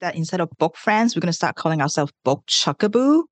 that 0.00 0.14
instead 0.16 0.40
of 0.40 0.50
book 0.58 0.76
friends, 0.76 1.14
we're 1.14 1.20
going 1.20 1.28
to 1.28 1.32
start 1.32 1.56
calling 1.56 1.80
ourselves 1.80 2.12
book 2.24 2.44
chuckaboo. 2.46 3.24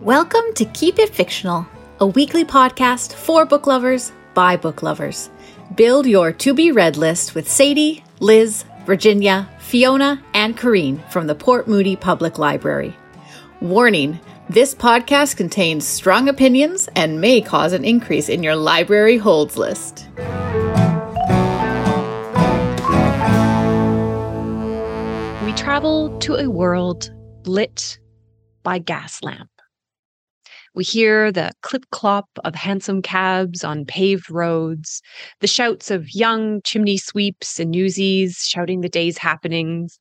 Welcome 0.00 0.52
to 0.56 0.64
Keep 0.74 0.98
It 0.98 1.14
Fictional, 1.14 1.66
a 2.00 2.06
weekly 2.06 2.44
podcast 2.44 3.12
for 3.12 3.44
book 3.44 3.66
lovers 3.66 4.12
by 4.34 4.56
book 4.56 4.82
lovers. 4.82 5.30
Build 5.76 6.06
your 6.06 6.32
to 6.32 6.54
be 6.54 6.72
read 6.72 6.96
list 6.96 7.34
with 7.34 7.48
Sadie, 7.48 8.02
Liz, 8.20 8.64
Virginia, 8.84 9.48
Fiona, 9.58 10.22
and 10.34 10.56
Corrine 10.56 11.08
from 11.10 11.26
the 11.26 11.34
Port 11.34 11.68
Moody 11.68 11.96
Public 11.96 12.38
Library. 12.38 12.96
Warning 13.60 14.18
this 14.48 14.74
podcast 14.74 15.36
contains 15.36 15.86
strong 15.86 16.28
opinions 16.28 16.88
and 16.96 17.20
may 17.20 17.40
cause 17.40 17.72
an 17.72 17.84
increase 17.84 18.28
in 18.28 18.42
your 18.42 18.56
library 18.56 19.16
holds 19.16 19.56
list. 19.56 20.08
Travel 25.62 26.18
to 26.18 26.34
a 26.34 26.50
world 26.50 27.08
lit 27.44 27.96
by 28.64 28.80
gas 28.80 29.22
lamp. 29.22 29.48
We 30.74 30.82
hear 30.82 31.30
the 31.30 31.52
clip 31.62 31.84
clop 31.92 32.26
of 32.42 32.56
hansom 32.56 33.00
cabs 33.00 33.62
on 33.62 33.84
paved 33.84 34.28
roads, 34.28 35.00
the 35.38 35.46
shouts 35.46 35.88
of 35.92 36.12
young 36.16 36.62
chimney 36.64 36.96
sweeps 36.96 37.60
and 37.60 37.70
newsies 37.70 38.44
shouting 38.44 38.80
the 38.80 38.88
day's 38.88 39.18
happenings. 39.18 40.00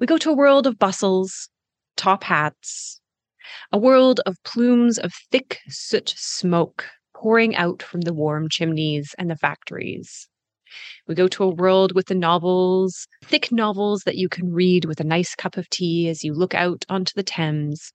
We 0.00 0.06
go 0.06 0.18
to 0.18 0.30
a 0.30 0.36
world 0.36 0.66
of 0.66 0.78
bustles, 0.78 1.48
top 1.96 2.22
hats, 2.22 3.00
a 3.72 3.78
world 3.78 4.20
of 4.26 4.36
plumes 4.44 4.98
of 4.98 5.14
thick 5.32 5.60
soot 5.66 6.12
smoke 6.14 6.84
pouring 7.14 7.56
out 7.56 7.82
from 7.82 8.02
the 8.02 8.12
warm 8.12 8.50
chimneys 8.50 9.14
and 9.16 9.30
the 9.30 9.36
factories. 9.36 10.28
We 11.06 11.14
go 11.14 11.28
to 11.28 11.44
a 11.44 11.54
world 11.54 11.94
with 11.94 12.06
the 12.06 12.14
novels, 12.14 13.06
thick 13.24 13.52
novels 13.52 14.02
that 14.04 14.16
you 14.16 14.28
can 14.28 14.52
read 14.52 14.84
with 14.84 15.00
a 15.00 15.04
nice 15.04 15.34
cup 15.34 15.56
of 15.56 15.68
tea 15.70 16.08
as 16.08 16.24
you 16.24 16.32
look 16.32 16.54
out 16.54 16.84
onto 16.88 17.12
the 17.14 17.22
Thames 17.22 17.92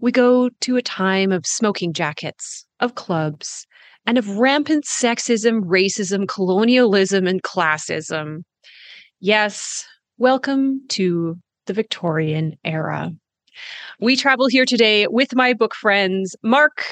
we 0.00 0.12
go 0.12 0.50
to 0.60 0.76
a 0.76 0.82
time 0.82 1.32
of 1.32 1.46
smoking 1.46 1.92
jackets, 1.92 2.66
of 2.80 2.94
clubs, 2.94 3.66
and 4.06 4.18
of 4.18 4.28
rampant 4.28 4.84
sexism, 4.84 5.62
racism, 5.62 6.28
colonialism, 6.28 7.26
and 7.26 7.42
classism. 7.42 8.42
Yes, 9.20 9.84
welcome 10.18 10.82
to 10.90 11.36
the 11.66 11.72
Victorian 11.72 12.56
era. 12.64 13.10
We 14.00 14.16
travel 14.16 14.48
here 14.48 14.66
today 14.66 15.06
with 15.06 15.34
my 15.34 15.54
book 15.54 15.74
friends, 15.74 16.36
Mark, 16.42 16.84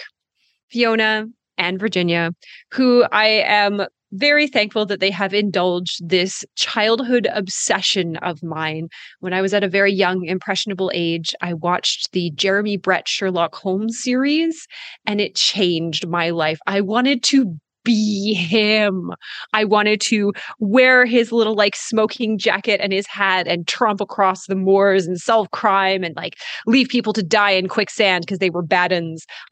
Fiona, 0.70 1.26
and 1.58 1.78
Virginia, 1.78 2.30
who 2.72 3.04
I 3.12 3.26
am 3.26 3.86
very 4.12 4.46
thankful 4.46 4.86
that 4.86 5.00
they 5.00 5.10
have 5.10 5.34
indulged 5.34 6.08
this 6.08 6.44
childhood 6.56 7.28
obsession 7.32 8.16
of 8.18 8.42
mine. 8.42 8.88
When 9.20 9.32
I 9.32 9.42
was 9.42 9.54
at 9.54 9.64
a 9.64 9.68
very 9.68 9.92
young, 9.92 10.24
impressionable 10.24 10.90
age, 10.94 11.34
I 11.40 11.54
watched 11.54 12.12
the 12.12 12.30
Jeremy 12.34 12.76
Brett 12.76 13.08
Sherlock 13.08 13.54
Holmes 13.54 14.02
series 14.02 14.66
and 15.06 15.20
it 15.20 15.34
changed 15.34 16.06
my 16.06 16.30
life. 16.30 16.58
I 16.66 16.80
wanted 16.80 17.22
to 17.24 17.58
be 17.84 18.34
him. 18.34 19.10
I 19.52 19.64
wanted 19.64 20.00
to 20.02 20.32
wear 20.60 21.04
his 21.04 21.32
little 21.32 21.54
like 21.54 21.74
smoking 21.74 22.38
jacket 22.38 22.80
and 22.80 22.92
his 22.92 23.06
hat 23.08 23.48
and 23.48 23.66
tromp 23.66 24.00
across 24.00 24.46
the 24.46 24.54
moors 24.54 25.06
and 25.06 25.18
solve 25.18 25.50
crime 25.50 26.04
and 26.04 26.14
like 26.14 26.36
leave 26.66 26.88
people 26.88 27.12
to 27.14 27.22
die 27.22 27.50
in 27.50 27.68
quicksand 27.68 28.24
because 28.24 28.38
they 28.38 28.50
were 28.50 28.62
bad. 28.62 28.92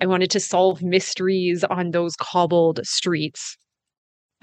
I 0.00 0.06
wanted 0.06 0.30
to 0.32 0.40
solve 0.40 0.82
mysteries 0.82 1.64
on 1.64 1.90
those 1.92 2.14
cobbled 2.16 2.80
streets. 2.84 3.56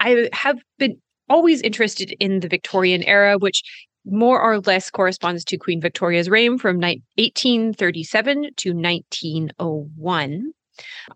I 0.00 0.28
have 0.32 0.58
been 0.78 1.00
always 1.28 1.60
interested 1.62 2.14
in 2.20 2.40
the 2.40 2.48
Victorian 2.48 3.02
era, 3.02 3.38
which 3.38 3.62
more 4.04 4.40
or 4.40 4.60
less 4.60 4.90
corresponds 4.90 5.44
to 5.44 5.58
Queen 5.58 5.80
Victoria's 5.80 6.30
reign 6.30 6.58
from 6.58 6.76
1837 6.78 8.50
to 8.56 8.72
1901. 8.72 10.52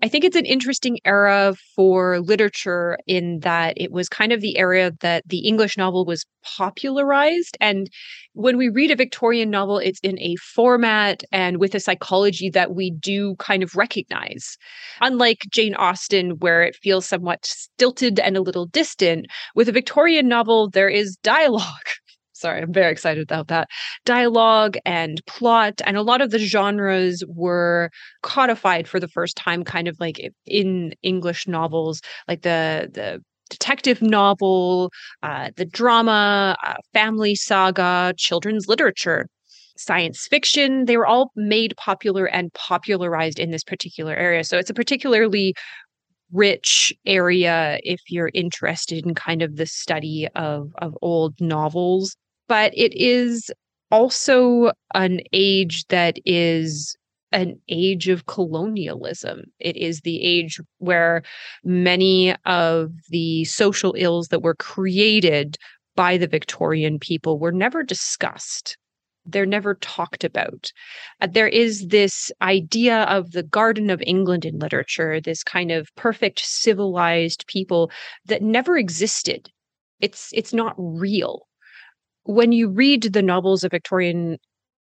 I 0.02 0.08
think 0.08 0.24
it's 0.24 0.36
an 0.36 0.46
interesting 0.46 0.98
era 1.05 1.55
for 1.77 2.20
literature 2.20 2.98
in 3.06 3.40
that 3.40 3.74
it 3.77 3.92
was 3.92 4.08
kind 4.08 4.33
of 4.33 4.40
the 4.40 4.58
era 4.58 4.92
that 5.00 5.24
the 5.27 5.46
English 5.46 5.77
novel 5.77 6.05
was 6.05 6.24
popularized. 6.42 7.56
And 7.61 7.89
when 8.34 8.56
we 8.56 8.68
read 8.68 8.90
a 8.90 8.96
Victorian 8.96 9.51
novel, 9.51 9.78
it's 9.78 10.01
in 10.02 10.18
a 10.18 10.36
format 10.36 11.22
and 11.30 11.58
with 11.58 11.74
a 11.74 11.80
psychology 11.80 12.51
that 12.51 12.74
we 12.74 12.90
do 12.90 13.36
kind 13.39 13.62
of 13.62 13.77
recognize. 13.77 14.56
Unlike 15.01 15.46
Jane 15.51 15.74
Austen, 15.74 16.30
where 16.39 16.62
it 16.62 16.77
feels 16.77 17.06
somewhat 17.06 17.45
stilted 17.45 18.18
and 18.18 18.36
a 18.36 18.42
little 18.42 18.67
distant, 18.67 19.27
with 19.55 19.68
a 19.68 19.72
Victorian 19.72 20.28
novel, 20.28 20.70
there 20.70 20.89
is 20.89 21.17
dialogue. 21.22 21.62
sorry, 22.42 22.61
I'm 22.63 22.73
very 22.73 22.92
excited 22.92 23.23
about 23.23 23.48
that. 23.48 23.69
Dialogue 24.05 24.77
and 24.85 25.25
plot, 25.27 25.80
and 25.86 25.97
a 25.97 26.03
lot 26.03 26.20
of 26.20 26.30
the 26.30 26.39
genres 26.39 27.25
were 27.29 27.91
codified 28.23 28.86
for 28.86 29.01
the 29.01 29.08
first 29.08 29.36
time, 29.36 29.64
kind 29.64 29.89
of 29.89 29.97
like 30.01 30.20
in 30.47 30.92
English 31.02 31.48
novels, 31.48 32.01
like 32.29 32.42
the 32.42 32.91
the 32.92 33.23
detective 33.48 34.01
novel, 34.02 34.91
uh, 35.23 35.51
the 35.57 35.67
drama, 35.67 36.57
uh, 36.67 36.75
family 36.92 37.35
saga, 37.35 38.14
children's 38.17 38.67
literature 38.69 39.27
science 39.77 40.27
fiction. 40.27 40.86
They 40.86 40.97
were 40.97 41.07
all 41.07 41.33
made 41.36 41.75
popular 41.77 42.27
and 42.27 42.52
popularized 42.55 43.39
in 43.39 43.51
this 43.51 43.64
particular 43.64 44.14
area. 44.14 44.45
So 44.45 44.58
it's 44.58 44.70
a 44.70 44.75
particularly 44.75 45.55
rich 46.33 46.95
area 47.05 47.79
if 47.83 48.01
you're 48.08 48.31
interested 48.35 49.05
in 49.05 49.14
kind 49.14 49.42
of 49.42 49.57
the 49.57 49.67
study 49.67 50.29
of 50.35 50.70
of 50.79 50.97
old 51.02 51.35
novels 51.41 52.17
but 52.52 52.70
it 52.77 52.92
is 52.92 53.51
also 53.90 54.73
an 54.92 55.20
age 55.33 55.86
that 55.86 56.18
is 56.27 56.95
an 57.33 57.58
age 57.70 58.11
of 58.11 58.27
colonialism. 58.27 59.45
It 59.58 59.74
is 59.79 60.02
the 60.02 60.23
age 60.23 60.61
where 60.77 61.23
many 61.64 62.35
of 62.45 62.90
the 63.08 63.46
social 63.46 63.95
ills 63.96 64.29
that 64.29 64.42
were 64.42 64.55
created 64.55 65.57
by 65.96 66.18
the 66.18 66.27
Victorian 66.27 66.98
people 66.98 67.39
were 67.39 67.52
never 67.52 67.83
discussed. 67.83 68.77
They're 69.24 69.46
never 69.46 69.77
talked 69.77 70.23
about. 70.23 70.70
Uh, 71.23 71.29
there 71.33 71.48
is 71.48 71.86
this 71.86 72.30
idea 72.42 73.05
of 73.05 73.30
the 73.30 73.45
Garden 73.45 73.89
of 73.89 74.02
England 74.07 74.45
in 74.45 74.58
literature, 74.58 75.23
this 75.23 75.42
kind 75.42 75.70
of 75.70 75.89
perfect 75.96 76.40
civilized 76.40 77.46
people 77.46 77.90
that 78.27 78.42
never 78.42 78.77
existed. 78.77 79.48
It's 80.01 80.29
it's 80.34 80.52
not 80.52 80.74
real 80.77 81.46
when 82.24 82.52
you 82.52 82.70
read 82.70 83.02
the 83.02 83.22
novels 83.22 83.64
of 83.64 83.70
Victorian 83.70 84.38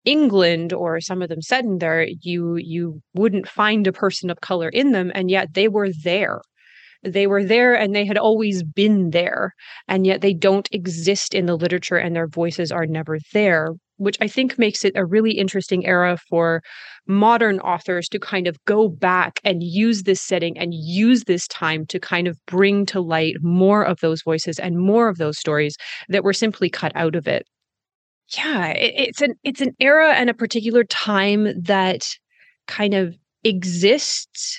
England 0.04 0.72
or 0.72 1.00
some 1.00 1.22
of 1.22 1.28
them 1.28 1.42
set 1.42 1.64
in 1.64 1.78
there, 1.78 2.06
you 2.20 2.56
you 2.56 3.00
wouldn't 3.14 3.48
find 3.48 3.86
a 3.86 3.92
person 3.92 4.30
of 4.30 4.40
color 4.40 4.68
in 4.68 4.92
them, 4.92 5.10
and 5.14 5.30
yet 5.30 5.54
they 5.54 5.68
were 5.68 5.90
there. 6.04 6.40
They 7.02 7.26
were 7.26 7.44
there 7.44 7.74
and 7.74 7.94
they 7.94 8.06
had 8.06 8.18
always 8.18 8.62
been 8.62 9.10
there, 9.10 9.54
and 9.88 10.06
yet 10.06 10.20
they 10.20 10.34
don't 10.34 10.68
exist 10.72 11.34
in 11.34 11.46
the 11.46 11.56
literature 11.56 11.96
and 11.96 12.16
their 12.16 12.28
voices 12.28 12.72
are 12.72 12.86
never 12.86 13.18
there 13.32 13.70
which 13.96 14.16
I 14.20 14.28
think 14.28 14.58
makes 14.58 14.84
it 14.84 14.92
a 14.96 15.04
really 15.04 15.32
interesting 15.32 15.86
era 15.86 16.18
for 16.28 16.62
modern 17.06 17.60
authors 17.60 18.08
to 18.08 18.18
kind 18.18 18.46
of 18.46 18.56
go 18.64 18.88
back 18.88 19.40
and 19.44 19.62
use 19.62 20.02
this 20.02 20.20
setting 20.20 20.58
and 20.58 20.72
use 20.74 21.24
this 21.24 21.46
time 21.48 21.86
to 21.86 22.00
kind 22.00 22.26
of 22.26 22.38
bring 22.46 22.86
to 22.86 23.00
light 23.00 23.36
more 23.42 23.84
of 23.84 24.00
those 24.00 24.22
voices 24.22 24.58
and 24.58 24.78
more 24.78 25.08
of 25.08 25.18
those 25.18 25.38
stories 25.38 25.76
that 26.08 26.24
were 26.24 26.32
simply 26.32 26.70
cut 26.70 26.92
out 26.94 27.14
of 27.14 27.26
it. 27.26 27.46
Yeah, 28.36 28.68
it, 28.68 28.94
it's 28.96 29.20
an 29.20 29.34
it's 29.42 29.60
an 29.60 29.72
era 29.80 30.14
and 30.14 30.30
a 30.30 30.34
particular 30.34 30.84
time 30.84 31.60
that 31.62 32.06
kind 32.66 32.94
of 32.94 33.14
exists 33.44 34.58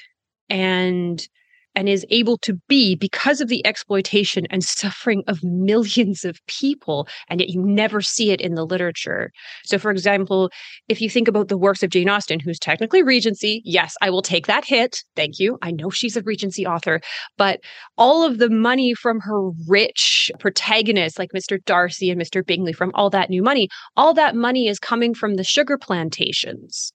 and 0.50 1.28
and 1.76 1.90
is 1.90 2.06
able 2.10 2.38
to 2.40 2.54
be 2.68 2.96
because 2.96 3.42
of 3.42 3.48
the 3.48 3.66
exploitation 3.66 4.46
and 4.50 4.64
suffering 4.64 5.24
of 5.28 5.44
millions 5.44 6.26
of 6.26 6.40
people, 6.48 7.08
and 7.30 7.40
yet 7.40 7.50
you 7.50 7.62
never 7.62 8.02
see 8.02 8.32
it 8.32 8.42
in 8.42 8.56
the 8.56 8.66
literature. 8.66 9.32
So, 9.66 9.78
for 9.78 9.92
example, 9.92 10.50
if 10.88 11.02
you 11.02 11.10
think 11.10 11.28
about 11.28 11.48
the 11.48 11.58
works 11.58 11.84
of 11.84 11.90
Jane 11.90 12.10
Austen, 12.10 12.40
who's 12.40 12.60
technically 12.60 13.04
Regency, 13.04 13.62
yes, 13.66 13.96
I 14.02 14.10
will 14.10 14.22
take 14.22 14.48
that 14.48 14.66
hit. 14.66 14.98
Thank 15.16 15.40
you. 15.40 15.58
I 15.62 15.72
know 15.72 15.90
she's 15.90 16.18
a 16.18 16.22
Regency 16.22 16.66
author, 16.66 17.02
but 17.38 17.60
all 17.98 18.24
of 18.24 18.38
the 18.38 18.50
money 18.50 18.94
from 18.94 19.20
her 19.22 19.50
rich 19.68 20.32
protagonists 20.40 21.20
like 21.20 21.32
Mr. 21.36 21.64
Darcy 21.66 22.10
and 22.10 22.22
Mr. 22.22 22.46
Bingley, 22.46 22.74
from 22.74 22.92
all 22.94 23.10
that 23.10 23.30
new 23.30 23.44
money, 23.44 23.68
all 23.96 24.14
that 24.14 24.36
money 24.36 24.68
is 24.68 24.80
coming 24.80 25.14
from 25.14 25.36
the 25.36 25.44
sugar 25.44 25.78
plantations 25.78 26.94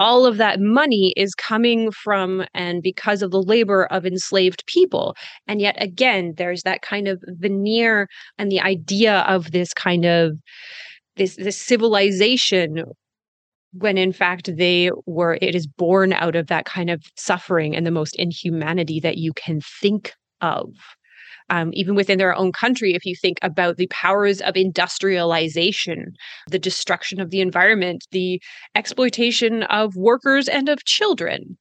all 0.00 0.26
of 0.26 0.36
that 0.36 0.60
money 0.60 1.12
is 1.16 1.34
coming 1.34 1.90
from 1.90 2.44
and 2.54 2.82
because 2.82 3.22
of 3.22 3.30
the 3.30 3.42
labor 3.42 3.86
of 3.86 4.06
enslaved 4.06 4.64
people. 4.66 5.16
And 5.46 5.60
yet 5.60 5.76
again, 5.82 6.34
there's 6.36 6.62
that 6.62 6.82
kind 6.82 7.08
of 7.08 7.22
veneer 7.26 8.08
and 8.38 8.50
the 8.50 8.60
idea 8.60 9.20
of 9.20 9.50
this 9.50 9.72
kind 9.74 10.04
of 10.04 10.32
this 11.16 11.36
this 11.36 11.60
civilization 11.60 12.84
when 13.72 13.98
in 13.98 14.12
fact 14.12 14.56
they 14.56 14.90
were 15.06 15.38
it 15.42 15.54
is 15.54 15.66
born 15.66 16.12
out 16.12 16.36
of 16.36 16.46
that 16.46 16.64
kind 16.64 16.88
of 16.88 17.02
suffering 17.16 17.76
and 17.76 17.86
the 17.86 17.90
most 17.90 18.16
inhumanity 18.16 19.00
that 19.00 19.18
you 19.18 19.32
can 19.34 19.60
think 19.80 20.14
of 20.40 20.68
um, 21.50 21.70
even 21.72 21.94
within 21.94 22.18
their 22.18 22.34
own 22.34 22.52
country. 22.52 22.94
If 22.94 23.04
you 23.04 23.14
think 23.20 23.38
about 23.42 23.76
the 23.76 23.88
powers 23.88 24.40
of 24.40 24.56
industrialization, 24.56 26.12
the 26.48 26.58
destruction 26.58 27.20
of 27.20 27.30
the 27.30 27.40
environment, 27.40 28.06
the 28.10 28.40
exploitation 28.74 29.62
of 29.64 29.96
workers 29.96 30.48
and 30.48 30.68
of 30.68 30.84
children. 30.84 31.58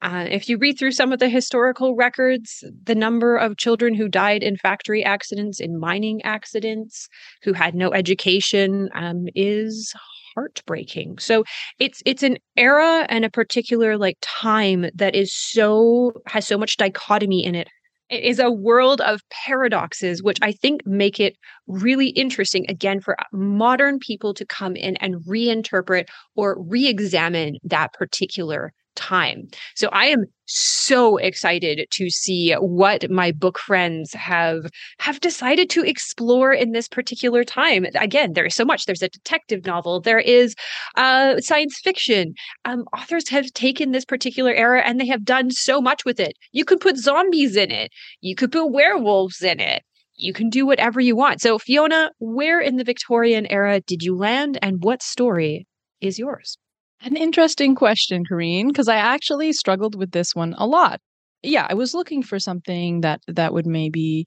Uh, 0.00 0.26
if 0.30 0.48
you 0.48 0.56
read 0.58 0.78
through 0.78 0.92
some 0.92 1.12
of 1.12 1.18
the 1.18 1.28
historical 1.28 1.96
records, 1.96 2.62
the 2.84 2.94
number 2.94 3.36
of 3.36 3.56
children 3.56 3.94
who 3.94 4.08
died 4.08 4.44
in 4.44 4.56
factory 4.56 5.04
accidents, 5.04 5.58
in 5.58 5.78
mining 5.78 6.22
accidents, 6.22 7.08
who 7.42 7.52
had 7.52 7.74
no 7.74 7.92
education, 7.92 8.88
um, 8.94 9.24
is 9.34 9.92
heartbreaking. 10.34 11.18
So 11.18 11.42
it's 11.80 12.00
it's 12.06 12.22
an 12.22 12.38
era 12.56 13.06
and 13.08 13.24
a 13.24 13.30
particular 13.30 13.98
like 13.98 14.18
time 14.20 14.86
that 14.94 15.16
is 15.16 15.34
so 15.34 16.12
has 16.26 16.46
so 16.46 16.56
much 16.56 16.76
dichotomy 16.76 17.44
in 17.44 17.56
it. 17.56 17.68
It 18.10 18.24
is 18.24 18.38
a 18.38 18.50
world 18.50 19.00
of 19.02 19.20
paradoxes, 19.30 20.22
which 20.22 20.38
I 20.40 20.52
think 20.52 20.86
make 20.86 21.20
it 21.20 21.36
really 21.66 22.08
interesting 22.08 22.64
again 22.68 23.00
for 23.00 23.20
uh, 23.20 23.24
modern 23.32 23.98
people 23.98 24.32
to 24.34 24.46
come 24.46 24.76
in 24.76 24.96
and 24.96 25.16
reinterpret 25.26 26.06
or 26.34 26.56
re-examine 26.58 27.58
that 27.64 27.92
particular 27.92 28.72
time. 28.98 29.48
So 29.76 29.88
I 29.92 30.06
am 30.06 30.24
so 30.46 31.18
excited 31.18 31.86
to 31.90 32.10
see 32.10 32.52
what 32.54 33.08
my 33.10 33.30
book 33.30 33.58
friends 33.58 34.12
have 34.14 34.68
have 34.98 35.20
decided 35.20 35.70
to 35.70 35.84
explore 35.84 36.52
in 36.52 36.72
this 36.72 36.88
particular 36.88 37.44
time. 37.44 37.86
Again, 37.94 38.32
there 38.32 38.46
is 38.46 38.54
so 38.54 38.64
much. 38.64 38.84
There's 38.84 39.02
a 39.02 39.08
detective 39.08 39.64
novel. 39.64 40.00
There 40.00 40.18
is 40.18 40.54
uh, 40.96 41.40
science 41.40 41.78
fiction. 41.82 42.34
Um, 42.64 42.84
authors 42.96 43.28
have 43.28 43.52
taken 43.52 43.92
this 43.92 44.04
particular 44.04 44.52
era 44.52 44.82
and 44.84 45.00
they 45.00 45.06
have 45.06 45.24
done 45.24 45.50
so 45.50 45.80
much 45.80 46.04
with 46.04 46.18
it. 46.18 46.32
You 46.52 46.64
could 46.64 46.80
put 46.80 46.96
zombies 46.96 47.54
in 47.56 47.70
it. 47.70 47.90
You 48.20 48.34
could 48.34 48.52
put 48.52 48.72
werewolves 48.72 49.42
in 49.42 49.60
it 49.60 49.82
you 50.20 50.32
can 50.32 50.50
do 50.50 50.66
whatever 50.66 50.98
you 51.00 51.14
want. 51.14 51.40
So, 51.40 51.60
Fiona, 51.60 52.10
where 52.18 52.60
in 52.60 52.74
the 52.74 52.82
Victorian 52.82 53.46
era 53.46 53.80
did 53.80 54.02
you 54.02 54.16
land 54.16 54.58
and 54.60 54.82
what 54.82 55.00
story 55.00 55.68
is 56.00 56.18
yours? 56.18 56.58
An 57.02 57.16
interesting 57.16 57.74
question, 57.74 58.24
Corrine, 58.24 58.68
because 58.68 58.88
I 58.88 58.96
actually 58.96 59.52
struggled 59.52 59.94
with 59.94 60.10
this 60.10 60.34
one 60.34 60.54
a 60.58 60.66
lot. 60.66 61.00
Yeah, 61.42 61.66
I 61.70 61.74
was 61.74 61.94
looking 61.94 62.22
for 62.22 62.40
something 62.40 63.02
that 63.02 63.20
that 63.28 63.54
would 63.54 63.66
maybe 63.66 64.24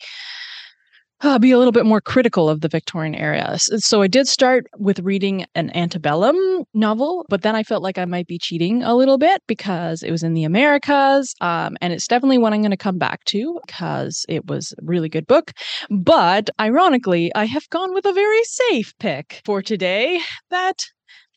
uh, 1.23 1.37
be 1.37 1.51
a 1.51 1.57
little 1.57 1.71
bit 1.71 1.85
more 1.85 2.01
critical 2.01 2.49
of 2.49 2.61
the 2.61 2.67
Victorian 2.67 3.13
era. 3.13 3.57
So 3.59 4.01
I 4.01 4.07
did 4.07 4.27
start 4.27 4.65
with 4.77 4.99
reading 4.99 5.45
an 5.55 5.75
antebellum 5.75 6.35
novel, 6.73 7.25
but 7.29 7.41
then 7.41 7.55
I 7.55 7.63
felt 7.63 7.83
like 7.83 7.97
I 7.97 8.05
might 8.05 8.27
be 8.27 8.39
cheating 8.39 8.81
a 8.83 8.95
little 8.95 9.17
bit 9.17 9.41
because 9.47 10.01
it 10.01 10.11
was 10.11 10.23
in 10.23 10.33
the 10.33 10.43
Americas. 10.43 11.33
Um, 11.41 11.77
and 11.81 11.93
it's 11.93 12.07
definitely 12.07 12.37
one 12.37 12.53
I'm 12.53 12.61
going 12.61 12.71
to 12.71 12.77
come 12.77 12.97
back 12.97 13.23
to 13.25 13.59
because 13.67 14.25
it 14.29 14.47
was 14.47 14.73
a 14.73 14.85
really 14.85 15.09
good 15.09 15.27
book. 15.27 15.51
But 15.89 16.49
ironically, 16.59 17.31
I 17.35 17.45
have 17.45 17.69
gone 17.69 17.93
with 17.93 18.05
a 18.05 18.13
very 18.13 18.43
safe 18.43 18.93
pick 18.99 19.41
for 19.45 19.61
today 19.61 20.21
that 20.49 20.79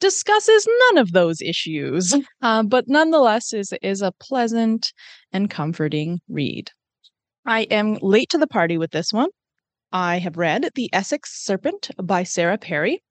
discusses 0.00 0.66
none 0.90 0.98
of 0.98 1.12
those 1.12 1.40
issues, 1.40 2.14
uh, 2.42 2.62
but 2.62 2.88
nonetheless 2.88 3.52
is 3.52 3.72
is 3.82 4.02
a 4.02 4.12
pleasant 4.12 4.92
and 5.32 5.50
comforting 5.50 6.20
read. 6.28 6.70
I 7.46 7.62
am 7.62 7.98
late 8.00 8.30
to 8.30 8.38
the 8.38 8.46
party 8.46 8.78
with 8.78 8.90
this 8.90 9.12
one. 9.12 9.28
I 9.92 10.18
have 10.18 10.36
read 10.36 10.70
The 10.74 10.90
Essex 10.92 11.44
Serpent 11.44 11.90
by 12.02 12.22
Sarah 12.22 12.58
Perry. 12.58 13.02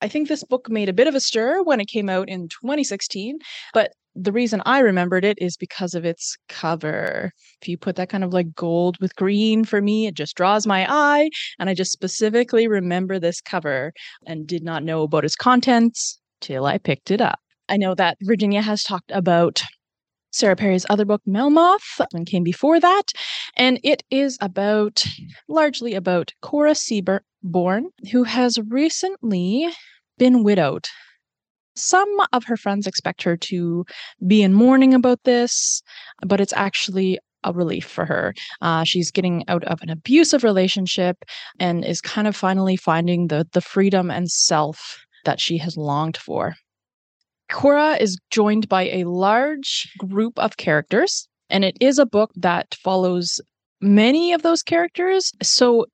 I 0.00 0.08
think 0.08 0.28
this 0.28 0.44
book 0.44 0.70
made 0.70 0.88
a 0.88 0.92
bit 0.92 1.06
of 1.06 1.14
a 1.14 1.20
stir 1.20 1.62
when 1.62 1.80
it 1.80 1.88
came 1.88 2.08
out 2.08 2.28
in 2.28 2.48
2016, 2.48 3.38
but 3.74 3.92
the 4.14 4.32
reason 4.32 4.62
I 4.66 4.80
remembered 4.80 5.24
it 5.24 5.38
is 5.40 5.56
because 5.56 5.94
of 5.94 6.04
its 6.04 6.36
cover. 6.48 7.32
If 7.60 7.68
you 7.68 7.78
put 7.78 7.96
that 7.96 8.08
kind 8.08 8.24
of 8.24 8.32
like 8.32 8.54
gold 8.54 8.98
with 9.00 9.16
green 9.16 9.64
for 9.64 9.80
me, 9.80 10.06
it 10.06 10.14
just 10.14 10.36
draws 10.36 10.66
my 10.66 10.86
eye. 10.88 11.30
And 11.58 11.70
I 11.70 11.74
just 11.74 11.92
specifically 11.92 12.68
remember 12.68 13.18
this 13.18 13.40
cover 13.40 13.92
and 14.26 14.46
did 14.46 14.62
not 14.62 14.84
know 14.84 15.02
about 15.02 15.24
its 15.24 15.36
contents 15.36 16.18
till 16.42 16.66
I 16.66 16.76
picked 16.76 17.10
it 17.10 17.20
up. 17.20 17.38
I 17.68 17.78
know 17.78 17.94
that 17.94 18.18
Virginia 18.20 18.60
has 18.60 18.82
talked 18.82 19.10
about 19.12 19.62
Sarah 20.32 20.56
Perry's 20.56 20.86
other 20.88 21.04
book, 21.04 21.22
Melmoth, 21.26 22.04
and 22.12 22.26
came 22.26 22.42
before 22.42 22.80
that. 22.80 23.12
And 23.56 23.78
it 23.84 24.02
is 24.10 24.38
about, 24.40 25.04
largely 25.48 25.94
about 25.94 26.32
Cora 26.40 26.74
Seaborn, 26.74 27.90
who 28.10 28.24
has 28.24 28.58
recently 28.68 29.70
been 30.18 30.42
widowed. 30.42 30.88
Some 31.76 32.08
of 32.32 32.44
her 32.44 32.56
friends 32.56 32.86
expect 32.86 33.22
her 33.22 33.36
to 33.36 33.84
be 34.26 34.42
in 34.42 34.52
mourning 34.52 34.94
about 34.94 35.20
this, 35.24 35.82
but 36.26 36.40
it's 36.40 36.52
actually 36.54 37.18
a 37.44 37.52
relief 37.52 37.86
for 37.86 38.04
her. 38.04 38.34
Uh, 38.60 38.84
she's 38.84 39.10
getting 39.10 39.44
out 39.48 39.64
of 39.64 39.80
an 39.82 39.90
abusive 39.90 40.44
relationship 40.44 41.24
and 41.58 41.84
is 41.84 42.00
kind 42.00 42.28
of 42.28 42.36
finally 42.36 42.76
finding 42.76 43.28
the 43.28 43.48
the 43.52 43.60
freedom 43.60 44.10
and 44.10 44.30
self 44.30 45.04
that 45.24 45.40
she 45.40 45.58
has 45.58 45.76
longed 45.76 46.16
for. 46.16 46.54
Cora 47.50 47.96
is 48.00 48.18
joined 48.30 48.68
by 48.68 48.84
a 48.84 49.04
large 49.04 49.92
group 49.98 50.38
of 50.38 50.56
characters, 50.56 51.28
and 51.50 51.64
it 51.64 51.76
is 51.80 51.98
a 51.98 52.06
book 52.06 52.30
that 52.36 52.74
follows 52.82 53.40
many 53.80 54.32
of 54.32 54.42
those 54.42 54.62
characters. 54.62 55.32
So, 55.42 55.86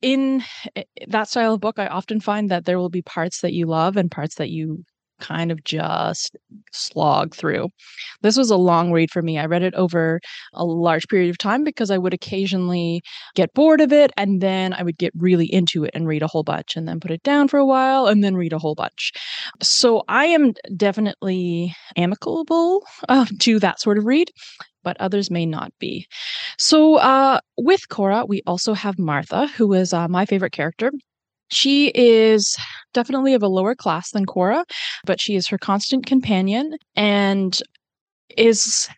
in 0.00 0.42
eh, 0.74 0.82
that 1.06 1.28
style 1.28 1.54
of 1.54 1.60
book, 1.60 1.78
I 1.78 1.86
often 1.86 2.20
find 2.20 2.50
that 2.50 2.64
there 2.64 2.78
will 2.78 2.88
be 2.88 3.02
parts 3.02 3.42
that 3.42 3.52
you 3.52 3.66
love 3.66 3.96
and 3.96 4.10
parts 4.10 4.36
that 4.36 4.50
you 4.50 4.84
kind 5.22 5.52
of 5.52 5.62
just 5.64 6.36
slog 6.72 7.34
through. 7.34 7.68
This 8.22 8.36
was 8.36 8.50
a 8.50 8.56
long 8.56 8.92
read 8.92 9.10
for 9.10 9.22
me. 9.22 9.38
I 9.38 9.46
read 9.46 9.62
it 9.62 9.74
over 9.74 10.20
a 10.52 10.64
large 10.64 11.06
period 11.08 11.30
of 11.30 11.38
time 11.38 11.62
because 11.62 11.90
I 11.90 11.98
would 11.98 12.12
occasionally 12.12 13.02
get 13.34 13.54
bored 13.54 13.80
of 13.80 13.92
it 13.92 14.10
and 14.16 14.40
then 14.40 14.74
I 14.74 14.82
would 14.82 14.98
get 14.98 15.12
really 15.16 15.46
into 15.46 15.84
it 15.84 15.92
and 15.94 16.08
read 16.08 16.22
a 16.22 16.26
whole 16.26 16.42
bunch 16.42 16.76
and 16.76 16.88
then 16.88 16.98
put 16.98 17.12
it 17.12 17.22
down 17.22 17.46
for 17.46 17.58
a 17.58 17.66
while 17.66 18.06
and 18.06 18.24
then 18.24 18.36
read 18.36 18.52
a 18.52 18.58
whole 18.58 18.74
bunch. 18.74 19.12
So 19.62 20.02
I 20.08 20.26
am 20.26 20.52
definitely 20.76 21.74
amicable 21.96 22.84
uh, 23.08 23.26
to 23.40 23.60
that 23.60 23.80
sort 23.80 23.98
of 23.98 24.04
read 24.04 24.30
but 24.84 24.96
others 25.00 25.30
may 25.30 25.46
not 25.46 25.72
be. 25.78 26.08
So, 26.58 26.96
uh, 26.96 27.38
with 27.56 27.88
Cora, 27.88 28.24
we 28.26 28.42
also 28.48 28.74
have 28.74 28.98
Martha, 28.98 29.46
who 29.46 29.72
is 29.74 29.92
uh, 29.92 30.08
my 30.08 30.26
favorite 30.26 30.50
character. 30.50 30.90
She 31.52 31.88
is 31.94 32.56
definitely 32.94 33.34
of 33.34 33.42
a 33.42 33.48
lower 33.48 33.74
class 33.74 34.10
than 34.10 34.26
Cora, 34.26 34.64
but 35.04 35.20
she 35.20 35.36
is 35.36 35.46
her 35.48 35.58
constant 35.58 36.06
companion 36.06 36.76
and 36.96 37.60
is 38.36 38.88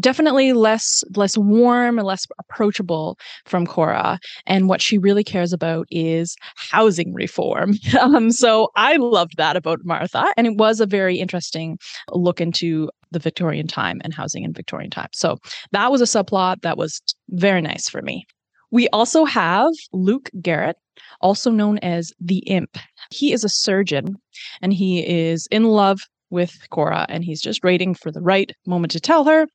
definitely 0.00 0.52
less 0.52 1.04
less 1.14 1.36
warm 1.36 1.98
and 1.98 2.06
less 2.06 2.26
approachable 2.38 3.18
from 3.46 3.66
Cora. 3.66 4.18
And 4.46 4.68
what 4.68 4.82
she 4.82 4.98
really 4.98 5.22
cares 5.22 5.52
about 5.52 5.86
is 5.90 6.36
housing 6.56 7.14
reform. 7.14 7.74
um, 8.00 8.30
so 8.30 8.70
I 8.74 8.96
loved 8.96 9.36
that 9.36 9.56
about 9.56 9.80
Martha, 9.84 10.24
and 10.36 10.46
it 10.46 10.56
was 10.56 10.80
a 10.80 10.86
very 10.86 11.18
interesting 11.18 11.78
look 12.10 12.40
into 12.40 12.90
the 13.12 13.18
Victorian 13.18 13.66
time 13.66 14.00
and 14.02 14.14
housing 14.14 14.42
in 14.42 14.52
Victorian 14.52 14.90
time. 14.90 15.10
So 15.12 15.36
that 15.72 15.92
was 15.92 16.00
a 16.00 16.04
subplot 16.04 16.62
that 16.62 16.78
was 16.78 17.00
very 17.30 17.60
nice 17.60 17.88
for 17.88 18.02
me. 18.02 18.26
We 18.72 18.88
also 18.88 19.24
have 19.26 19.70
Luke 19.92 20.30
Garrett, 20.40 20.76
also 21.20 21.50
known 21.50 21.78
as 21.78 22.12
the 22.18 22.38
Imp. 22.38 22.78
He 23.10 23.32
is 23.32 23.44
a 23.44 23.48
surgeon 23.48 24.16
and 24.62 24.72
he 24.72 25.06
is 25.06 25.46
in 25.50 25.64
love 25.64 26.00
with 26.30 26.56
Cora 26.70 27.06
and 27.10 27.22
he's 27.22 27.42
just 27.42 27.62
waiting 27.62 27.94
for 27.94 28.10
the 28.10 28.22
right 28.22 28.50
moment 28.66 28.90
to 28.92 29.00
tell 29.00 29.24
her. 29.24 29.46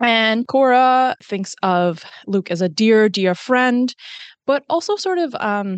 And 0.00 0.46
Cora 0.46 1.16
thinks 1.22 1.54
of 1.62 2.04
Luke 2.26 2.50
as 2.50 2.62
a 2.62 2.68
dear, 2.68 3.08
dear 3.08 3.34
friend, 3.34 3.92
but 4.46 4.64
also 4.70 4.96
sort 4.96 5.18
of 5.18 5.34
um 5.40 5.76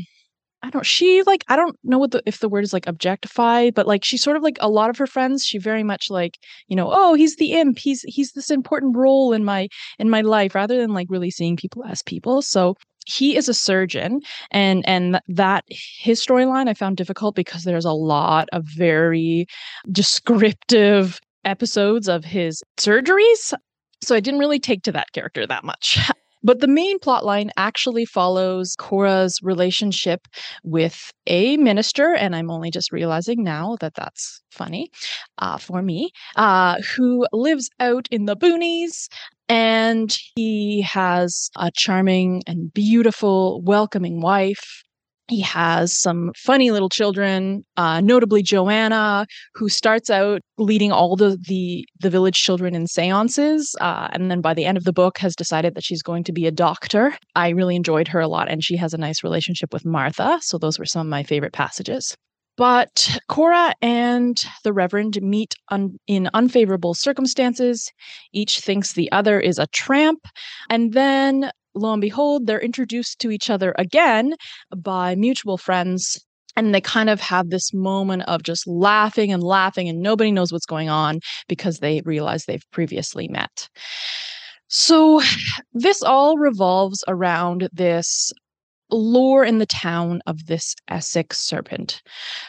I 0.64 0.70
don't 0.70 0.86
she 0.86 1.22
like 1.24 1.44
I 1.48 1.56
don't 1.56 1.76
know 1.84 1.98
what 1.98 2.12
the 2.12 2.22
if 2.24 2.40
the 2.40 2.48
word 2.48 2.64
is 2.64 2.72
like 2.72 2.86
objectify, 2.86 3.70
but 3.70 3.86
like 3.86 4.02
she's 4.02 4.22
sort 4.22 4.38
of 4.38 4.42
like 4.42 4.56
a 4.60 4.70
lot 4.70 4.88
of 4.88 4.96
her 4.96 5.06
friends, 5.06 5.44
she 5.44 5.58
very 5.58 5.82
much 5.82 6.08
like, 6.08 6.38
you 6.68 6.74
know, 6.74 6.88
oh, 6.90 7.12
he's 7.12 7.36
the 7.36 7.52
imp. 7.52 7.78
He's 7.78 8.00
he's 8.08 8.32
this 8.32 8.50
important 8.50 8.96
role 8.96 9.34
in 9.34 9.44
my 9.44 9.68
in 9.98 10.08
my 10.08 10.22
life 10.22 10.54
rather 10.54 10.78
than 10.78 10.94
like 10.94 11.08
really 11.10 11.30
seeing 11.30 11.58
people 11.58 11.84
as 11.84 12.02
people. 12.02 12.40
So 12.40 12.76
he 13.04 13.36
is 13.36 13.46
a 13.46 13.54
surgeon 13.54 14.22
and 14.50 14.88
and 14.88 15.20
that 15.28 15.64
his 15.68 16.24
storyline 16.24 16.66
I 16.70 16.72
found 16.72 16.96
difficult 16.96 17.34
because 17.34 17.64
there's 17.64 17.84
a 17.84 17.92
lot 17.92 18.48
of 18.52 18.64
very 18.64 19.46
descriptive 19.92 21.20
episodes 21.44 22.08
of 22.08 22.24
his 22.24 22.62
surgeries. 22.78 23.52
So 24.00 24.14
I 24.14 24.20
didn't 24.20 24.40
really 24.40 24.60
take 24.60 24.82
to 24.84 24.92
that 24.92 25.12
character 25.12 25.46
that 25.46 25.62
much. 25.62 25.98
But 26.44 26.60
the 26.60 26.68
main 26.68 26.98
plotline 26.98 27.48
actually 27.56 28.04
follows 28.04 28.76
Cora's 28.78 29.40
relationship 29.42 30.28
with 30.62 31.10
a 31.26 31.56
minister, 31.56 32.14
and 32.14 32.36
I'm 32.36 32.50
only 32.50 32.70
just 32.70 32.92
realizing 32.92 33.42
now 33.42 33.76
that 33.80 33.94
that's 33.94 34.42
funny 34.50 34.90
uh, 35.38 35.56
for 35.56 35.80
me, 35.80 36.10
uh, 36.36 36.76
who 36.94 37.26
lives 37.32 37.70
out 37.80 38.06
in 38.10 38.26
the 38.26 38.36
boonies. 38.36 39.08
And 39.48 40.16
he 40.36 40.80
has 40.82 41.50
a 41.56 41.70
charming 41.70 42.42
and 42.46 42.72
beautiful, 42.72 43.60
welcoming 43.62 44.20
wife 44.20 44.84
he 45.28 45.40
has 45.40 45.98
some 45.98 46.32
funny 46.36 46.70
little 46.70 46.88
children, 46.88 47.64
uh, 47.76 48.00
notably 48.00 48.42
Joanna, 48.42 49.26
who 49.54 49.68
starts 49.68 50.10
out 50.10 50.40
leading 50.58 50.92
all 50.92 51.16
the 51.16 51.38
the, 51.48 51.86
the 52.00 52.10
village 52.10 52.36
children 52.36 52.74
in 52.74 52.86
seances, 52.86 53.74
uh, 53.80 54.08
and 54.12 54.30
then 54.30 54.40
by 54.40 54.54
the 54.54 54.64
end 54.64 54.76
of 54.76 54.84
the 54.84 54.92
book 54.92 55.18
has 55.18 55.34
decided 55.34 55.74
that 55.74 55.84
she's 55.84 56.02
going 56.02 56.24
to 56.24 56.32
be 56.32 56.46
a 56.46 56.50
doctor. 56.50 57.16
I 57.34 57.50
really 57.50 57.76
enjoyed 57.76 58.08
her 58.08 58.20
a 58.20 58.28
lot, 58.28 58.50
and 58.50 58.62
she 58.62 58.76
has 58.76 58.92
a 58.92 58.98
nice 58.98 59.24
relationship 59.24 59.72
with 59.72 59.84
Martha. 59.84 60.38
So 60.42 60.58
those 60.58 60.78
were 60.78 60.86
some 60.86 61.06
of 61.06 61.10
my 61.10 61.22
favorite 61.22 61.52
passages. 61.52 62.14
But 62.56 63.18
Cora 63.28 63.74
and 63.82 64.40
the 64.62 64.72
Reverend 64.72 65.20
meet 65.20 65.54
un- 65.70 65.98
in 66.06 66.30
unfavorable 66.34 66.94
circumstances. 66.94 67.90
Each 68.32 68.60
thinks 68.60 68.92
the 68.92 69.10
other 69.10 69.40
is 69.40 69.58
a 69.58 69.66
tramp. 69.68 70.20
And 70.70 70.92
then 70.92 71.50
lo 71.74 71.92
and 71.92 72.00
behold, 72.00 72.46
they're 72.46 72.60
introduced 72.60 73.18
to 73.20 73.30
each 73.30 73.50
other 73.50 73.74
again 73.78 74.34
by 74.76 75.14
mutual 75.14 75.58
friends. 75.58 76.24
And 76.56 76.72
they 76.72 76.80
kind 76.80 77.10
of 77.10 77.20
have 77.20 77.50
this 77.50 77.74
moment 77.74 78.22
of 78.28 78.44
just 78.44 78.64
laughing 78.68 79.32
and 79.32 79.42
laughing, 79.42 79.88
and 79.88 80.00
nobody 80.00 80.30
knows 80.30 80.52
what's 80.52 80.66
going 80.66 80.88
on 80.88 81.18
because 81.48 81.78
they 81.78 82.00
realize 82.04 82.44
they've 82.44 82.70
previously 82.70 83.26
met. 83.26 83.68
So, 84.68 85.20
this 85.72 86.02
all 86.02 86.36
revolves 86.36 87.02
around 87.08 87.68
this 87.72 88.32
lore 88.90 89.44
in 89.44 89.58
the 89.58 89.66
town 89.66 90.20
of 90.26 90.46
this 90.46 90.74
Essex 90.88 91.40
serpent. 91.40 92.02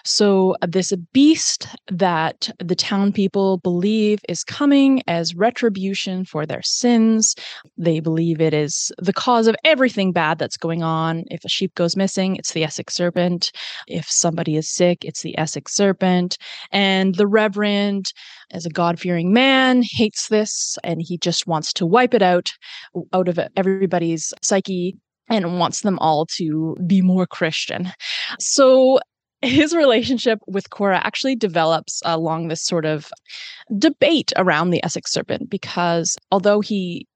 So, 0.04 0.56
uh, 0.62 0.68
this 0.68 0.94
beast 1.14 1.68
that 1.88 2.50
the 2.60 2.76
town 2.76 3.12
people 3.12 3.58
believe 3.58 4.20
is 4.28 4.44
coming 4.44 5.02
as 5.08 5.36
retribution 5.36 6.26
for 6.26 6.46
their 6.46 6.62
sins. 6.62 7.36
They 7.78 8.00
believe 8.00 8.42
it 8.42 8.54
is 8.54 8.92
the 8.98 9.14
cause 9.14 9.48
of 9.48 9.56
everything 9.64 10.12
bad 10.12 10.38
that's 10.38 10.58
going 10.58 10.84
on. 10.84 11.24
If 11.32 11.44
a 11.46 11.50
sheep 11.50 11.74
goes 11.76 11.96
missing, 11.96 12.36
it's 12.36 12.54
the 12.54 12.64
Essex 12.64 12.94
serpent. 12.94 13.52
If 13.88 14.10
somebody 14.10 14.56
is 14.58 14.70
sick, 14.70 15.04
it's 15.06 15.22
the 15.22 15.38
Essex 15.38 15.74
serpent. 15.74 16.38
And 16.72 17.16
the 17.16 17.28
Reverend, 17.28 18.12
as 18.52 18.66
a 18.66 18.70
God 18.70 19.00
fearing 19.00 19.34
man, 19.34 19.84
hates 19.84 20.28
this 20.28 20.78
and 20.84 21.02
he 21.02 21.18
just 21.18 21.48
wants 21.48 21.74
to 21.74 21.86
wipe 21.86 22.14
it 22.14 22.22
out 22.22 22.52
out 23.14 23.28
of 23.28 23.40
everybody's 23.56 24.34
psyche 24.42 24.96
and 25.28 25.60
wants 25.60 25.82
them 25.82 25.98
all 26.00 26.26
to 26.38 26.76
be 26.86 27.02
more 27.02 27.26
Christian. 27.26 27.92
So 28.40 29.00
his 29.42 29.76
relationship 29.76 30.40
with 30.48 30.70
Cora 30.70 31.02
actually 31.04 31.36
develops 31.36 32.02
along 32.06 32.48
this 32.48 32.64
sort 32.64 32.86
of 32.86 33.10
debate 33.78 34.32
around 34.38 34.70
the 34.70 34.84
Essex 34.84 35.12
serpent 35.12 35.50
because 35.50 36.18
although 36.32 36.62
he 36.62 37.08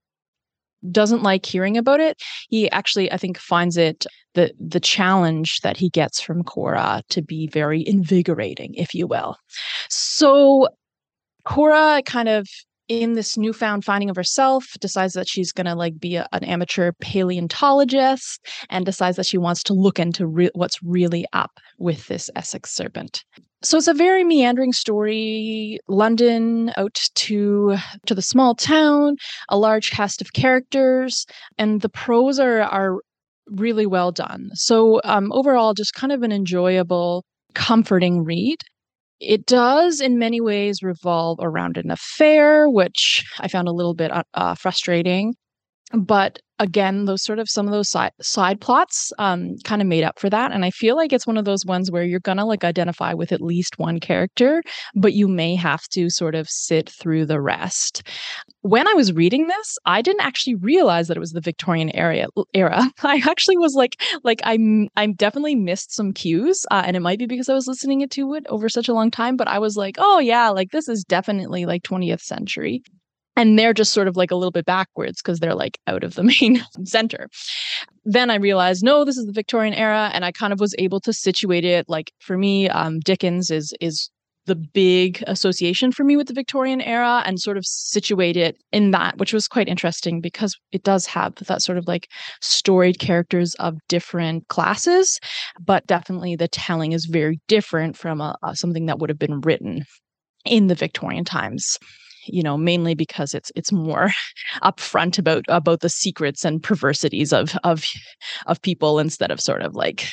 doesn't 0.91 1.23
like 1.23 1.45
hearing 1.45 1.77
about 1.77 1.99
it, 1.99 2.21
he 2.49 2.69
actually 2.71 3.11
I 3.11 3.17
think 3.17 3.37
finds 3.37 3.77
it 3.77 4.05
the 4.33 4.51
the 4.59 4.79
challenge 4.79 5.59
that 5.61 5.77
he 5.77 5.89
gets 5.89 6.21
from 6.21 6.43
Cora 6.43 7.03
to 7.09 7.21
be 7.21 7.47
very 7.47 7.85
invigorating, 7.85 8.73
if 8.75 8.93
you 8.93 9.07
will. 9.07 9.37
So 9.89 10.69
Cora 11.45 12.01
kind 12.05 12.29
of 12.29 12.47
in 12.89 13.13
this 13.13 13.37
newfound 13.37 13.85
finding 13.85 14.09
of 14.09 14.15
herself 14.15 14.65
decides 14.81 15.13
that 15.13 15.29
she's 15.29 15.51
going 15.51 15.67
to 15.67 15.75
like 15.75 15.99
be 15.99 16.15
a, 16.15 16.27
an 16.33 16.43
amateur 16.43 16.91
paleontologist 16.99 18.45
and 18.69 18.85
decides 18.85 19.15
that 19.15 19.27
she 19.27 19.37
wants 19.37 19.63
to 19.63 19.73
look 19.73 19.99
into 19.99 20.27
re- 20.27 20.49
what's 20.55 20.81
really 20.83 21.25
up 21.31 21.59
with 21.77 22.07
this 22.07 22.29
essex 22.35 22.71
serpent. 22.71 23.23
So 23.61 23.77
it's 23.77 23.87
a 23.87 23.93
very 23.93 24.23
meandering 24.23 24.73
story. 24.73 25.79
London 25.87 26.71
out 26.77 26.99
to 27.15 27.77
to 28.05 28.15
the 28.15 28.21
small 28.21 28.55
town 28.55 29.17
a 29.49 29.57
large 29.57 29.91
cast 29.91 30.21
of 30.21 30.33
characters 30.33 31.25
and 31.57 31.81
the 31.81 31.89
prose 31.89 32.39
are 32.39 32.61
are 32.61 32.99
really 33.47 33.85
well 33.85 34.11
done. 34.11 34.49
So 34.53 34.99
um 35.03 35.31
overall 35.31 35.73
just 35.73 35.93
kind 35.93 36.11
of 36.11 36.23
an 36.23 36.31
enjoyable 36.31 37.25
comforting 37.53 38.23
read 38.23 38.57
it 39.19 39.45
does, 39.45 40.01
in 40.01 40.17
many 40.19 40.41
ways, 40.41 40.81
revolve 40.83 41.39
around 41.41 41.77
an 41.77 41.91
affair, 41.91 42.69
which 42.69 43.25
I 43.39 43.47
found 43.47 43.67
a 43.67 43.73
little 43.73 43.93
bit 43.93 44.11
uh, 44.11 44.23
uh 44.33 44.55
frustrating. 44.55 45.35
But 45.91 46.39
again, 46.59 47.05
those 47.05 47.23
sort 47.23 47.39
of 47.39 47.49
some 47.49 47.65
of 47.65 47.71
those 47.71 47.89
side 47.89 48.11
side 48.21 48.61
plots 48.61 49.11
um, 49.17 49.55
kind 49.63 49.81
of 49.81 49.87
made 49.87 50.03
up 50.03 50.19
for 50.19 50.29
that. 50.29 50.51
And 50.51 50.63
I 50.63 50.69
feel 50.69 50.95
like 50.95 51.11
it's 51.11 51.25
one 51.25 51.37
of 51.37 51.45
those 51.45 51.65
ones 51.65 51.89
where 51.89 52.03
you're 52.03 52.19
gonna 52.19 52.45
like 52.45 52.63
identify 52.63 53.13
with 53.13 53.31
at 53.31 53.41
least 53.41 53.79
one 53.79 53.99
character, 53.99 54.61
but 54.95 55.13
you 55.13 55.27
may 55.27 55.55
have 55.55 55.81
to 55.93 56.09
sort 56.09 56.35
of 56.35 56.47
sit 56.47 56.89
through 56.89 57.25
the 57.25 57.41
rest. 57.41 58.03
When 58.61 58.87
I 58.87 58.93
was 58.93 59.13
reading 59.13 59.47
this, 59.47 59.77
I 59.85 60.01
didn't 60.01 60.21
actually 60.21 60.55
realize 60.55 61.07
that 61.07 61.17
it 61.17 61.21
was 61.21 61.31
the 61.31 61.41
Victorian 61.41 61.89
era. 61.95 62.27
Era. 62.53 62.83
I 63.03 63.23
actually 63.27 63.57
was 63.57 63.73
like, 63.73 63.95
like 64.23 64.41
I'm 64.43 64.89
I'm 64.95 65.13
definitely 65.13 65.55
missed 65.55 65.95
some 65.95 66.13
cues, 66.13 66.65
uh, 66.69 66.83
and 66.85 66.95
it 66.95 67.01
might 67.01 67.19
be 67.19 67.25
because 67.25 67.49
I 67.49 67.53
was 67.53 67.67
listening 67.67 68.07
to 68.07 68.33
it 68.35 68.45
over 68.49 68.69
such 68.69 68.89
a 68.89 68.93
long 68.93 69.09
time. 69.09 69.37
But 69.37 69.47
I 69.47 69.57
was 69.57 69.75
like, 69.75 69.95
oh 69.97 70.19
yeah, 70.19 70.49
like 70.49 70.69
this 70.71 70.87
is 70.87 71.03
definitely 71.03 71.65
like 71.65 71.83
20th 71.83 72.21
century 72.21 72.83
and 73.35 73.57
they're 73.57 73.73
just 73.73 73.93
sort 73.93 74.07
of 74.07 74.17
like 74.17 74.31
a 74.31 74.35
little 74.35 74.51
bit 74.51 74.65
backwards 74.65 75.21
because 75.21 75.39
they're 75.39 75.55
like 75.55 75.79
out 75.87 76.03
of 76.03 76.15
the 76.15 76.23
main 76.41 76.63
center. 76.83 77.29
Then 78.05 78.29
I 78.29 78.35
realized, 78.35 78.83
no, 78.83 79.05
this 79.05 79.17
is 79.17 79.25
the 79.25 79.31
Victorian 79.31 79.73
era, 79.73 80.09
and 80.13 80.25
I 80.25 80.31
kind 80.31 80.53
of 80.53 80.59
was 80.59 80.75
able 80.77 80.99
to 81.01 81.13
situate 81.13 81.65
it. 81.65 81.87
Like 81.87 82.11
for 82.19 82.37
me, 82.37 82.69
um, 82.69 82.99
Dickens 82.99 83.51
is 83.51 83.73
is 83.79 84.09
the 84.45 84.55
big 84.55 85.23
association 85.27 85.91
for 85.91 86.03
me 86.03 86.17
with 86.17 86.27
the 86.27 86.33
Victorian 86.33 86.81
era 86.81 87.21
and 87.25 87.39
sort 87.39 87.55
of 87.55 87.65
situate 87.65 88.35
it 88.35 88.57
in 88.71 88.89
that, 88.91 89.17
which 89.17 89.31
was 89.31 89.47
quite 89.47 89.67
interesting 89.67 90.21
because 90.21 90.57
it 90.71 90.81
does 90.83 91.05
have 91.05 91.35
that 91.35 91.61
sort 91.61 91.77
of 91.77 91.87
like 91.87 92.07
storied 92.41 92.97
characters 92.97 93.53
of 93.55 93.77
different 93.87 94.47
classes, 94.47 95.19
but 95.63 95.85
definitely 95.85 96.35
the 96.35 96.47
telling 96.47 96.93
is 96.93 97.05
very 97.05 97.39
different 97.47 97.95
from 97.95 98.21
a, 98.21 98.35
a, 98.41 98.55
something 98.55 98.87
that 98.87 98.97
would 98.97 99.09
have 99.09 99.19
been 99.19 99.39
written 99.41 99.83
in 100.45 100.65
the 100.65 100.75
Victorian 100.75 101.25
times 101.25 101.77
you 102.25 102.43
know 102.43 102.57
mainly 102.57 102.95
because 102.95 103.33
it's 103.33 103.51
it's 103.55 103.71
more 103.71 104.09
upfront 104.63 105.17
about 105.17 105.45
about 105.47 105.81
the 105.81 105.89
secrets 105.89 106.45
and 106.45 106.63
perversities 106.63 107.33
of 107.33 107.55
of 107.63 107.85
of 108.47 108.61
people 108.61 108.99
instead 108.99 109.31
of 109.31 109.41
sort 109.41 109.61
of 109.61 109.75
like 109.75 110.07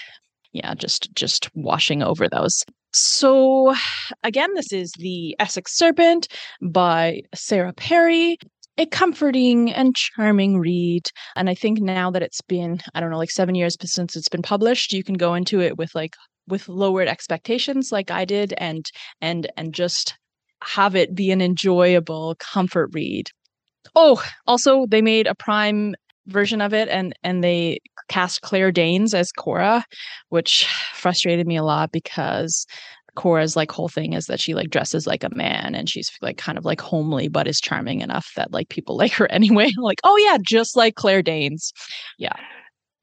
yeah 0.52 0.74
just 0.74 1.12
just 1.14 1.54
washing 1.54 2.02
over 2.02 2.28
those. 2.28 2.64
So 2.92 3.74
again 4.22 4.54
this 4.54 4.72
is 4.72 4.92
the 4.98 5.36
essex 5.38 5.76
serpent 5.76 6.28
by 6.62 7.22
sarah 7.34 7.72
perry 7.72 8.38
a 8.78 8.84
comforting 8.86 9.72
and 9.72 9.94
charming 9.94 10.58
read. 10.58 11.08
And 11.34 11.50
i 11.50 11.54
think 11.54 11.80
now 11.80 12.10
that 12.10 12.22
it's 12.22 12.40
been 12.42 12.80
i 12.94 13.00
don't 13.00 13.10
know 13.10 13.18
like 13.18 13.30
7 13.30 13.54
years 13.54 13.76
since 13.82 14.16
it's 14.16 14.28
been 14.28 14.42
published 14.42 14.92
you 14.92 15.04
can 15.04 15.14
go 15.14 15.34
into 15.34 15.60
it 15.60 15.76
with 15.76 15.94
like 15.94 16.14
with 16.48 16.68
lowered 16.68 17.08
expectations 17.08 17.90
like 17.90 18.10
i 18.10 18.24
did 18.24 18.54
and 18.58 18.86
and 19.20 19.50
and 19.56 19.74
just 19.74 20.16
have 20.62 20.96
it 20.96 21.14
be 21.14 21.30
an 21.30 21.40
enjoyable 21.40 22.36
comfort 22.38 22.90
read. 22.92 23.30
Oh, 23.94 24.22
also 24.46 24.86
they 24.86 25.02
made 25.02 25.26
a 25.26 25.34
prime 25.34 25.94
version 26.26 26.60
of 26.60 26.74
it 26.74 26.88
and 26.88 27.14
and 27.22 27.42
they 27.42 27.78
cast 28.08 28.42
Claire 28.42 28.72
Danes 28.72 29.14
as 29.14 29.32
Cora, 29.32 29.84
which 30.28 30.66
frustrated 30.94 31.46
me 31.46 31.56
a 31.56 31.62
lot 31.62 31.92
because 31.92 32.66
Cora's 33.14 33.56
like 33.56 33.72
whole 33.72 33.88
thing 33.88 34.12
is 34.12 34.26
that 34.26 34.40
she 34.40 34.54
like 34.54 34.70
dresses 34.70 35.06
like 35.06 35.24
a 35.24 35.34
man 35.34 35.74
and 35.74 35.88
she's 35.88 36.10
like 36.20 36.36
kind 36.36 36.58
of 36.58 36.64
like 36.64 36.80
homely 36.80 37.28
but 37.28 37.48
is 37.48 37.60
charming 37.60 38.00
enough 38.00 38.30
that 38.36 38.52
like 38.52 38.68
people 38.68 38.96
like 39.02 39.12
her 39.12 39.30
anyway. 39.30 39.70
like, 39.78 40.00
oh 40.04 40.16
yeah, 40.16 40.38
just 40.40 40.76
like 40.76 40.94
Claire 40.94 41.22
Danes. 41.22 41.72
Yeah. 42.18 42.36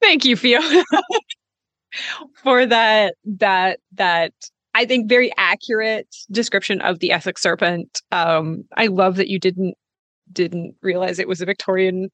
Thank 0.01 0.25
you, 0.25 0.35
Fiona. 0.35 0.83
for 2.43 2.65
that 2.65 3.15
that 3.25 3.79
that 3.93 4.33
I 4.75 4.85
think 4.85 5.09
very 5.09 5.31
accurate 5.37 6.07
description 6.31 6.81
of 6.81 6.99
the 6.99 7.11
Essex 7.11 7.41
serpent. 7.41 8.01
Um, 8.11 8.63
I 8.75 8.87
love 8.87 9.17
that 9.17 9.29
you 9.29 9.39
didn't 9.39 9.75
didn't 10.31 10.75
realize 10.81 11.19
it 11.19 11.27
was 11.27 11.41
a 11.41 11.45
Victorian 11.45 12.09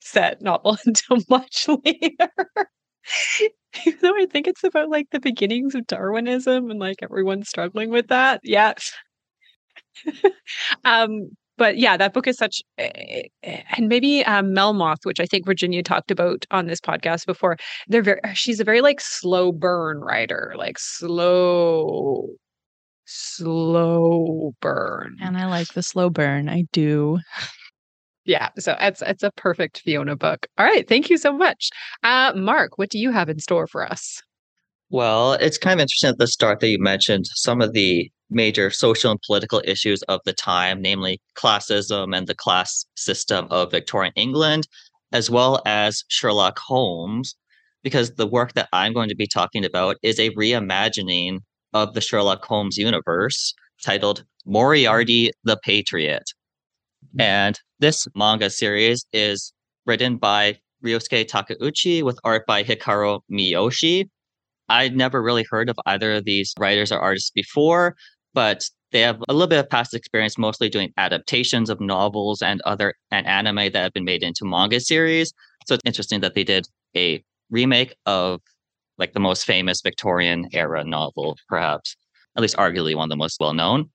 set 0.00 0.42
novel 0.42 0.76
until 0.86 1.18
much 1.28 1.66
later. 1.68 2.28
Even 3.86 3.98
though 4.02 4.16
I 4.16 4.26
think 4.26 4.46
it's 4.46 4.64
about 4.64 4.90
like 4.90 5.08
the 5.10 5.20
beginnings 5.20 5.74
of 5.74 5.86
Darwinism 5.86 6.70
and 6.70 6.80
like 6.80 6.98
everyone 7.02 7.42
struggling 7.44 7.90
with 7.90 8.08
that. 8.08 8.40
Yeah. 8.44 8.74
um, 10.84 11.30
but 11.56 11.78
yeah, 11.78 11.96
that 11.96 12.12
book 12.12 12.26
is 12.26 12.36
such, 12.36 12.62
eh, 12.78 13.22
eh, 13.42 13.62
and 13.76 13.88
maybe 13.88 14.24
um, 14.24 14.54
Melmoth, 14.54 15.04
which 15.04 15.20
I 15.20 15.26
think 15.26 15.46
Virginia 15.46 15.82
talked 15.82 16.10
about 16.10 16.46
on 16.50 16.66
this 16.66 16.80
podcast 16.80 17.26
before. 17.26 17.56
They're 17.88 18.02
very, 18.02 18.20
she's 18.34 18.60
a 18.60 18.64
very 18.64 18.80
like 18.80 19.00
slow 19.00 19.52
burn 19.52 20.00
writer, 20.00 20.54
like 20.56 20.78
slow, 20.78 22.28
slow 23.04 24.54
burn. 24.60 25.16
And 25.20 25.36
I 25.36 25.46
like 25.46 25.74
the 25.74 25.82
slow 25.82 26.10
burn. 26.10 26.48
I 26.48 26.64
do. 26.72 27.18
Yeah, 28.26 28.48
so 28.58 28.74
it's 28.80 29.02
it's 29.02 29.22
a 29.22 29.30
perfect 29.32 29.80
Fiona 29.80 30.16
book. 30.16 30.46
All 30.56 30.64
right, 30.64 30.88
thank 30.88 31.10
you 31.10 31.18
so 31.18 31.30
much, 31.30 31.68
uh, 32.02 32.32
Mark. 32.34 32.78
What 32.78 32.88
do 32.88 32.98
you 32.98 33.10
have 33.10 33.28
in 33.28 33.38
store 33.38 33.66
for 33.66 33.84
us? 33.84 34.22
Well, 34.90 35.32
it's 35.34 35.58
kind 35.58 35.80
of 35.80 35.82
interesting 35.82 36.10
at 36.10 36.18
the 36.18 36.26
start 36.26 36.60
that 36.60 36.68
you 36.68 36.78
mentioned 36.78 37.26
some 37.34 37.60
of 37.60 37.72
the 37.72 38.10
major 38.30 38.70
social 38.70 39.10
and 39.10 39.20
political 39.26 39.60
issues 39.64 40.02
of 40.04 40.20
the 40.24 40.32
time, 40.32 40.80
namely 40.80 41.20
classism 41.36 42.16
and 42.16 42.26
the 42.26 42.34
class 42.34 42.84
system 42.96 43.46
of 43.50 43.70
Victorian 43.70 44.12
England, 44.16 44.66
as 45.12 45.30
well 45.30 45.60
as 45.66 46.04
Sherlock 46.08 46.58
Holmes. 46.58 47.34
because 47.84 48.14
the 48.14 48.26
work 48.26 48.54
that 48.54 48.68
I'm 48.72 48.92
going 48.92 49.10
to 49.10 49.14
be 49.14 49.28
talking 49.28 49.64
about 49.64 49.96
is 50.02 50.18
a 50.18 50.30
reimagining 50.30 51.40
of 51.72 51.94
the 51.94 52.00
Sherlock 52.00 52.44
Holmes 52.44 52.76
universe 52.76 53.54
titled 53.84 54.24
Moriarty 54.46 55.30
the 55.44 55.58
Patriot. 55.62 56.24
Mm. 57.16 57.22
And 57.22 57.60
this 57.78 58.08
manga 58.16 58.50
series 58.50 59.04
is 59.12 59.52
written 59.86 60.16
by 60.16 60.58
Ryosuke 60.84 61.26
Takeuchi 61.28 62.02
with 62.02 62.18
art 62.24 62.46
by 62.46 62.64
Hikaru 62.64 63.20
Miyoshi. 63.30 64.08
I'd 64.68 64.96
never 64.96 65.22
really 65.22 65.44
heard 65.50 65.68
of 65.68 65.78
either 65.86 66.14
of 66.14 66.24
these 66.24 66.54
writers 66.58 66.90
or 66.90 66.98
artists 66.98 67.30
before, 67.30 67.96
but 68.32 68.68
they 68.92 69.00
have 69.00 69.20
a 69.28 69.32
little 69.32 69.48
bit 69.48 69.58
of 69.58 69.68
past 69.68 69.94
experience 69.94 70.38
mostly 70.38 70.68
doing 70.68 70.92
adaptations 70.96 71.68
of 71.68 71.80
novels 71.80 72.42
and 72.42 72.60
other 72.62 72.94
and 73.10 73.26
anime 73.26 73.72
that 73.72 73.74
have 73.74 73.92
been 73.92 74.04
made 74.04 74.22
into 74.22 74.44
manga 74.44 74.80
series. 74.80 75.32
So 75.66 75.74
it's 75.74 75.82
interesting 75.84 76.20
that 76.20 76.34
they 76.34 76.44
did 76.44 76.66
a 76.96 77.22
remake 77.50 77.94
of 78.06 78.40
like 78.98 79.12
the 79.12 79.20
most 79.20 79.44
famous 79.44 79.80
Victorian 79.82 80.48
era 80.52 80.84
novel, 80.84 81.36
perhaps, 81.48 81.96
at 82.36 82.42
least 82.42 82.56
arguably 82.56 82.94
one 82.94 83.06
of 83.06 83.10
the 83.10 83.16
most 83.16 83.38
well 83.40 83.52
known. 83.52 83.90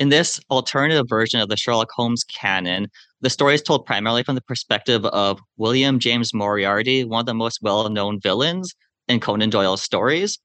In 0.00 0.08
this 0.08 0.40
alternative 0.50 1.06
version 1.08 1.38
of 1.38 1.48
the 1.48 1.56
Sherlock 1.56 1.90
Holmes 1.94 2.24
canon, 2.24 2.88
the 3.20 3.30
story 3.30 3.54
is 3.54 3.62
told 3.62 3.86
primarily 3.86 4.24
from 4.24 4.34
the 4.34 4.40
perspective 4.40 5.04
of 5.06 5.38
William 5.56 6.00
James 6.00 6.34
Moriarty, 6.34 7.04
one 7.04 7.20
of 7.20 7.26
the 7.26 7.34
most 7.34 7.60
well 7.62 7.88
known 7.88 8.18
villains 8.20 8.74
in 9.08 9.20
Conan 9.20 9.50
Doyle's 9.50 9.82
stories. 9.82 10.38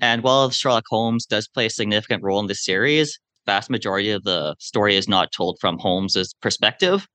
And 0.00 0.22
while 0.22 0.50
Sherlock 0.50 0.84
Holmes 0.88 1.26
does 1.26 1.48
play 1.48 1.66
a 1.66 1.70
significant 1.70 2.22
role 2.22 2.40
in 2.40 2.46
the 2.46 2.54
series, 2.54 3.18
vast 3.46 3.70
majority 3.70 4.10
of 4.10 4.24
the 4.24 4.56
story 4.58 4.96
is 4.96 5.08
not 5.08 5.32
told 5.32 5.58
from 5.60 5.78
Holmes's 5.78 6.34
perspective. 6.40 7.06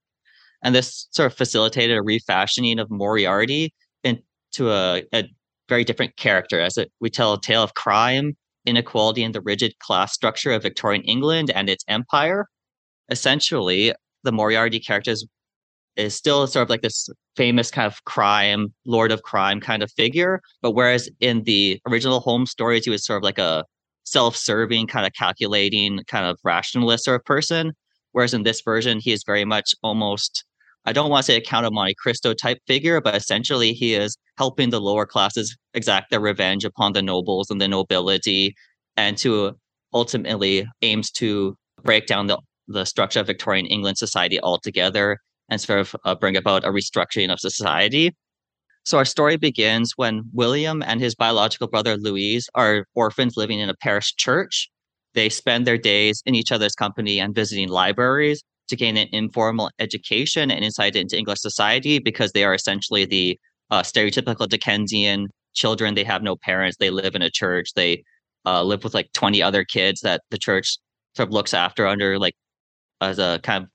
And 0.62 0.74
this 0.74 1.08
sort 1.10 1.30
of 1.30 1.36
facilitated 1.36 1.96
a 1.96 2.02
refashioning 2.02 2.78
of 2.78 2.90
Moriarty 2.90 3.72
into 4.04 4.70
a, 4.70 5.02
a 5.12 5.24
very 5.68 5.84
different 5.84 6.16
character 6.16 6.60
as 6.60 6.76
it, 6.76 6.90
we 7.00 7.10
tell 7.10 7.34
a 7.34 7.40
tale 7.40 7.62
of 7.62 7.74
crime, 7.74 8.36
inequality, 8.66 9.22
and 9.22 9.34
the 9.34 9.40
rigid 9.40 9.78
class 9.78 10.12
structure 10.12 10.52
of 10.52 10.62
Victorian 10.62 11.02
England 11.04 11.50
and 11.54 11.70
its 11.70 11.84
empire. 11.88 12.46
Essentially, 13.10 13.92
the 14.22 14.32
Moriarty 14.32 14.80
character 14.80 15.12
is, 15.12 15.26
is 15.96 16.14
still 16.14 16.46
sort 16.46 16.64
of 16.64 16.70
like 16.70 16.82
this 16.82 17.08
famous 17.40 17.70
kind 17.70 17.86
of 17.86 18.04
crime, 18.04 18.70
lord 18.84 19.10
of 19.10 19.22
crime 19.22 19.62
kind 19.62 19.82
of 19.82 19.90
figure. 19.92 20.42
But 20.60 20.72
whereas 20.72 21.08
in 21.20 21.44
the 21.44 21.80
original 21.88 22.20
Holmes 22.20 22.50
stories, 22.50 22.84
he 22.84 22.90
was 22.90 23.02
sort 23.02 23.16
of 23.16 23.22
like 23.22 23.38
a 23.38 23.64
self-serving, 24.04 24.88
kind 24.88 25.06
of 25.06 25.14
calculating, 25.14 26.00
kind 26.06 26.26
of 26.26 26.38
rationalist 26.44 27.06
sort 27.06 27.18
of 27.18 27.24
person. 27.24 27.72
Whereas 28.12 28.34
in 28.34 28.42
this 28.42 28.60
version, 28.60 29.00
he 29.00 29.12
is 29.12 29.24
very 29.24 29.46
much 29.46 29.74
almost 29.82 30.44
I 30.84 30.92
don't 30.92 31.08
want 31.08 31.24
to 31.24 31.32
say 31.32 31.36
a 31.38 31.40
Count 31.40 31.64
of 31.64 31.72
Monte 31.72 31.94
Cristo 31.94 32.34
type 32.34 32.58
figure, 32.66 33.00
but 33.00 33.14
essentially 33.14 33.72
he 33.72 33.94
is 33.94 34.18
helping 34.36 34.68
the 34.68 34.80
lower 34.80 35.06
classes 35.06 35.56
exact 35.72 36.10
their 36.10 36.20
revenge 36.20 36.64
upon 36.66 36.92
the 36.92 37.02
nobles 37.02 37.50
and 37.50 37.58
the 37.60 37.68
nobility, 37.68 38.54
and 38.98 39.16
to 39.18 39.56
ultimately 39.94 40.66
aims 40.82 41.10
to 41.12 41.56
break 41.82 42.06
down 42.06 42.26
the, 42.26 42.38
the 42.68 42.84
structure 42.84 43.20
of 43.20 43.26
Victorian 43.26 43.66
England 43.66 43.96
society 43.96 44.38
altogether 44.40 45.18
and 45.50 45.60
sort 45.60 45.80
of 45.80 45.96
uh, 46.04 46.14
bring 46.14 46.36
about 46.36 46.64
a 46.64 46.68
restructuring 46.68 47.32
of 47.32 47.40
society. 47.40 48.14
So 48.84 48.96
our 48.98 49.04
story 49.04 49.36
begins 49.36 49.92
when 49.96 50.22
William 50.32 50.82
and 50.82 51.00
his 51.00 51.14
biological 51.14 51.68
brother 51.68 51.96
Louise 51.96 52.48
are 52.54 52.86
orphans 52.94 53.36
living 53.36 53.60
in 53.60 53.68
a 53.68 53.76
parish 53.76 54.14
church. 54.16 54.70
They 55.14 55.28
spend 55.28 55.66
their 55.66 55.76
days 55.76 56.22
in 56.24 56.34
each 56.34 56.52
other's 56.52 56.74
company 56.74 57.20
and 57.20 57.34
visiting 57.34 57.68
libraries 57.68 58.42
to 58.68 58.76
gain 58.76 58.96
an 58.96 59.08
informal 59.12 59.70
education 59.78 60.50
and 60.50 60.64
insight 60.64 60.96
into 60.96 61.18
English 61.18 61.40
society 61.40 61.98
because 61.98 62.32
they 62.32 62.44
are 62.44 62.54
essentially 62.54 63.04
the 63.04 63.38
uh, 63.70 63.82
stereotypical 63.82 64.48
Dickensian 64.48 65.28
children. 65.54 65.94
They 65.94 66.04
have 66.04 66.22
no 66.22 66.36
parents. 66.36 66.76
They 66.78 66.90
live 66.90 67.14
in 67.14 67.22
a 67.22 67.30
church. 67.30 67.74
They 67.74 68.04
uh, 68.46 68.62
live 68.62 68.84
with 68.84 68.94
like 68.94 69.12
20 69.12 69.42
other 69.42 69.64
kids 69.64 70.00
that 70.00 70.22
the 70.30 70.38
church 70.38 70.78
sort 71.16 71.28
of 71.28 71.32
looks 71.32 71.52
after 71.52 71.86
under 71.86 72.18
like 72.18 72.34
as 73.00 73.18
a 73.18 73.40
kind 73.42 73.64
of 73.64 73.70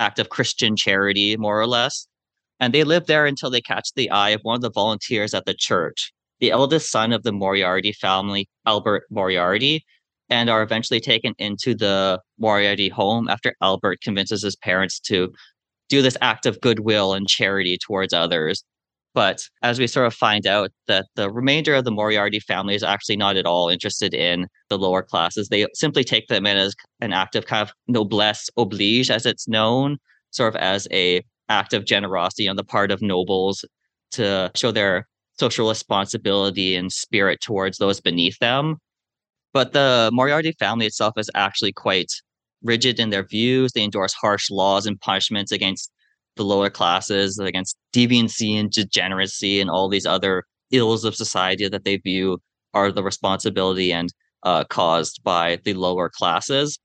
act 0.00 0.18
of 0.18 0.28
Christian 0.28 0.76
charity, 0.76 1.36
more 1.36 1.60
or 1.60 1.66
less. 1.66 2.06
And 2.60 2.74
they 2.74 2.84
live 2.84 3.06
there 3.06 3.26
until 3.26 3.50
they 3.50 3.60
catch 3.60 3.92
the 3.94 4.10
eye 4.10 4.30
of 4.30 4.40
one 4.42 4.56
of 4.56 4.62
the 4.62 4.70
volunteers 4.70 5.34
at 5.34 5.44
the 5.44 5.54
church, 5.54 6.12
the 6.40 6.50
eldest 6.50 6.90
son 6.90 7.12
of 7.12 7.22
the 7.22 7.32
Moriarty 7.32 7.92
family, 7.92 8.48
Albert 8.66 9.04
Moriarty, 9.10 9.84
and 10.28 10.50
are 10.50 10.62
eventually 10.62 11.00
taken 11.00 11.34
into 11.38 11.74
the 11.74 12.20
Moriarty 12.38 12.88
home 12.88 13.28
after 13.28 13.54
Albert 13.62 14.00
convinces 14.02 14.42
his 14.42 14.56
parents 14.56 14.98
to 15.00 15.32
do 15.88 16.02
this 16.02 16.16
act 16.20 16.46
of 16.46 16.60
goodwill 16.60 17.14
and 17.14 17.28
charity 17.28 17.78
towards 17.78 18.12
others. 18.12 18.64
But 19.18 19.42
as 19.64 19.80
we 19.80 19.88
sort 19.88 20.06
of 20.06 20.14
find 20.14 20.46
out 20.46 20.70
that 20.86 21.06
the 21.16 21.28
remainder 21.28 21.74
of 21.74 21.84
the 21.84 21.90
Moriarty 21.90 22.38
family 22.38 22.76
is 22.76 22.84
actually 22.84 23.16
not 23.16 23.36
at 23.36 23.46
all 23.46 23.68
interested 23.68 24.14
in 24.14 24.46
the 24.68 24.78
lower 24.78 25.02
classes, 25.02 25.48
they 25.48 25.66
simply 25.74 26.04
take 26.04 26.28
them 26.28 26.46
in 26.46 26.56
as 26.56 26.76
an 27.00 27.12
act 27.12 27.34
of 27.34 27.44
kind 27.44 27.62
of 27.62 27.74
noblesse 27.88 28.48
oblige, 28.56 29.10
as 29.10 29.26
it's 29.26 29.48
known, 29.48 29.96
sort 30.30 30.54
of 30.54 30.60
as 30.60 30.86
a 30.92 31.20
act 31.48 31.72
of 31.72 31.84
generosity 31.84 32.46
on 32.46 32.54
the 32.54 32.62
part 32.62 32.92
of 32.92 33.02
nobles 33.02 33.64
to 34.12 34.52
show 34.54 34.70
their 34.70 35.08
social 35.36 35.68
responsibility 35.68 36.76
and 36.76 36.92
spirit 36.92 37.40
towards 37.40 37.78
those 37.78 38.00
beneath 38.00 38.38
them. 38.38 38.76
But 39.52 39.72
the 39.72 40.10
Moriarty 40.12 40.52
family 40.60 40.86
itself 40.86 41.14
is 41.16 41.28
actually 41.34 41.72
quite 41.72 42.12
rigid 42.62 43.00
in 43.00 43.10
their 43.10 43.26
views. 43.26 43.72
They 43.72 43.82
endorse 43.82 44.12
harsh 44.12 44.48
laws 44.48 44.86
and 44.86 45.00
punishments 45.00 45.50
against 45.50 45.90
the 46.38 46.44
lower 46.44 46.70
classes, 46.70 47.38
against 47.38 47.76
deviancy 47.92 48.58
and 48.58 48.70
degeneracy 48.70 49.60
and 49.60 49.68
all 49.68 49.88
these 49.88 50.06
other 50.06 50.44
ills 50.70 51.04
of 51.04 51.14
society 51.14 51.68
that 51.68 51.84
they 51.84 51.98
view 51.98 52.38
are 52.74 52.90
the 52.90 53.02
responsibility 53.02 53.92
and 53.92 54.12
uh, 54.44 54.64
caused 54.64 55.22
by 55.22 55.58
the 55.64 55.74
lower 55.74 56.08
classes. 56.08 56.78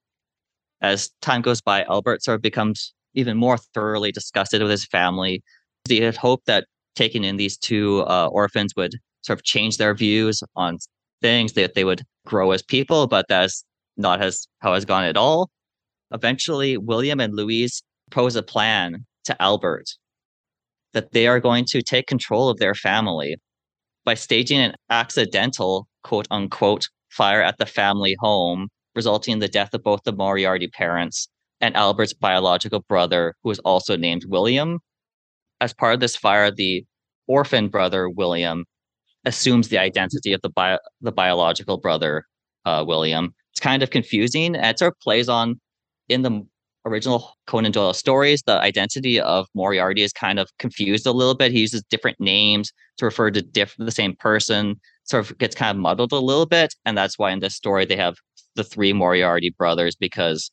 As 0.82 1.10
time 1.22 1.42
goes 1.42 1.62
by, 1.62 1.84
Albert 1.84 2.24
sort 2.24 2.36
of 2.36 2.42
becomes 2.42 2.94
even 3.14 3.38
more 3.38 3.58
thoroughly 3.74 4.12
disgusted 4.12 4.62
with 4.62 4.72
his 4.72 4.86
family. 4.86 5.42
He 5.88 6.02
had 6.02 6.18
hoped 6.18 6.48
that 6.48 6.66
taking 6.96 7.24
in 7.24 7.38
these 7.38 7.58
two 7.58 8.02
uh, 8.02 8.28
orphans 8.32 8.74
would 8.76 8.96
sort 9.22 9.40
of 9.40 9.46
change 9.46 9.78
their 9.78 9.94
views 9.94 10.44
on 10.56 10.78
things, 11.22 11.54
that 11.54 11.74
they 11.74 11.86
would 11.86 12.04
grow 12.26 12.52
as 12.52 12.62
people, 12.62 13.08
but 13.08 13.26
that's 13.30 13.64
not 13.98 14.22
as 14.22 14.48
how 14.60 14.74
it's 14.74 14.86
gone 14.86 15.04
at 15.04 15.18
all. 15.18 15.50
Eventually, 16.12 16.78
William 16.78 17.20
and 17.20 17.36
Louise 17.36 17.82
propose 18.10 18.36
a 18.36 18.44
plan 18.44 19.06
to 19.26 19.42
Albert 19.42 19.86
that 20.94 21.12
they 21.12 21.28
are 21.28 21.40
going 21.40 21.66
to 21.66 21.82
take 21.82 22.08
control 22.08 22.50
of 22.50 22.60
their 22.60 22.76
family 22.76 23.36
by 24.06 24.14
staging 24.14 24.60
an 24.60 24.76
accidental, 24.90 25.88
quote 26.04 26.28
unquote, 26.30 26.90
fire 27.10 27.42
at 27.42 27.58
the 27.58 27.66
family 27.66 28.16
home, 28.20 28.70
resulting 28.96 29.34
in 29.34 29.40
the 29.40 29.48
death 29.48 29.74
of 29.74 29.84
both 29.84 30.02
the 30.04 30.12
Moriarty 30.12 30.68
parents 30.68 31.28
and 31.62 31.76
Albert's 31.76 32.14
biological 32.14 32.82
brother, 32.88 33.36
who 33.44 33.52
is 33.52 33.60
also 33.60 33.96
named 33.96 34.26
William. 34.28 34.80
As 35.62 35.74
part 35.74 35.94
of 35.94 36.00
this 36.00 36.16
fire, 36.16 36.52
the 36.52 36.86
orphan 37.28 37.70
brother, 37.70 38.10
William, 38.10 38.66
assumes 39.26 39.70
the 39.70 39.78
identity 39.78 40.34
of 40.34 40.42
the 40.42 40.50
bio, 40.50 40.78
the 41.02 41.12
biological 41.12 41.78
brother 41.78 42.26
uh, 42.66 42.84
William. 42.86 43.34
It's 43.52 43.62
kind 43.62 43.82
of 43.82 43.90
confusing. 43.90 44.56
And 44.56 44.66
it 44.66 44.80
sort 44.80 44.94
of 44.94 45.00
plays 45.00 45.30
on 45.30 45.60
in 46.10 46.22
the 46.22 46.46
original 46.86 47.36
Conan 47.48 47.72
Doyle 47.72 47.94
stories. 47.94 48.44
The 48.44 48.60
identity 48.60 49.20
of 49.20 49.48
Moriarty 49.54 50.02
is 50.02 50.14
kind 50.14 50.40
of 50.40 50.50
confused 50.60 51.06
a 51.06 51.12
little 51.12 51.36
bit. 51.36 51.52
He 51.52 51.62
uses 51.62 51.84
different 51.90 52.20
names 52.20 52.72
to 52.98 53.06
refer 53.06 53.32
to 53.32 53.42
diff- 53.42 53.76
the 53.78 53.92
same 53.92 54.16
person. 54.16 54.80
Sort 55.06 55.30
of 55.30 55.38
gets 55.38 55.56
kind 55.56 55.76
of 55.76 55.82
muddled 55.82 56.12
a 56.12 56.20
little 56.20 56.46
bit, 56.46 56.74
and 56.86 56.98
that's 56.98 57.20
why 57.20 57.32
in 57.32 57.40
this 57.40 57.56
story 57.56 57.86
they 57.86 57.98
have 57.98 58.16
the 58.56 58.64
three 58.64 58.94
Moriarty 58.94 59.50
brothers 59.50 59.96
because 59.96 60.52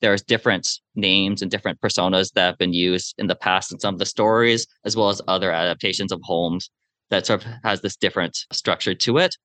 there's 0.00 0.22
different 0.22 0.66
names 0.94 1.42
and 1.42 1.50
different 1.50 1.80
personas 1.80 2.32
that 2.32 2.46
have 2.46 2.58
been 2.58 2.72
used 2.72 3.14
in 3.18 3.26
the 3.26 3.34
past 3.34 3.72
in 3.72 3.78
some 3.78 3.94
of 3.94 3.98
the 3.98 4.06
stories, 4.06 4.66
as 4.84 4.96
well 4.96 5.10
as 5.10 5.20
other 5.28 5.52
adaptations 5.52 6.12
of 6.12 6.20
Holmes 6.22 6.70
that 7.10 7.26
sort 7.26 7.44
of 7.44 7.52
has 7.64 7.82
this 7.82 7.96
different 7.96 8.38
structure 8.52 8.94
to 8.94 9.18
it. 9.18 9.36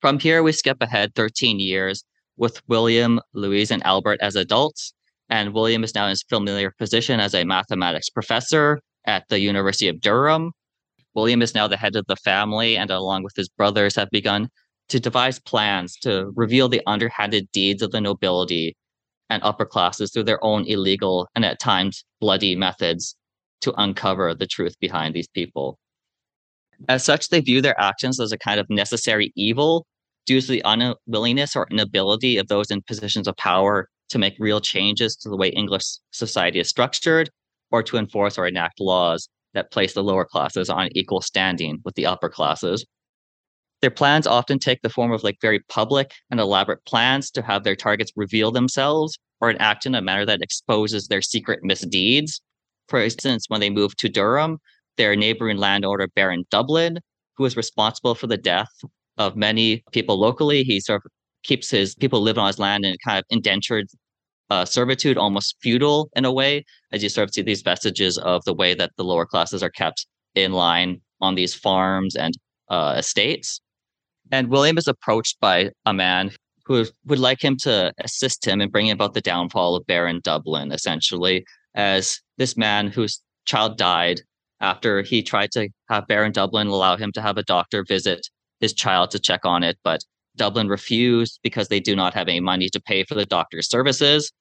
From 0.00 0.18
here, 0.18 0.42
we 0.42 0.52
skip 0.52 0.78
ahead 0.80 1.14
13 1.14 1.60
years 1.60 2.04
with 2.36 2.62
William, 2.68 3.20
Louise, 3.34 3.70
and 3.70 3.84
Albert 3.84 4.18
as 4.22 4.36
adults. 4.36 4.94
And 5.30 5.52
William 5.52 5.84
is 5.84 5.94
now 5.94 6.04
in 6.04 6.10
his 6.10 6.24
familiar 6.28 6.72
position 6.78 7.20
as 7.20 7.34
a 7.34 7.44
mathematics 7.44 8.08
professor 8.08 8.80
at 9.06 9.24
the 9.28 9.40
University 9.40 9.88
of 9.88 10.00
Durham. 10.00 10.52
William 11.14 11.42
is 11.42 11.54
now 11.54 11.66
the 11.66 11.76
head 11.76 11.96
of 11.96 12.06
the 12.06 12.16
family, 12.16 12.76
and 12.76 12.90
along 12.90 13.24
with 13.24 13.34
his 13.36 13.48
brothers, 13.48 13.96
have 13.96 14.10
begun 14.10 14.48
to 14.88 15.00
devise 15.00 15.38
plans 15.38 15.96
to 16.02 16.32
reveal 16.34 16.68
the 16.68 16.82
underhanded 16.86 17.50
deeds 17.52 17.82
of 17.82 17.90
the 17.90 18.00
nobility 18.00 18.76
and 19.30 19.42
upper 19.42 19.66
classes 19.66 20.10
through 20.10 20.24
their 20.24 20.42
own 20.42 20.64
illegal 20.66 21.28
and 21.34 21.44
at 21.44 21.60
times 21.60 22.04
bloody 22.20 22.56
methods 22.56 23.14
to 23.60 23.74
uncover 23.76 24.34
the 24.34 24.46
truth 24.46 24.78
behind 24.80 25.14
these 25.14 25.28
people. 25.28 25.78
As 26.88 27.04
such, 27.04 27.28
they 27.28 27.40
view 27.40 27.60
their 27.60 27.78
actions 27.80 28.20
as 28.20 28.32
a 28.32 28.38
kind 28.38 28.60
of 28.60 28.70
necessary 28.70 29.32
evil 29.34 29.84
due 30.26 30.40
to 30.40 30.46
the 30.46 30.62
unwillingness 30.64 31.56
or 31.56 31.66
inability 31.70 32.38
of 32.38 32.48
those 32.48 32.70
in 32.70 32.82
positions 32.82 33.26
of 33.26 33.36
power 33.36 33.88
to 34.08 34.18
make 34.18 34.34
real 34.38 34.60
changes 34.60 35.16
to 35.16 35.28
the 35.28 35.36
way 35.36 35.48
English 35.48 35.84
society 36.10 36.58
is 36.58 36.68
structured 36.68 37.30
or 37.70 37.82
to 37.82 37.96
enforce 37.96 38.38
or 38.38 38.46
enact 38.46 38.80
laws 38.80 39.28
that 39.54 39.70
place 39.70 39.94
the 39.94 40.02
lower 40.02 40.24
classes 40.24 40.70
on 40.70 40.88
equal 40.92 41.20
standing 41.20 41.78
with 41.84 41.94
the 41.94 42.06
upper 42.06 42.28
classes. 42.28 42.84
Their 43.80 43.90
plans 43.90 44.26
often 44.26 44.58
take 44.58 44.82
the 44.82 44.90
form 44.90 45.12
of 45.12 45.22
like 45.22 45.38
very 45.40 45.60
public 45.68 46.12
and 46.30 46.40
elaborate 46.40 46.84
plans 46.84 47.30
to 47.32 47.42
have 47.42 47.64
their 47.64 47.76
targets 47.76 48.12
reveal 48.16 48.50
themselves 48.50 49.18
or 49.40 49.50
enact 49.50 49.86
in 49.86 49.94
a 49.94 50.02
manner 50.02 50.26
that 50.26 50.42
exposes 50.42 51.06
their 51.06 51.22
secret 51.22 51.60
misdeeds. 51.62 52.40
For 52.88 53.00
instance, 53.00 53.44
when 53.48 53.60
they 53.60 53.70
moved 53.70 53.98
to 54.00 54.08
Durham, 54.08 54.58
their 54.96 55.14
neighboring 55.14 55.58
landowner, 55.58 56.08
Baron 56.16 56.44
Dublin, 56.50 56.98
who 57.36 57.44
was 57.44 57.56
responsible 57.56 58.16
for 58.16 58.26
the 58.26 58.36
death 58.36 58.72
of 59.16 59.36
many 59.36 59.84
people 59.92 60.18
locally, 60.18 60.64
he 60.64 60.80
sort 60.80 61.02
of 61.04 61.12
keeps 61.48 61.70
his 61.70 61.94
people 61.96 62.20
living 62.20 62.42
on 62.42 62.46
his 62.46 62.58
land 62.58 62.84
in 62.84 62.94
kind 63.04 63.18
of 63.18 63.24
indentured 63.30 63.86
uh, 64.50 64.64
servitude, 64.64 65.18
almost 65.18 65.56
feudal 65.60 66.08
in 66.14 66.24
a 66.24 66.32
way, 66.32 66.64
as 66.92 67.02
you 67.02 67.08
sort 67.08 67.28
of 67.28 67.34
see 67.34 67.42
these 67.42 67.62
vestiges 67.62 68.18
of 68.18 68.44
the 68.44 68.54
way 68.54 68.74
that 68.74 68.92
the 68.96 69.04
lower 69.04 69.26
classes 69.26 69.62
are 69.62 69.70
kept 69.70 70.06
in 70.34 70.52
line 70.52 71.00
on 71.20 71.34
these 71.34 71.54
farms 71.54 72.14
and 72.14 72.34
uh, 72.68 72.94
estates. 72.96 73.60
And 74.30 74.48
William 74.48 74.78
is 74.78 74.86
approached 74.86 75.40
by 75.40 75.70
a 75.86 75.92
man 75.92 76.30
who 76.66 76.84
would 77.06 77.18
like 77.18 77.42
him 77.42 77.56
to 77.62 77.92
assist 77.98 78.46
him 78.46 78.60
in 78.60 78.70
bringing 78.70 78.92
about 78.92 79.14
the 79.14 79.22
downfall 79.22 79.74
of 79.74 79.86
Baron 79.86 80.20
Dublin, 80.22 80.70
essentially, 80.70 81.44
as 81.74 82.20
this 82.36 82.56
man 82.56 82.88
whose 82.88 83.22
child 83.46 83.78
died 83.78 84.20
after 84.60 85.02
he 85.02 85.22
tried 85.22 85.50
to 85.52 85.68
have 85.88 86.06
Baron 86.06 86.32
Dublin 86.32 86.66
allow 86.66 86.96
him 86.96 87.10
to 87.12 87.22
have 87.22 87.38
a 87.38 87.42
doctor 87.42 87.84
visit 87.88 88.28
his 88.60 88.74
child 88.74 89.10
to 89.12 89.18
check 89.18 89.40
on 89.44 89.62
it, 89.62 89.78
but 89.82 90.04
Dublin 90.38 90.68
refused 90.68 91.40
because 91.42 91.68
they 91.68 91.80
do 91.80 91.94
not 91.94 92.14
have 92.14 92.28
any 92.28 92.40
money 92.40 92.68
to 92.70 92.80
pay 92.80 93.04
for 93.04 93.14
the 93.14 93.26
doctor's 93.26 93.68
services. 93.68 94.32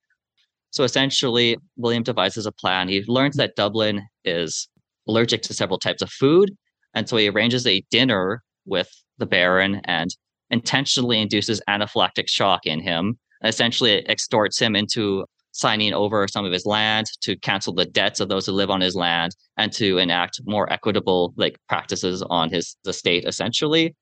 So 0.72 0.84
essentially, 0.84 1.58
William 1.76 2.04
devises 2.04 2.46
a 2.46 2.52
plan. 2.52 2.88
He 2.88 3.04
learns 3.08 3.36
that 3.38 3.56
Dublin 3.56 4.04
is 4.24 4.70
allergic 5.08 5.42
to 5.44 5.54
several 5.54 5.80
types 5.80 6.02
of 6.02 6.10
food. 6.10 6.56
And 6.94 7.08
so 7.08 7.18
he 7.18 7.30
arranges 7.30 7.66
a 7.68 7.84
dinner 7.92 8.44
with 8.66 8.90
the 9.18 9.26
Baron 9.26 9.82
and 9.86 10.10
intentionally 10.50 11.20
induces 11.20 11.62
anaphylactic 11.68 12.28
shock 12.30 12.66
in 12.66 12.80
him. 12.80 13.18
Essentially, 13.44 14.08
extorts 14.10 14.60
him 14.60 14.76
into 14.76 15.26
signing 15.52 15.94
over 15.94 16.28
some 16.28 16.46
of 16.46 16.54
his 16.54 16.66
land 16.66 17.08
to 17.22 17.36
cancel 17.38 17.74
the 17.74 17.86
debts 17.86 18.20
of 18.20 18.30
those 18.30 18.46
who 18.46 18.52
live 18.52 18.70
on 18.70 18.80
his 18.80 18.96
land 18.96 19.36
and 19.58 19.72
to 19.74 19.98
enact 19.98 20.40
more 20.46 20.72
equitable 20.72 21.34
like 21.36 21.58
practices 21.68 22.22
on 22.30 22.52
his 22.52 22.76
estate 22.86 23.26
essentially 23.26 23.96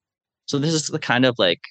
so 0.47 0.60
this 0.60 0.73
is 0.73 0.88
the 0.88 0.99
kind 0.99 1.25
of 1.25 1.34
like 1.38 1.62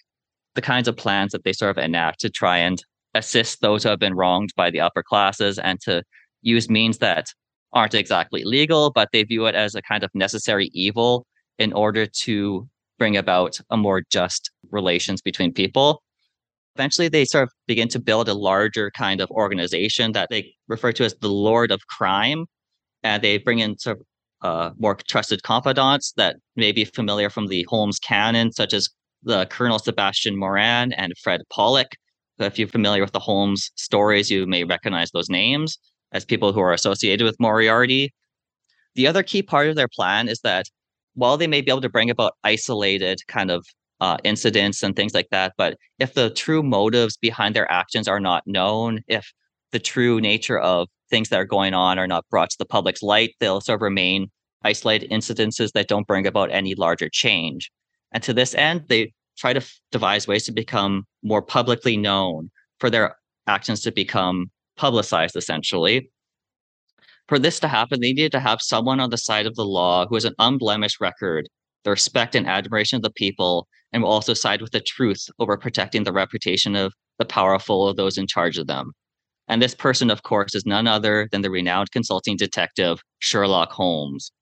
the 0.54 0.62
kinds 0.62 0.88
of 0.88 0.96
plans 0.96 1.32
that 1.32 1.44
they 1.44 1.52
sort 1.52 1.76
of 1.76 1.82
enact 1.82 2.20
to 2.20 2.30
try 2.30 2.58
and 2.58 2.82
assist 3.14 3.60
those 3.60 3.82
who 3.82 3.88
have 3.88 3.98
been 3.98 4.14
wronged 4.14 4.50
by 4.56 4.70
the 4.70 4.80
upper 4.80 5.02
classes 5.02 5.58
and 5.58 5.80
to 5.80 6.02
use 6.42 6.68
means 6.68 6.98
that 6.98 7.26
aren't 7.72 7.94
exactly 7.94 8.44
legal 8.44 8.90
but 8.90 9.08
they 9.12 9.22
view 9.22 9.46
it 9.46 9.54
as 9.54 9.74
a 9.74 9.82
kind 9.82 10.04
of 10.04 10.10
necessary 10.14 10.70
evil 10.72 11.26
in 11.58 11.72
order 11.72 12.06
to 12.06 12.68
bring 12.98 13.16
about 13.16 13.58
a 13.70 13.76
more 13.76 14.02
just 14.10 14.50
relations 14.70 15.20
between 15.20 15.52
people 15.52 16.02
eventually 16.76 17.08
they 17.08 17.24
sort 17.24 17.44
of 17.44 17.50
begin 17.66 17.88
to 17.88 18.00
build 18.00 18.28
a 18.28 18.34
larger 18.34 18.90
kind 18.90 19.20
of 19.20 19.30
organization 19.30 20.12
that 20.12 20.28
they 20.30 20.52
refer 20.68 20.92
to 20.92 21.04
as 21.04 21.14
the 21.20 21.28
Lord 21.28 21.70
of 21.70 21.86
Crime. 21.86 22.46
And 23.02 23.22
they 23.22 23.38
bring 23.38 23.58
in 23.58 23.78
sort 23.78 23.98
of 23.98 24.06
uh, 24.42 24.70
more 24.78 24.96
trusted 24.96 25.42
confidants 25.42 26.12
that 26.16 26.36
may 26.56 26.72
be 26.72 26.84
familiar 26.84 27.30
from 27.30 27.46
the 27.46 27.64
Holmes 27.68 27.98
canon, 27.98 28.52
such 28.52 28.72
as 28.72 28.88
the 29.24 29.46
Colonel 29.46 29.78
Sebastian 29.78 30.36
Moran 30.36 30.92
and 30.92 31.12
Fred 31.22 31.42
Porlock. 31.52 31.94
If 32.38 32.58
you're 32.58 32.68
familiar 32.68 33.02
with 33.02 33.12
the 33.12 33.20
Holmes 33.20 33.70
stories, 33.76 34.30
you 34.30 34.46
may 34.46 34.64
recognize 34.64 35.10
those 35.10 35.30
names 35.30 35.78
as 36.12 36.24
people 36.24 36.52
who 36.52 36.60
are 36.60 36.72
associated 36.72 37.24
with 37.24 37.40
Moriarty. 37.40 38.12
The 38.94 39.06
other 39.06 39.22
key 39.22 39.42
part 39.42 39.68
of 39.68 39.76
their 39.76 39.88
plan 39.88 40.28
is 40.28 40.40
that 40.40 40.66
while 41.14 41.36
they 41.36 41.46
may 41.46 41.60
be 41.60 41.70
able 41.70 41.80
to 41.80 41.88
bring 41.88 42.10
about 42.10 42.34
isolated 42.44 43.20
kind 43.28 43.50
of 43.50 43.64
uh, 44.00 44.18
incidents 44.24 44.82
and 44.82 44.94
things 44.94 45.14
like 45.14 45.28
that. 45.30 45.54
But 45.56 45.78
if 45.98 46.14
the 46.14 46.30
true 46.30 46.62
motives 46.62 47.16
behind 47.16 47.54
their 47.54 47.70
actions 47.70 48.08
are 48.08 48.20
not 48.20 48.42
known, 48.46 49.00
if 49.08 49.32
the 49.72 49.78
true 49.78 50.20
nature 50.20 50.58
of 50.58 50.88
things 51.10 51.28
that 51.28 51.40
are 51.40 51.44
going 51.44 51.74
on 51.74 51.98
are 51.98 52.06
not 52.06 52.24
brought 52.30 52.50
to 52.50 52.58
the 52.58 52.66
public's 52.66 53.02
light, 53.02 53.34
they'll 53.40 53.60
sort 53.60 53.78
of 53.78 53.82
remain 53.82 54.30
isolated 54.62 55.10
incidences 55.10 55.72
that 55.72 55.88
don't 55.88 56.06
bring 56.06 56.26
about 56.26 56.50
any 56.50 56.74
larger 56.74 57.08
change. 57.08 57.70
And 58.14 58.22
to 58.22 58.32
this 58.32 58.54
end, 58.54 58.84
they 58.88 59.12
try 59.36 59.52
to 59.52 59.58
f- 59.58 59.80
devise 59.92 60.26
ways 60.26 60.44
to 60.44 60.52
become 60.52 61.04
more 61.22 61.42
publicly 61.42 61.96
known, 61.96 62.50
for 62.78 62.88
their 62.88 63.16
actions 63.46 63.82
to 63.82 63.92
become 63.92 64.50
publicized, 64.76 65.36
essentially. 65.36 66.10
For 67.28 67.38
this 67.38 67.58
to 67.60 67.68
happen, 67.68 68.00
they 68.00 68.12
needed 68.12 68.32
to 68.32 68.40
have 68.40 68.62
someone 68.62 69.00
on 69.00 69.10
the 69.10 69.18
side 69.18 69.46
of 69.46 69.56
the 69.56 69.64
law 69.64 70.06
who 70.06 70.14
has 70.14 70.24
an 70.24 70.34
unblemished 70.38 71.00
record, 71.00 71.48
the 71.82 71.90
respect 71.90 72.34
and 72.34 72.46
admiration 72.46 72.96
of 72.96 73.02
the 73.02 73.10
people, 73.10 73.66
and 73.92 74.02
will 74.02 74.10
also 74.10 74.34
side 74.34 74.62
with 74.62 74.72
the 74.72 74.80
truth 74.80 75.28
over 75.38 75.56
protecting 75.56 76.04
the 76.04 76.12
reputation 76.12 76.76
of 76.76 76.92
the 77.18 77.24
powerful 77.24 77.82
or 77.82 77.94
those 77.94 78.18
in 78.18 78.26
charge 78.26 78.58
of 78.58 78.66
them. 78.66 78.92
And 79.48 79.60
this 79.60 79.74
person, 79.74 80.10
of 80.10 80.22
course, 80.22 80.54
is 80.54 80.64
none 80.64 80.86
other 80.86 81.28
than 81.30 81.42
the 81.42 81.50
renowned 81.50 81.90
consulting 81.90 82.36
detective 82.36 83.00
Sherlock 83.18 83.72
Holmes. 83.72 84.32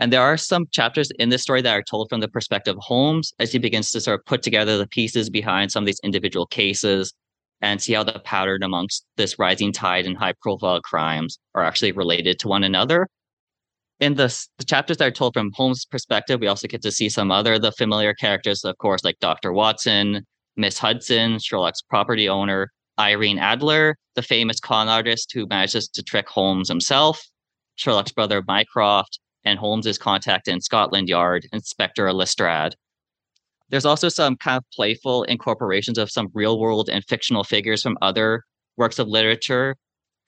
And 0.00 0.12
there 0.12 0.22
are 0.22 0.36
some 0.36 0.66
chapters 0.72 1.10
in 1.18 1.28
this 1.28 1.42
story 1.42 1.62
that 1.62 1.72
are 1.74 1.82
told 1.82 2.08
from 2.08 2.20
the 2.20 2.28
perspective 2.28 2.76
of 2.76 2.82
Holmes 2.82 3.32
as 3.38 3.52
he 3.52 3.58
begins 3.58 3.90
to 3.90 4.00
sort 4.00 4.18
of 4.18 4.26
put 4.26 4.42
together 4.42 4.76
the 4.78 4.88
pieces 4.88 5.30
behind 5.30 5.70
some 5.70 5.84
of 5.84 5.86
these 5.86 6.00
individual 6.02 6.46
cases 6.46 7.12
and 7.60 7.80
see 7.80 7.92
how 7.92 8.02
the 8.02 8.18
pattern 8.20 8.62
amongst 8.62 9.04
this 9.16 9.38
rising 9.38 9.72
tide 9.72 10.06
and 10.06 10.16
high 10.16 10.34
profile 10.40 10.80
crimes 10.80 11.38
are 11.54 11.62
actually 11.62 11.92
related 11.92 12.38
to 12.40 12.48
one 12.48 12.64
another 12.64 13.06
in 14.00 14.14
the, 14.14 14.34
the 14.58 14.64
chapters 14.64 14.96
that 14.96 15.06
are 15.06 15.12
told 15.12 15.34
from 15.34 15.52
Holmes' 15.54 15.84
perspective, 15.84 16.40
we 16.40 16.46
also 16.46 16.66
get 16.66 16.82
to 16.82 16.90
see 16.90 17.08
some 17.08 17.30
other 17.30 17.58
the 17.58 17.70
familiar 17.70 18.14
characters, 18.14 18.64
of 18.64 18.76
course, 18.78 19.04
like 19.04 19.18
Dr. 19.20 19.52
Watson, 19.52 20.26
Miss 20.56 20.78
Hudson, 20.78 21.38
Sherlock's 21.38 21.82
property 21.82 22.28
owner, 22.28 22.72
Irene 22.98 23.38
Adler, 23.38 23.96
the 24.14 24.22
famous 24.22 24.58
con 24.58 24.88
artist 24.88 25.30
who 25.34 25.46
manages 25.46 25.86
to 25.88 26.02
trick 26.02 26.28
Holmes 26.28 26.68
himself, 26.68 27.22
Sherlock's 27.76 28.12
brother 28.12 28.42
Mycroft, 28.46 29.20
and 29.44 29.58
Holmes's 29.58 29.98
contact 29.98 30.48
in 30.48 30.60
Scotland 30.60 31.08
Yard, 31.08 31.46
Inspector 31.52 32.12
Lestrade. 32.12 32.74
There's 33.68 33.86
also 33.86 34.08
some 34.08 34.36
kind 34.36 34.58
of 34.58 34.64
playful 34.74 35.22
incorporations 35.24 35.98
of 35.98 36.10
some 36.10 36.28
real 36.34 36.58
world 36.58 36.88
and 36.88 37.04
fictional 37.04 37.44
figures 37.44 37.82
from 37.82 37.96
other 38.02 38.42
works 38.76 38.98
of 38.98 39.08
literature, 39.08 39.76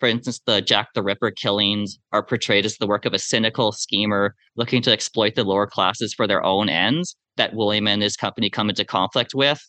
for 0.03 0.09
instance, 0.09 0.41
the 0.47 0.61
Jack 0.61 0.89
the 0.97 1.03
Ripper 1.05 1.31
killings 1.31 1.97
are 2.11 2.25
portrayed 2.25 2.67
as 2.67 2.77
the 2.77 2.89
work 2.89 3.05
of 3.05 3.15
a 3.15 3.21
cynical 3.21 3.71
schemer 3.71 4.35
looking 4.57 4.83
to 4.83 4.91
exploit 4.91 5.37
the 5.37 5.45
lower 5.45 5.65
classes 5.65 6.13
for 6.13 6.27
their 6.27 6.43
own 6.43 6.69
ends 6.69 7.15
that 7.37 7.55
William 7.55 7.87
and 7.87 8.03
his 8.03 8.17
company 8.17 8.51
come 8.51 8.69
into 8.69 8.85
conflict 8.85 9.33
with. 9.33 9.61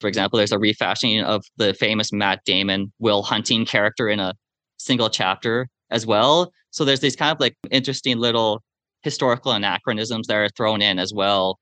For 0.00 0.08
example, 0.08 0.38
there's 0.38 0.52
a 0.52 0.58
refashioning 0.58 1.20
of 1.20 1.44
the 1.58 1.74
famous 1.74 2.14
Matt 2.14 2.40
Damon 2.46 2.94
Will 2.98 3.22
Hunting 3.24 3.66
character 3.66 4.08
in 4.08 4.20
a 4.20 4.32
single 4.78 5.10
chapter 5.10 5.68
as 5.90 6.06
well. 6.06 6.50
So 6.70 6.86
there's 6.86 7.00
these 7.00 7.14
kind 7.14 7.32
of 7.32 7.38
like 7.38 7.54
interesting 7.70 8.16
little 8.16 8.62
historical 9.04 9.52
anachronisms 9.52 10.26
that 10.26 10.36
are 10.36 10.48
thrown 10.56 10.80
in 10.82 10.98
as 10.98 11.12
well. 11.12 11.60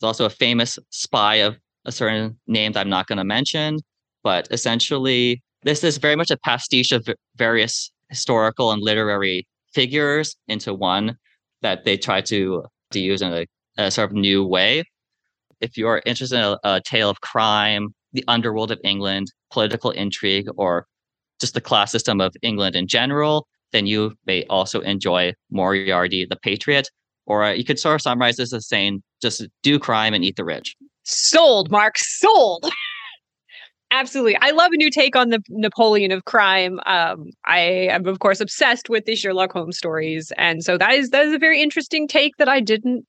There's 0.00 0.08
also 0.08 0.26
a 0.26 0.30
famous 0.30 0.78
spy 0.90 1.36
of 1.36 1.56
a 1.84 1.92
certain 1.92 2.38
name 2.48 2.72
that 2.72 2.80
I'm 2.80 2.90
not 2.90 3.06
going 3.06 3.18
to 3.18 3.24
mention, 3.24 3.78
but 4.24 4.48
essentially 4.50 5.42
this 5.62 5.84
is 5.84 5.96
very 5.96 6.16
much 6.16 6.30
a 6.30 6.36
pastiche 6.36 6.92
of 6.92 7.08
various 7.36 7.90
historical 8.08 8.72
and 8.72 8.82
literary 8.82 9.46
figures 9.72 10.36
into 10.48 10.74
one 10.74 11.16
that 11.62 11.84
they 11.84 11.96
try 11.96 12.20
to, 12.22 12.64
to 12.90 13.00
use 13.00 13.22
in 13.22 13.32
a, 13.32 13.46
a 13.78 13.90
sort 13.90 14.10
of 14.10 14.16
new 14.16 14.44
way. 14.44 14.82
If 15.60 15.78
you 15.78 15.86
are 15.86 16.02
interested 16.04 16.36
in 16.36 16.44
a, 16.44 16.58
a 16.64 16.80
tale 16.84 17.08
of 17.08 17.20
crime, 17.20 17.94
the 18.12 18.24
underworld 18.26 18.70
of 18.72 18.80
England, 18.84 19.28
political 19.52 19.92
intrigue, 19.92 20.46
or 20.56 20.86
just 21.40 21.54
the 21.54 21.60
class 21.60 21.92
system 21.92 22.20
of 22.20 22.34
England 22.42 22.74
in 22.76 22.88
general, 22.88 23.46
then 23.72 23.86
you 23.86 24.14
may 24.26 24.44
also 24.44 24.80
enjoy 24.80 25.32
Moriarty 25.50 26.26
the 26.26 26.36
Patriot. 26.36 26.88
Or 27.26 27.42
uh, 27.42 27.52
you 27.52 27.64
could 27.64 27.78
sort 27.78 27.96
of 27.96 28.02
summarize 28.02 28.36
this 28.36 28.52
as 28.52 28.68
saying 28.68 29.02
just 29.20 29.46
do 29.62 29.78
crime 29.78 30.14
and 30.14 30.24
eat 30.24 30.36
the 30.36 30.44
rich. 30.44 30.76
Sold, 31.02 31.70
Mark, 31.70 31.98
sold. 31.98 32.70
Absolutely. 33.90 34.36
I 34.40 34.50
love 34.50 34.72
a 34.72 34.76
new 34.76 34.90
take 34.90 35.14
on 35.14 35.30
the 35.30 35.40
Napoleon 35.48 36.10
of 36.10 36.24
crime. 36.24 36.80
Um, 36.86 37.30
I 37.44 37.60
am, 37.60 38.06
of 38.06 38.18
course, 38.18 38.40
obsessed 38.40 38.88
with 38.88 39.04
the 39.04 39.14
Sherlock 39.14 39.52
Holmes 39.52 39.78
stories. 39.78 40.32
And 40.36 40.64
so 40.64 40.76
that 40.76 40.92
is 40.92 41.10
that 41.10 41.24
is 41.24 41.32
a 41.32 41.38
very 41.38 41.62
interesting 41.62 42.08
take 42.08 42.36
that 42.38 42.48
I 42.48 42.60
didn't 42.60 43.06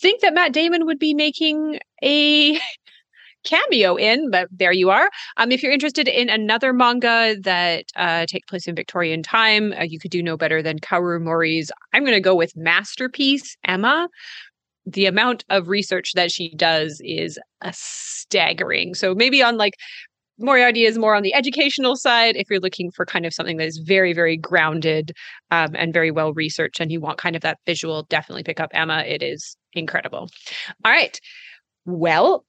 think 0.00 0.20
that 0.22 0.34
Matt 0.34 0.52
Damon 0.52 0.86
would 0.86 0.98
be 0.98 1.12
making 1.12 1.80
a 2.02 2.58
cameo 3.44 3.96
in, 3.96 4.30
but 4.30 4.48
there 4.50 4.72
you 4.72 4.90
are. 4.90 5.10
Um, 5.36 5.52
if 5.52 5.62
you're 5.62 5.72
interested 5.72 6.08
in 6.08 6.28
another 6.28 6.72
manga 6.72 7.36
that 7.42 7.86
uh, 7.96 8.26
place 8.48 8.66
in 8.66 8.74
Victorian 8.74 9.22
time, 9.22 9.72
uh, 9.72 9.82
you 9.82 9.98
could 9.98 10.10
do 10.10 10.22
no 10.22 10.36
better 10.36 10.62
than 10.62 10.78
Kaoru 10.78 11.20
Mori's. 11.20 11.70
I'm 11.92 12.02
going 12.02 12.14
to 12.14 12.20
go 12.20 12.34
with 12.34 12.56
Masterpiece 12.56 13.56
Emma. 13.64 14.08
The 14.84 15.06
amount 15.06 15.44
of 15.48 15.68
research 15.68 16.12
that 16.14 16.32
she 16.32 16.54
does 16.54 17.00
is 17.04 17.38
a 17.60 17.72
staggering. 17.72 18.94
So 18.94 19.14
maybe 19.14 19.42
on 19.42 19.56
like 19.56 19.74
Moriarty 20.38 20.84
is 20.84 20.98
more 20.98 21.14
on 21.14 21.22
the 21.22 21.34
educational 21.34 21.94
side. 21.94 22.36
If 22.36 22.50
you're 22.50 22.60
looking 22.60 22.90
for 22.90 23.06
kind 23.06 23.24
of 23.24 23.32
something 23.32 23.58
that 23.58 23.66
is 23.66 23.78
very, 23.78 24.12
very 24.12 24.36
grounded 24.36 25.12
um, 25.50 25.74
and 25.74 25.92
very 25.92 26.10
well 26.10 26.32
researched, 26.32 26.80
and 26.80 26.90
you 26.90 27.00
want 27.00 27.18
kind 27.18 27.36
of 27.36 27.42
that 27.42 27.58
visual, 27.66 28.04
definitely 28.04 28.42
pick 28.42 28.58
up 28.58 28.70
Emma. 28.72 29.04
It 29.06 29.22
is 29.22 29.56
incredible. 29.72 30.28
All 30.84 30.90
right. 30.90 31.18
Well, 31.84 32.44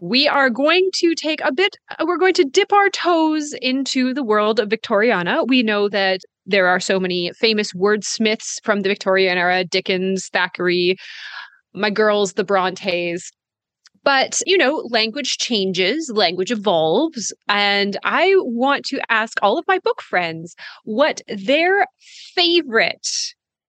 we 0.00 0.26
are 0.28 0.50
going 0.50 0.90
to 0.94 1.14
take 1.14 1.40
a 1.42 1.52
bit, 1.52 1.76
uh, 1.90 2.04
we're 2.06 2.18
going 2.18 2.34
to 2.34 2.44
dip 2.44 2.72
our 2.72 2.90
toes 2.90 3.54
into 3.62 4.12
the 4.12 4.24
world 4.24 4.58
of 4.58 4.68
Victoriana. 4.68 5.46
We 5.46 5.62
know 5.62 5.88
that 5.88 6.20
there 6.46 6.66
are 6.66 6.80
so 6.80 6.98
many 6.98 7.32
famous 7.32 7.72
wordsmiths 7.72 8.62
from 8.64 8.80
the 8.80 8.88
Victorian 8.88 9.38
era 9.38 9.64
Dickens, 9.64 10.28
Thackeray, 10.32 10.96
my 11.72 11.90
girls, 11.90 12.34
the 12.34 12.44
Brontes. 12.44 13.30
But, 14.02 14.42
you 14.44 14.58
know, 14.58 14.86
language 14.90 15.38
changes, 15.38 16.10
language 16.14 16.50
evolves. 16.50 17.32
And 17.48 17.96
I 18.04 18.34
want 18.36 18.84
to 18.86 19.00
ask 19.10 19.38
all 19.40 19.58
of 19.58 19.64
my 19.66 19.78
book 19.78 20.02
friends 20.02 20.54
what 20.84 21.22
their 21.26 21.86
favorite 22.34 23.08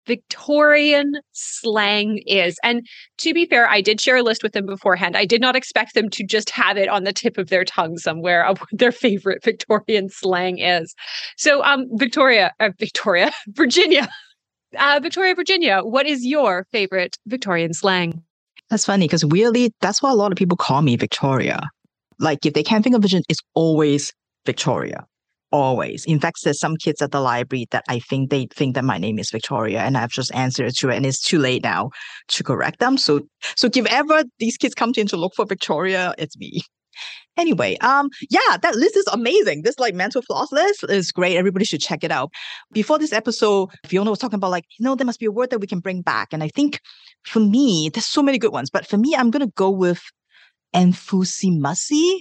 Victorian 0.07 1.13
slang 1.31 2.19
is. 2.25 2.57
And 2.63 2.85
to 3.19 3.33
be 3.33 3.45
fair, 3.45 3.67
I 3.67 3.81
did 3.81 4.01
share 4.01 4.17
a 4.17 4.23
list 4.23 4.43
with 4.43 4.53
them 4.53 4.65
beforehand. 4.65 5.15
I 5.15 5.25
did 5.25 5.41
not 5.41 5.55
expect 5.55 5.93
them 5.93 6.09
to 6.09 6.23
just 6.23 6.49
have 6.49 6.77
it 6.77 6.89
on 6.89 7.03
the 7.03 7.13
tip 7.13 7.37
of 7.37 7.49
their 7.49 7.63
tongue 7.63 7.97
somewhere 7.97 8.45
of 8.45 8.59
what 8.59 8.69
their 8.71 8.91
favorite 8.91 9.43
Victorian 9.43 10.09
slang 10.09 10.59
is. 10.59 10.95
So, 11.37 11.63
um, 11.63 11.85
Victoria, 11.93 12.53
uh, 12.59 12.71
Victoria, 12.77 13.31
Virginia, 13.49 14.09
uh, 14.77 14.99
Victoria, 15.01 15.35
Virginia, 15.35 15.81
what 15.81 16.05
is 16.05 16.25
your 16.25 16.65
favorite 16.71 17.17
Victorian 17.27 17.73
slang? 17.73 18.23
That's 18.69 18.85
funny 18.85 19.05
because 19.05 19.25
weirdly, 19.25 19.73
that's 19.81 20.01
why 20.01 20.11
a 20.11 20.15
lot 20.15 20.31
of 20.31 20.37
people 20.37 20.55
call 20.55 20.81
me 20.81 20.95
Victoria. 20.95 21.69
Like 22.19 22.45
if 22.45 22.53
they 22.53 22.63
can't 22.63 22.83
think 22.83 22.95
of 22.95 23.01
vision, 23.01 23.23
it's 23.27 23.41
always 23.53 24.13
Victoria. 24.45 25.05
Always. 25.51 26.05
In 26.05 26.19
fact, 26.19 26.37
there's 26.43 26.59
some 26.59 26.77
kids 26.77 27.01
at 27.01 27.11
the 27.11 27.19
library 27.19 27.65
that 27.71 27.83
I 27.89 27.99
think 27.99 28.29
they 28.29 28.47
think 28.55 28.75
that 28.75 28.85
my 28.85 28.97
name 28.97 29.19
is 29.19 29.29
Victoria, 29.29 29.81
and 29.81 29.97
I've 29.97 30.09
just 30.09 30.33
answered 30.33 30.73
to 30.75 30.89
it, 30.89 30.95
and 30.95 31.05
it's 31.05 31.21
too 31.21 31.39
late 31.39 31.61
now 31.61 31.89
to 32.29 32.43
correct 32.43 32.79
them. 32.79 32.97
So, 32.97 33.21
so 33.57 33.67
if 33.67 33.85
ever 33.87 34.23
these 34.39 34.55
kids 34.55 34.73
come 34.73 34.93
in 34.95 35.07
to 35.07 35.17
look 35.17 35.33
for 35.35 35.45
Victoria, 35.45 36.15
it's 36.17 36.37
me. 36.37 36.61
Anyway, 37.37 37.77
um, 37.77 38.09
yeah, 38.29 38.57
that 38.61 38.75
list 38.75 38.95
is 38.95 39.07
amazing. 39.07 39.61
This 39.63 39.79
like 39.79 39.93
mental 39.93 40.21
floss 40.21 40.51
list 40.51 40.83
is 40.89 41.11
great. 41.11 41.37
Everybody 41.37 41.65
should 41.65 41.81
check 41.81 42.03
it 42.03 42.11
out. 42.11 42.29
Before 42.71 42.99
this 42.99 43.13
episode, 43.13 43.69
Fiona 43.85 44.09
was 44.09 44.19
talking 44.19 44.35
about 44.35 44.51
like, 44.51 44.65
you 44.77 44.83
know, 44.83 44.95
there 44.95 45.05
must 45.05 45.19
be 45.19 45.25
a 45.25 45.31
word 45.31 45.49
that 45.49 45.59
we 45.59 45.67
can 45.67 45.79
bring 45.79 46.01
back. 46.01 46.29
And 46.31 46.43
I 46.43 46.49
think 46.49 46.79
for 47.23 47.39
me, 47.39 47.89
there's 47.93 48.05
so 48.05 48.21
many 48.21 48.37
good 48.37 48.51
ones, 48.51 48.69
but 48.69 48.85
for 48.85 48.97
me, 48.97 49.15
I'm 49.15 49.31
gonna 49.31 49.47
go 49.47 49.69
with 49.69 50.01
enthuzimuzzy. 50.75 52.19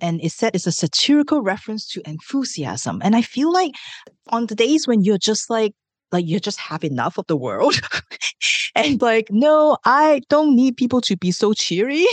And 0.00 0.20
it 0.22 0.32
said 0.32 0.54
it's 0.54 0.66
a 0.66 0.72
satirical 0.72 1.42
reference 1.42 1.88
to 1.90 2.02
enthusiasm. 2.08 3.00
And 3.04 3.16
I 3.16 3.22
feel 3.22 3.52
like 3.52 3.72
on 4.28 4.46
the 4.46 4.54
days 4.54 4.86
when 4.86 5.02
you're 5.02 5.18
just 5.18 5.50
like, 5.50 5.74
like 6.12 6.26
you 6.26 6.38
just 6.38 6.58
have 6.58 6.84
enough 6.84 7.18
of 7.18 7.26
the 7.26 7.36
world 7.36 7.74
and 8.76 9.02
like 9.02 9.26
no 9.28 9.76
i 9.84 10.20
don't 10.28 10.54
need 10.54 10.76
people 10.76 11.00
to 11.00 11.16
be 11.16 11.32
so 11.32 11.52
cheery 11.52 12.06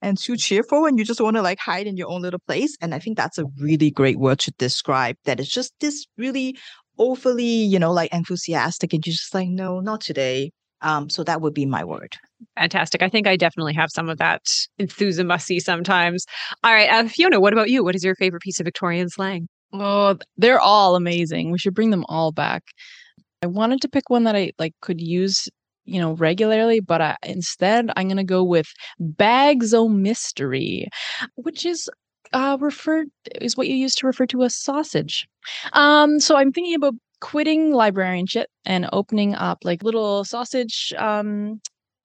and 0.00 0.16
too 0.16 0.36
cheerful 0.36 0.86
and 0.86 1.00
you 1.00 1.04
just 1.04 1.20
want 1.20 1.34
to 1.34 1.42
like 1.42 1.58
hide 1.58 1.88
in 1.88 1.96
your 1.96 2.08
own 2.08 2.22
little 2.22 2.38
place 2.46 2.76
and 2.80 2.94
i 2.94 2.98
think 3.00 3.16
that's 3.16 3.38
a 3.38 3.44
really 3.58 3.90
great 3.90 4.20
word 4.20 4.38
to 4.38 4.52
describe 4.52 5.16
that 5.24 5.40
it's 5.40 5.50
just 5.50 5.74
this 5.80 6.06
really 6.16 6.56
overly 6.98 7.42
you 7.44 7.76
know 7.76 7.90
like 7.90 8.14
enthusiastic 8.14 8.92
and 8.92 9.04
you're 9.04 9.12
just 9.12 9.34
like 9.34 9.48
no 9.48 9.80
not 9.80 10.00
today 10.00 10.52
um, 10.82 11.10
so 11.10 11.24
that 11.24 11.40
would 11.40 11.54
be 11.54 11.66
my 11.66 11.84
word. 11.84 12.16
Fantastic. 12.56 13.02
I 13.02 13.08
think 13.08 13.26
I 13.26 13.36
definitely 13.36 13.74
have 13.74 13.90
some 13.90 14.08
of 14.08 14.18
that 14.18 14.42
enthuzimuzzy 14.80 15.60
sometimes. 15.60 16.24
All 16.64 16.72
right, 16.72 16.90
uh, 16.90 17.08
Fiona, 17.08 17.40
what 17.40 17.52
about 17.52 17.70
you? 17.70 17.84
What 17.84 17.94
is 17.94 18.04
your 18.04 18.14
favorite 18.14 18.42
piece 18.42 18.60
of 18.60 18.64
Victorian 18.64 19.08
slang? 19.08 19.48
Oh, 19.72 20.16
they're 20.36 20.60
all 20.60 20.96
amazing. 20.96 21.50
We 21.50 21.58
should 21.58 21.74
bring 21.74 21.90
them 21.90 22.04
all 22.08 22.32
back. 22.32 22.62
I 23.42 23.46
wanted 23.46 23.80
to 23.82 23.88
pick 23.88 24.10
one 24.10 24.24
that 24.24 24.36
I 24.36 24.52
like 24.58 24.74
could 24.82 25.00
use, 25.00 25.48
you 25.84 26.00
know, 26.00 26.12
regularly, 26.12 26.80
but 26.80 27.00
I, 27.00 27.16
instead 27.24 27.90
I'm 27.96 28.08
going 28.08 28.16
to 28.16 28.24
go 28.24 28.44
with 28.44 28.66
bags 28.98 29.72
o 29.72 29.88
mystery, 29.88 30.88
which 31.36 31.64
is 31.64 31.88
uh 32.32 32.56
referred 32.60 33.08
is 33.40 33.56
what 33.56 33.66
you 33.66 33.74
use 33.74 33.94
to 33.96 34.06
refer 34.06 34.26
to 34.26 34.42
a 34.42 34.50
sausage. 34.50 35.26
Um 35.72 36.20
so 36.20 36.36
I'm 36.36 36.52
thinking 36.52 36.74
about 36.74 36.94
quitting 37.20 37.72
librarianship 37.72 38.48
and 38.64 38.88
opening 38.92 39.34
up 39.34 39.58
like 39.64 39.82
little 39.82 40.24
sausage 40.24 40.92
um 40.98 41.60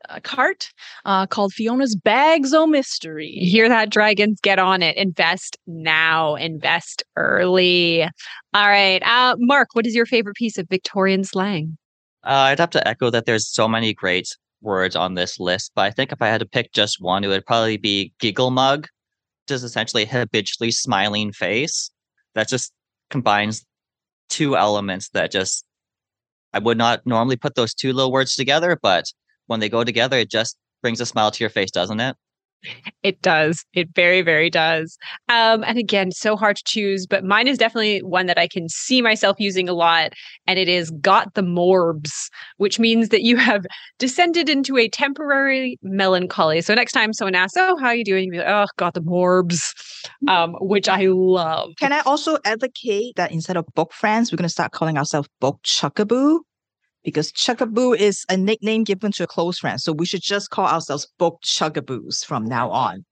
a 0.09 0.21
cart 0.21 0.71
uh, 1.05 1.25
called 1.27 1.53
Fiona's 1.53 1.95
Bags 1.95 2.53
O 2.53 2.67
Mystery. 2.67 3.29
You 3.29 3.49
hear 3.49 3.69
that, 3.69 3.89
dragons? 3.89 4.39
Get 4.41 4.59
on 4.59 4.81
it. 4.81 4.97
Invest 4.97 5.57
now. 5.67 6.35
Invest 6.35 7.03
early. 7.15 8.03
All 8.03 8.67
right. 8.67 9.01
Uh, 9.03 9.35
Mark, 9.39 9.69
what 9.73 9.85
is 9.85 9.95
your 9.95 10.05
favorite 10.05 10.35
piece 10.35 10.57
of 10.57 10.67
Victorian 10.69 11.23
slang? 11.23 11.77
Uh, 12.23 12.49
I'd 12.49 12.59
have 12.59 12.71
to 12.71 12.87
echo 12.87 13.09
that 13.09 13.25
there's 13.25 13.47
so 13.47 13.67
many 13.67 13.93
great 13.93 14.35
words 14.61 14.95
on 14.95 15.13
this 15.13 15.39
list, 15.39 15.71
but 15.75 15.85
I 15.85 15.91
think 15.91 16.11
if 16.11 16.21
I 16.21 16.27
had 16.27 16.39
to 16.39 16.45
pick 16.45 16.73
just 16.73 16.99
one, 16.99 17.23
it 17.23 17.27
would 17.27 17.45
probably 17.45 17.77
be 17.77 18.13
giggle 18.19 18.49
mug, 18.49 18.87
is 19.49 19.63
essentially 19.63 20.03
a 20.03 20.07
habitually 20.07 20.71
smiling 20.71 21.31
face 21.31 21.91
that 22.33 22.49
just 22.49 22.73
combines 23.11 23.63
two 24.29 24.57
elements 24.57 25.09
that 25.09 25.31
just 25.31 25.65
I 26.53 26.59
would 26.59 26.77
not 26.77 27.05
normally 27.05 27.35
put 27.35 27.55
those 27.55 27.73
two 27.73 27.93
little 27.93 28.11
words 28.11 28.35
together, 28.35 28.79
but 28.81 29.11
when 29.47 29.59
they 29.59 29.69
go 29.69 29.83
together, 29.83 30.17
it 30.17 30.29
just 30.29 30.57
brings 30.81 31.01
a 31.01 31.05
smile 31.05 31.31
to 31.31 31.43
your 31.43 31.49
face, 31.49 31.71
doesn't 31.71 31.99
it? 31.99 32.15
It 33.03 33.21
does. 33.21 33.63
It 33.73 33.89
very, 33.93 34.21
very 34.21 34.49
does. 34.49 34.97
Um, 35.29 35.63
and 35.63 35.77
again, 35.77 36.11
so 36.11 36.35
hard 36.35 36.55
to 36.57 36.63
choose, 36.65 37.05
but 37.05 37.23
mine 37.23 37.47
is 37.47 37.57
definitely 37.57 38.01
one 38.01 38.25
that 38.25 38.37
I 38.37 38.47
can 38.47 38.67
see 38.69 39.01
myself 39.01 39.37
using 39.39 39.69
a 39.69 39.73
lot. 39.73 40.13
And 40.47 40.57
it 40.57 40.67
is 40.67 40.89
got 41.01 41.33
the 41.35 41.43
morbs, 41.43 42.29
which 42.57 42.79
means 42.79 43.09
that 43.09 43.21
you 43.21 43.37
have 43.37 43.65
descended 43.99 44.49
into 44.49 44.77
a 44.77 44.89
temporary 44.89 45.77
melancholy. 45.83 46.61
So 46.61 46.73
next 46.73 46.93
time 46.93 47.13
someone 47.13 47.35
asks, 47.35 47.57
Oh, 47.57 47.77
how 47.77 47.87
are 47.87 47.95
you 47.95 48.05
doing? 48.05 48.25
You 48.25 48.31
be 48.31 48.37
like, 48.39 48.47
Oh, 48.47 48.65
got 48.77 48.95
the 48.95 49.01
morbs, 49.01 49.73
um, 50.27 50.55
which 50.59 50.89
I 50.89 51.05
love. 51.05 51.73
Can 51.77 51.93
I 51.93 51.99
also 52.01 52.39
advocate 52.45 53.15
that 53.15 53.31
instead 53.31 53.57
of 53.57 53.65
book 53.75 53.93
friends, 53.93 54.31
we're 54.31 54.37
going 54.37 54.43
to 54.43 54.49
start 54.49 54.71
calling 54.71 54.97
ourselves 54.97 55.29
book 55.39 55.59
chuckaboo? 55.63 56.39
Because 57.05 57.31
Chuckaboo 57.31 57.95
is 57.97 58.25
a 58.29 58.35
nickname 58.35 58.83
given 58.83 59.13
to 59.13 59.23
a 59.23 59.27
close 59.27 59.59
friend. 59.59 59.79
So 59.79 59.93
we 59.93 60.05
should 60.05 60.23
just 60.23 60.49
call 60.49 60.67
ourselves 60.67 61.07
Book 61.17 61.39
Chuckaboos 61.45 62.25
from 62.25 62.43
now 62.43 62.69
on. 62.71 63.05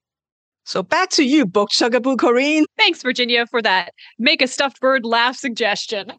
So 0.64 0.82
back 0.82 1.10
to 1.10 1.24
you, 1.24 1.46
Book 1.46 1.70
Chuckaboo, 1.70 2.16
Corrine. 2.16 2.64
Thanks, 2.76 3.02
Virginia, 3.02 3.46
for 3.46 3.62
that 3.62 3.92
make 4.18 4.42
a 4.42 4.48
stuffed 4.48 4.80
bird 4.80 5.06
laugh 5.06 5.36
suggestion. 5.36 6.12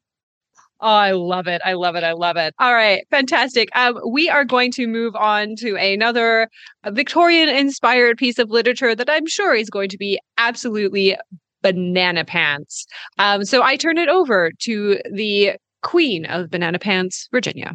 Oh, 0.81 0.87
I 0.87 1.11
love 1.11 1.47
it. 1.47 1.61
I 1.63 1.73
love 1.73 1.95
it. 1.95 2.03
I 2.03 2.11
love 2.11 2.37
it. 2.37 2.53
All 2.59 2.73
right. 2.73 3.07
Fantastic. 3.09 3.69
Um, 3.75 3.99
we 4.09 4.29
are 4.29 4.43
going 4.43 4.71
to 4.73 4.87
move 4.87 5.15
on 5.15 5.55
to 5.57 5.75
another 5.77 6.49
Victorian 6.87 7.49
inspired 7.49 8.17
piece 8.17 8.39
of 8.39 8.51
literature 8.51 8.93
that 8.93 9.09
I'm 9.09 9.25
sure 9.25 9.55
is 9.55 9.69
going 9.69 9.89
to 9.89 9.97
be 9.97 10.19
absolutely 10.37 11.17
banana 11.61 12.25
pants. 12.25 12.85
Um, 13.17 13.45
so 13.45 13.63
I 13.63 13.77
turn 13.77 13.97
it 13.97 14.09
over 14.09 14.51
to 14.59 14.99
the 15.11 15.53
queen 15.85 16.25
of 16.25 16.49
banana 16.49 16.79
pants, 16.79 17.29
Virginia. 17.31 17.73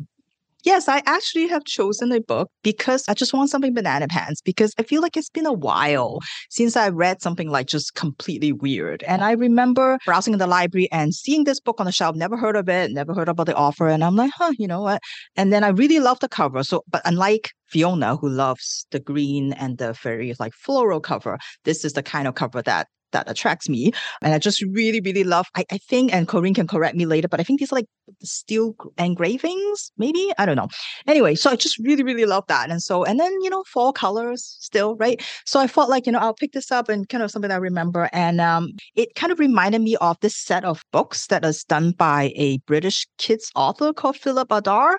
Yes, 0.64 0.88
I 0.88 1.00
actually 1.06 1.46
have 1.46 1.64
chosen 1.64 2.12
a 2.12 2.20
book 2.20 2.50
because 2.62 3.04
I 3.08 3.14
just 3.14 3.32
want 3.32 3.48
something 3.48 3.72
banana 3.72 4.08
pants 4.08 4.42
because 4.42 4.74
I 4.78 4.82
feel 4.82 5.00
like 5.00 5.16
it's 5.16 5.30
been 5.30 5.46
a 5.46 5.52
while 5.52 6.18
since 6.50 6.76
I 6.76 6.90
read 6.90 7.22
something 7.22 7.48
like 7.48 7.66
just 7.66 7.94
completely 7.94 8.52
weird. 8.52 9.02
And 9.04 9.22
I 9.22 9.32
remember 9.32 9.98
browsing 10.04 10.34
in 10.34 10.38
the 10.38 10.46
library 10.46 10.88
and 10.92 11.14
seeing 11.14 11.44
this 11.44 11.60
book 11.60 11.80
on 11.80 11.86
the 11.86 11.92
shelf, 11.92 12.14
never 12.14 12.36
heard 12.36 12.56
of 12.56 12.68
it, 12.68 12.90
never 12.90 13.14
heard 13.14 13.28
about 13.28 13.46
the 13.46 13.56
author. 13.56 13.88
And 13.88 14.04
I'm 14.04 14.16
like, 14.16 14.32
huh, 14.34 14.52
you 14.58 14.66
know 14.66 14.82
what? 14.82 15.00
And 15.36 15.50
then 15.50 15.64
I 15.64 15.68
really 15.68 16.00
love 16.00 16.20
the 16.20 16.28
cover. 16.28 16.62
So, 16.62 16.82
but 16.90 17.00
unlike 17.06 17.52
Fiona, 17.68 18.16
who 18.16 18.28
loves 18.28 18.86
the 18.90 19.00
green 19.00 19.54
and 19.54 19.78
the 19.78 19.94
very 19.94 20.34
like 20.38 20.52
floral 20.52 21.00
cover, 21.00 21.38
this 21.64 21.84
is 21.86 21.94
the 21.94 22.02
kind 22.02 22.28
of 22.28 22.34
cover 22.34 22.60
that 22.62 22.88
that 23.12 23.30
attracts 23.30 23.68
me. 23.68 23.92
And 24.22 24.34
I 24.34 24.38
just 24.38 24.62
really, 24.62 25.00
really 25.00 25.24
love, 25.24 25.46
I, 25.56 25.64
I 25.70 25.78
think, 25.78 26.12
and 26.12 26.28
Corrine 26.28 26.54
can 26.54 26.66
correct 26.66 26.96
me 26.96 27.06
later, 27.06 27.28
but 27.28 27.40
I 27.40 27.42
think 27.42 27.60
these 27.60 27.72
are 27.72 27.76
like 27.76 27.86
steel 28.22 28.74
engravings, 28.98 29.92
maybe? 29.98 30.32
I 30.38 30.46
don't 30.46 30.56
know. 30.56 30.68
Anyway, 31.06 31.34
so 31.34 31.50
I 31.50 31.56
just 31.56 31.78
really, 31.78 32.02
really 32.02 32.26
love 32.26 32.44
that. 32.48 32.70
And 32.70 32.82
so, 32.82 33.04
and 33.04 33.18
then, 33.18 33.32
you 33.42 33.50
know, 33.50 33.64
fall 33.64 33.92
colors 33.92 34.56
still, 34.60 34.96
right? 34.96 35.22
So 35.46 35.60
I 35.60 35.66
felt 35.66 35.90
like, 35.90 36.06
you 36.06 36.12
know, 36.12 36.18
I'll 36.18 36.34
pick 36.34 36.52
this 36.52 36.70
up 36.70 36.88
and 36.88 37.08
kind 37.08 37.22
of 37.22 37.30
something 37.30 37.50
I 37.50 37.56
remember. 37.56 38.08
And 38.12 38.40
um, 38.40 38.70
it 38.94 39.14
kind 39.14 39.32
of 39.32 39.38
reminded 39.38 39.82
me 39.82 39.96
of 39.96 40.18
this 40.20 40.36
set 40.36 40.64
of 40.64 40.82
books 40.92 41.26
that 41.28 41.44
is 41.44 41.64
done 41.64 41.92
by 41.92 42.32
a 42.36 42.58
British 42.58 43.06
kids 43.18 43.50
author 43.54 43.92
called 43.92 44.16
Philip 44.16 44.48
Ardagh 44.48 44.96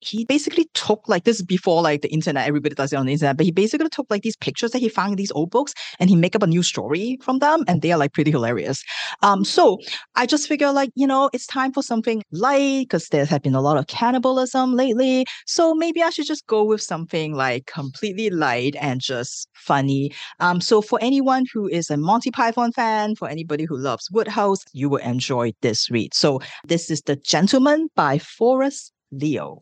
he 0.00 0.24
basically 0.24 0.68
took 0.74 1.08
like 1.08 1.24
this 1.24 1.42
before 1.42 1.82
like 1.82 2.02
the 2.02 2.12
internet, 2.12 2.46
everybody 2.46 2.74
does 2.74 2.92
it 2.92 2.96
on 2.96 3.06
the 3.06 3.12
internet, 3.12 3.36
but 3.36 3.46
he 3.46 3.52
basically 3.52 3.88
took 3.88 4.06
like 4.10 4.22
these 4.22 4.36
pictures 4.36 4.70
that 4.72 4.78
he 4.78 4.88
found 4.88 5.12
in 5.12 5.16
these 5.16 5.32
old 5.32 5.50
books 5.50 5.72
and 5.98 6.10
he 6.10 6.16
make 6.16 6.36
up 6.36 6.42
a 6.42 6.46
new 6.46 6.62
story 6.62 7.18
from 7.22 7.38
them 7.38 7.64
and 7.66 7.82
they 7.82 7.92
are 7.92 7.98
like 7.98 8.12
pretty 8.12 8.30
hilarious. 8.30 8.82
Um, 9.22 9.44
so 9.44 9.78
I 10.14 10.26
just 10.26 10.48
figure 10.48 10.72
like, 10.72 10.90
you 10.94 11.06
know, 11.06 11.30
it's 11.32 11.46
time 11.46 11.72
for 11.72 11.82
something 11.82 12.22
light 12.30 12.88
because 12.88 13.08
there 13.08 13.24
have 13.24 13.42
been 13.42 13.54
a 13.54 13.60
lot 13.60 13.76
of 13.76 13.86
cannibalism 13.86 14.74
lately. 14.74 15.24
So 15.46 15.74
maybe 15.74 16.02
I 16.02 16.10
should 16.10 16.26
just 16.26 16.46
go 16.46 16.64
with 16.64 16.82
something 16.82 17.34
like 17.34 17.66
completely 17.66 18.30
light 18.30 18.76
and 18.80 19.00
just 19.00 19.48
funny. 19.54 20.12
Um, 20.40 20.60
so 20.60 20.82
for 20.82 20.98
anyone 21.02 21.44
who 21.52 21.68
is 21.68 21.90
a 21.90 21.96
Monty 21.96 22.30
Python 22.30 22.72
fan, 22.72 23.14
for 23.16 23.28
anybody 23.28 23.64
who 23.64 23.76
loves 23.76 24.08
Wodehouse 24.10 24.64
you 24.72 24.88
will 24.88 24.98
enjoy 24.98 25.52
this 25.62 25.90
read. 25.90 26.14
So 26.14 26.40
this 26.66 26.90
is 26.90 27.02
The 27.02 27.16
Gentleman 27.16 27.88
by 27.94 28.18
Forrest 28.18 28.92
Leo. 29.10 29.60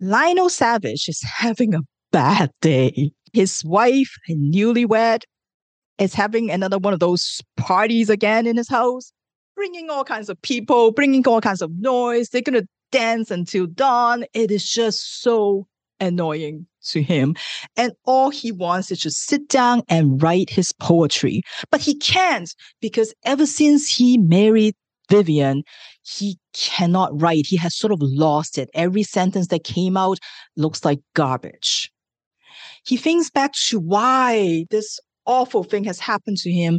Lionel 0.00 0.48
Savage 0.48 1.08
is 1.08 1.22
having 1.36 1.74
a 1.74 1.80
bad 2.12 2.50
day. 2.60 3.12
His 3.32 3.64
wife, 3.64 4.14
a 4.28 4.34
newlywed, 4.34 5.22
is 5.98 6.14
having 6.14 6.50
another 6.50 6.78
one 6.78 6.92
of 6.92 7.00
those 7.00 7.40
parties 7.56 8.10
again 8.10 8.46
in 8.46 8.56
his 8.56 8.68
house, 8.68 9.12
bringing 9.54 9.90
all 9.90 10.04
kinds 10.04 10.28
of 10.28 10.40
people, 10.42 10.92
bringing 10.92 11.26
all 11.26 11.40
kinds 11.40 11.62
of 11.62 11.70
noise. 11.78 12.28
They're 12.28 12.42
going 12.42 12.60
to 12.60 12.68
dance 12.92 13.30
until 13.30 13.66
dawn. 13.66 14.24
It 14.34 14.50
is 14.50 14.64
just 14.68 15.22
so 15.22 15.66
annoying 16.00 16.66
to 16.88 17.02
him. 17.02 17.34
And 17.76 17.92
all 18.04 18.30
he 18.30 18.52
wants 18.52 18.90
is 18.90 19.00
to 19.00 19.10
sit 19.10 19.48
down 19.48 19.82
and 19.88 20.22
write 20.22 20.50
his 20.50 20.72
poetry. 20.72 21.42
But 21.70 21.80
he 21.80 21.96
can't 21.96 22.54
because 22.80 23.14
ever 23.24 23.46
since 23.46 23.88
he 23.88 24.18
married 24.18 24.74
Vivian, 25.10 25.62
he 26.06 26.38
cannot 26.52 27.20
write. 27.20 27.46
He 27.46 27.56
has 27.56 27.76
sort 27.76 27.92
of 27.92 27.98
lost 28.00 28.58
it. 28.58 28.70
Every 28.74 29.02
sentence 29.02 29.48
that 29.48 29.64
came 29.64 29.96
out 29.96 30.18
looks 30.56 30.84
like 30.84 31.00
garbage. 31.14 31.90
He 32.84 32.96
thinks 32.96 33.30
back 33.30 33.52
to 33.68 33.80
why 33.80 34.66
this 34.70 35.00
awful 35.26 35.64
thing 35.64 35.84
has 35.84 35.98
happened 35.98 36.36
to 36.38 36.52
him. 36.52 36.78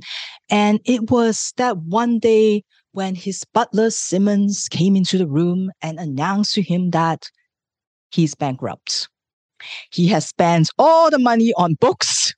And 0.49 0.79
it 0.85 1.11
was 1.11 1.53
that 1.57 1.77
one 1.77 2.19
day 2.19 2.63
when 2.93 3.15
his 3.15 3.43
butler 3.53 3.89
Simmons 3.89 4.67
came 4.69 4.95
into 4.95 5.17
the 5.17 5.27
room 5.27 5.71
and 5.81 5.99
announced 5.99 6.53
to 6.55 6.61
him 6.61 6.91
that 6.91 7.29
he's 8.11 8.33
bankrupt. 8.33 9.09
He 9.91 10.07
has 10.07 10.27
spent 10.27 10.69
all 10.77 11.09
the 11.09 11.19
money 11.19 11.51
on 11.57 11.75
books 11.75 12.33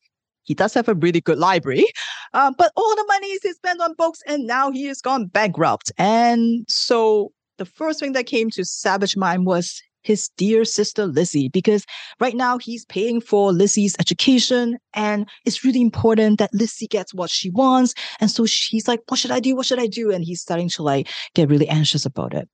he 0.50 0.56
does 0.56 0.74
have 0.74 0.90
a 0.90 0.96
really 0.96 1.22
good 1.22 1.38
library, 1.38 1.86
uh, 2.34 2.52
but 2.58 2.72
all 2.76 2.96
the 2.96 3.06
money 3.08 3.28
is 3.28 3.56
spent 3.56 3.80
on 3.80 3.94
books, 3.94 4.20
and 4.26 4.48
now 4.48 4.72
he 4.72 4.86
has 4.86 5.00
gone 5.00 5.28
bankrupt. 5.28 5.92
And 6.00 6.66
so 6.68 7.32
the 7.60 7.66
first 7.66 8.00
thing 8.00 8.14
that 8.14 8.26
came 8.26 8.50
to 8.52 8.66
Savage 8.66 9.16
mind 9.16 9.46
was 9.46 9.80
his 10.02 10.30
dear 10.38 10.66
sister 10.66 11.06
Lizzie, 11.06 11.50
because 11.50 11.86
right 12.20 12.36
now 12.36 12.58
he's 12.58 12.84
paying 12.86 13.22
for 13.22 13.52
Lizzie's 13.52 13.96
education, 14.00 14.80
and 14.96 15.30
it's 15.46 15.64
really 15.64 15.82
important 15.82 16.40
that 16.40 16.52
Lizzie 16.52 16.88
gets 16.88 17.14
what 17.14 17.30
she 17.30 17.52
wants. 17.52 17.94
And 18.20 18.32
so 18.32 18.48
she's 18.48 18.88
like, 18.88 19.02
"What 19.08 19.20
should 19.20 19.36
I 19.38 19.40
do? 19.40 19.56
What 19.56 19.68
should 19.68 19.80
I 19.80 19.88
do?" 19.88 20.10
And 20.10 20.26
he's 20.26 20.42
starting 20.42 20.70
to 20.70 20.82
like 20.82 21.08
get 21.36 21.48
really 21.48 21.70
anxious 21.70 22.08
about 22.08 22.34
it. 22.34 22.50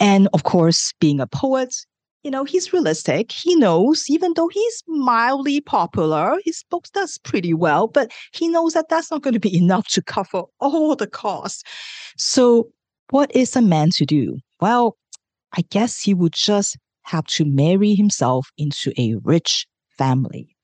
And 0.00 0.28
of 0.32 0.42
course, 0.42 0.92
being 0.98 1.20
a 1.20 1.26
poet, 1.28 1.72
you 2.22 2.30
know, 2.30 2.44
he's 2.44 2.72
realistic. 2.72 3.30
He 3.30 3.54
knows, 3.54 4.10
even 4.10 4.32
though 4.34 4.48
he's 4.48 4.82
mildly 4.88 5.60
popular, 5.60 6.36
his 6.44 6.64
books 6.70 6.90
does 6.90 7.18
pretty 7.18 7.54
well, 7.54 7.86
but 7.86 8.10
he 8.32 8.48
knows 8.48 8.72
that 8.72 8.88
that's 8.88 9.10
not 9.10 9.22
going 9.22 9.34
to 9.34 9.40
be 9.40 9.56
enough 9.62 9.88
to 9.88 10.02
cover 10.02 10.42
all 10.60 10.96
the 10.96 11.06
costs. 11.06 11.62
So, 12.16 12.68
what 13.10 13.34
is 13.34 13.54
a 13.54 13.62
man 13.62 13.90
to 13.90 14.04
do? 14.04 14.38
Well, 14.60 14.96
I 15.56 15.62
guess 15.70 16.00
he 16.00 16.14
would 16.14 16.32
just 16.32 16.76
have 17.04 17.26
to 17.26 17.44
marry 17.44 17.94
himself 17.94 18.50
into 18.58 18.92
a 18.98 19.14
rich 19.22 19.66
family. 19.96 20.56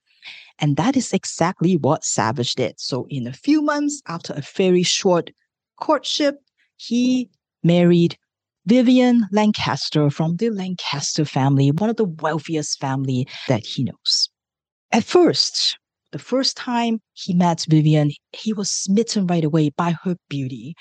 And 0.58 0.76
that 0.76 0.96
is 0.96 1.12
exactly 1.12 1.76
what 1.76 2.04
Savage 2.04 2.54
did. 2.56 2.74
So, 2.78 3.06
in 3.08 3.26
a 3.26 3.32
few 3.32 3.62
months 3.62 4.02
after 4.08 4.32
a 4.32 4.40
very 4.40 4.82
short 4.82 5.30
courtship, 5.80 6.36
he 6.76 7.30
married 7.62 8.18
Vivian 8.66 9.26
Lancaster 9.32 10.08
from 10.08 10.36
the 10.36 10.50
Lancaster 10.50 11.24
family, 11.24 11.70
one 11.72 11.90
of 11.90 11.96
the 11.96 12.04
wealthiest 12.04 12.78
family 12.80 13.26
that 13.48 13.66
he 13.66 13.84
knows. 13.84 14.30
At 14.92 15.04
first, 15.04 15.76
the 16.12 16.18
first 16.18 16.56
time 16.56 17.00
he 17.14 17.34
met 17.34 17.66
Vivian, 17.68 18.12
he 18.32 18.52
was 18.52 18.70
smitten 18.70 19.26
right 19.26 19.44
away 19.44 19.70
by 19.70 19.96
her 20.04 20.14
beauty. 20.28 20.74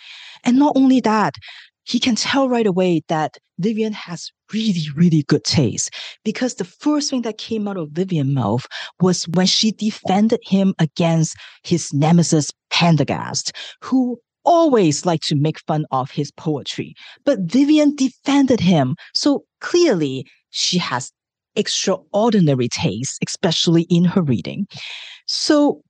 And 0.44 0.60
not 0.60 0.74
only 0.76 1.00
that, 1.02 1.36
he 1.84 2.00
can 2.00 2.16
tell 2.16 2.48
right 2.48 2.68
away 2.68 3.02
that 3.08 3.38
Vivian 3.58 3.94
has 3.94 4.32
really, 4.54 4.86
really 4.96 5.24
good 5.24 5.44
taste 5.44 5.90
because 6.24 6.56
the 6.56 6.66
first 6.66 7.10
thing 7.10 7.24
that 7.24 7.38
came 7.38 7.68
out 7.68 7.78
of 7.78 7.90
Vivian's 7.92 8.34
mouth 8.34 8.68
was 9.00 9.28
when 9.30 9.46
she 9.48 9.72
defended 9.72 10.40
him 10.44 10.76
against 10.78 11.36
his 11.64 11.94
nemesis 11.94 12.52
Pendergast, 12.70 13.54
who 13.82 14.20
always 14.44 15.06
liked 15.06 15.28
to 15.28 15.36
make 15.36 15.60
fun 15.68 15.86
of 15.92 16.12
his 16.12 16.32
poetry, 16.32 16.96
but 17.26 17.40
Vivian 17.42 17.96
defended 17.96 18.60
him. 18.60 18.96
So 19.14 19.44
clearly, 19.60 20.26
she 20.50 20.78
has 20.78 21.12
extraordinary 21.56 22.68
taste, 22.70 23.18
especially 23.26 23.84
in 23.84 24.06
her 24.06 24.22
reading. 24.22 24.68
So 25.28 25.82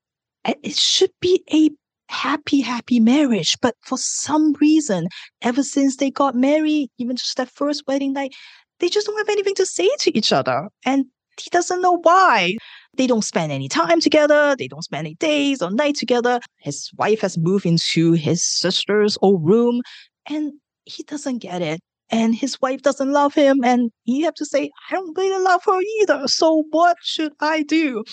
eh, 0.46 0.54
it 0.64 0.76
should 0.76 1.12
be 1.22 1.44
a 1.54 1.70
happy, 2.10 2.62
happy 2.62 3.00
marriage. 3.00 3.56
But 3.62 3.76
for 3.82 3.98
some 3.98 4.54
reason, 4.54 5.08
ever 5.42 5.64
since 5.64 5.98
they 5.98 6.12
got 6.12 6.36
married, 6.36 6.90
even 6.98 7.16
just 7.16 7.38
that 7.38 7.50
first 7.50 7.84
wedding 7.88 8.14
night, 8.14 8.34
they 8.80 8.90
just 8.90 9.08
don't 9.08 9.18
have 9.18 9.30
anything 9.30 9.56
to 9.56 9.66
say 9.66 9.90
to 10.00 10.18
each 10.18 10.32
other. 10.32 10.70
And 10.86 11.06
he 11.40 11.50
doesn't 11.50 11.82
know 11.82 12.00
why. 12.02 12.56
They 12.98 13.08
don't 13.08 13.24
spend 13.24 13.52
any 13.52 13.70
time 13.70 14.02
together. 14.02 14.56
They 14.58 14.68
don't 14.68 14.84
spend 14.84 15.08
any 15.08 15.16
days 15.16 15.62
or 15.62 15.72
night 15.72 15.96
together. 15.96 16.40
His 16.60 16.92
wife 16.98 17.22
has 17.22 17.38
moved 17.38 17.66
into 17.66 18.14
his 18.14 18.44
sister's 18.44 19.18
old 19.22 19.46
room 19.46 19.82
and 20.28 20.54
he 20.86 21.04
doesn't 21.04 21.40
get 21.40 21.62
it. 21.62 21.80
And 22.14 22.36
his 22.36 22.60
wife 22.60 22.82
doesn't 22.82 23.14
love 23.14 23.34
him. 23.34 23.64
And 23.64 23.90
he 24.04 24.22
have 24.24 24.34
to 24.34 24.46
say, 24.46 24.70
I 24.90 24.96
don't 24.96 25.18
really 25.18 25.42
love 25.42 25.64
her 25.66 25.80
either. 26.02 26.28
So 26.28 26.66
what 26.72 26.98
should 27.02 27.32
I 27.40 27.64
do? 27.64 28.04